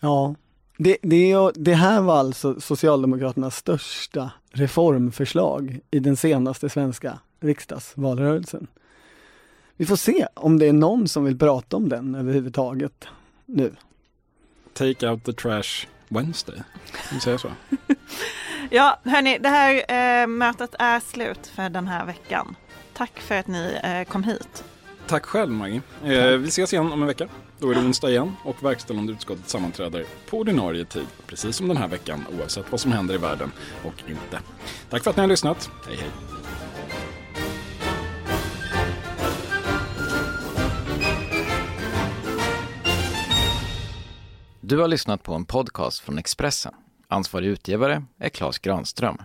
Ja, 0.00 0.34
det, 0.76 0.96
det, 1.02 1.50
det 1.54 1.74
här 1.74 2.00
var 2.00 2.18
alltså 2.18 2.60
Socialdemokraternas 2.60 3.56
största 3.56 4.30
reformförslag 4.52 5.80
i 5.90 5.98
den 5.98 6.16
senaste 6.16 6.68
svenska 6.68 7.18
riksdagsvalrörelsen. 7.40 8.66
Vi 9.76 9.86
får 9.86 9.96
se 9.96 10.26
om 10.34 10.58
det 10.58 10.66
är 10.66 10.72
någon 10.72 11.08
som 11.08 11.24
vill 11.24 11.38
prata 11.38 11.76
om 11.76 11.88
den 11.88 12.14
överhuvudtaget 12.14 13.08
nu. 13.48 13.72
Take 14.72 15.08
out 15.08 15.24
the 15.24 15.32
trash 15.32 15.86
Wednesday, 16.08 16.62
kan 17.10 17.20
säga 17.20 17.38
så? 17.38 17.52
ja, 18.70 18.98
hörni, 19.04 19.38
det 19.38 19.48
här 19.48 19.74
eh, 20.22 20.26
mötet 20.26 20.74
är 20.78 21.00
slut 21.00 21.46
för 21.46 21.68
den 21.68 21.88
här 21.88 22.06
veckan. 22.06 22.56
Tack 22.94 23.20
för 23.20 23.34
att 23.34 23.46
ni 23.46 23.78
eh, 23.84 24.04
kom 24.04 24.24
hit. 24.24 24.64
Tack 25.06 25.26
själv 25.26 25.52
Maggie. 25.52 25.82
Eh, 26.04 26.36
vi 26.36 26.48
ses 26.48 26.72
igen 26.72 26.92
om 26.92 27.02
en 27.02 27.08
vecka. 27.08 27.28
Då 27.58 27.70
är 27.70 27.74
det 27.74 27.80
onsdag 27.80 28.10
igen 28.10 28.36
och 28.44 28.64
verkställande 28.64 29.12
utskottet 29.12 29.48
sammanträder 29.48 30.04
på 30.30 30.38
ordinarie 30.38 30.84
tid, 30.84 31.06
precis 31.26 31.56
som 31.56 31.68
den 31.68 31.76
här 31.76 31.88
veckan, 31.88 32.24
oavsett 32.38 32.70
vad 32.70 32.80
som 32.80 32.92
händer 32.92 33.14
i 33.14 33.18
världen 33.18 33.52
och 33.84 34.02
inte. 34.08 34.40
Tack 34.90 35.04
för 35.04 35.10
att 35.10 35.16
ni 35.16 35.20
har 35.20 35.28
lyssnat. 35.28 35.70
Hej 35.86 35.96
hej. 35.96 36.10
Du 44.68 44.78
har 44.78 44.88
lyssnat 44.88 45.22
på 45.22 45.34
en 45.34 45.44
podcast 45.44 46.00
från 46.00 46.18
Expressen. 46.18 46.74
Ansvarig 47.08 47.46
utgivare 47.46 48.04
är 48.20 48.28
Klas 48.28 48.58
Granström. 48.58 49.18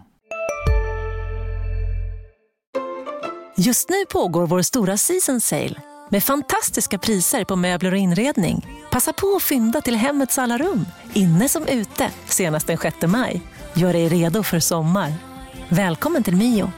Just 3.58 3.89
nu 3.89 4.06
pågår 4.12 4.48
vår 4.48 4.62
stora 4.62 4.98
season 4.98 5.41
sale 5.41 5.82
med 6.10 6.24
fantastiska 6.24 6.98
priser 6.98 7.44
på 7.44 7.56
möbler 7.56 7.91
och 7.91 7.98
inredning. 7.98 8.68
Passa 8.91 9.14
på 9.14 9.36
att 9.36 9.44
fynda 9.44 9.82
till 9.82 9.96
hemmets 9.96 10.38
alla 10.38 10.58
rum, 10.58 10.86
inne 11.14 11.50
som 11.50 11.68
ute, 11.68 12.12
senast 12.26 12.68
den 12.68 12.78
6 12.78 12.98
maj. 13.08 13.41
Gör 13.74 13.94
dig 13.94 14.08
redo 14.08 14.44
för 14.44 14.60
sommar. 14.60 15.14
Välkommen 15.70 16.24
till 16.24 16.36
Mio. 16.36 16.72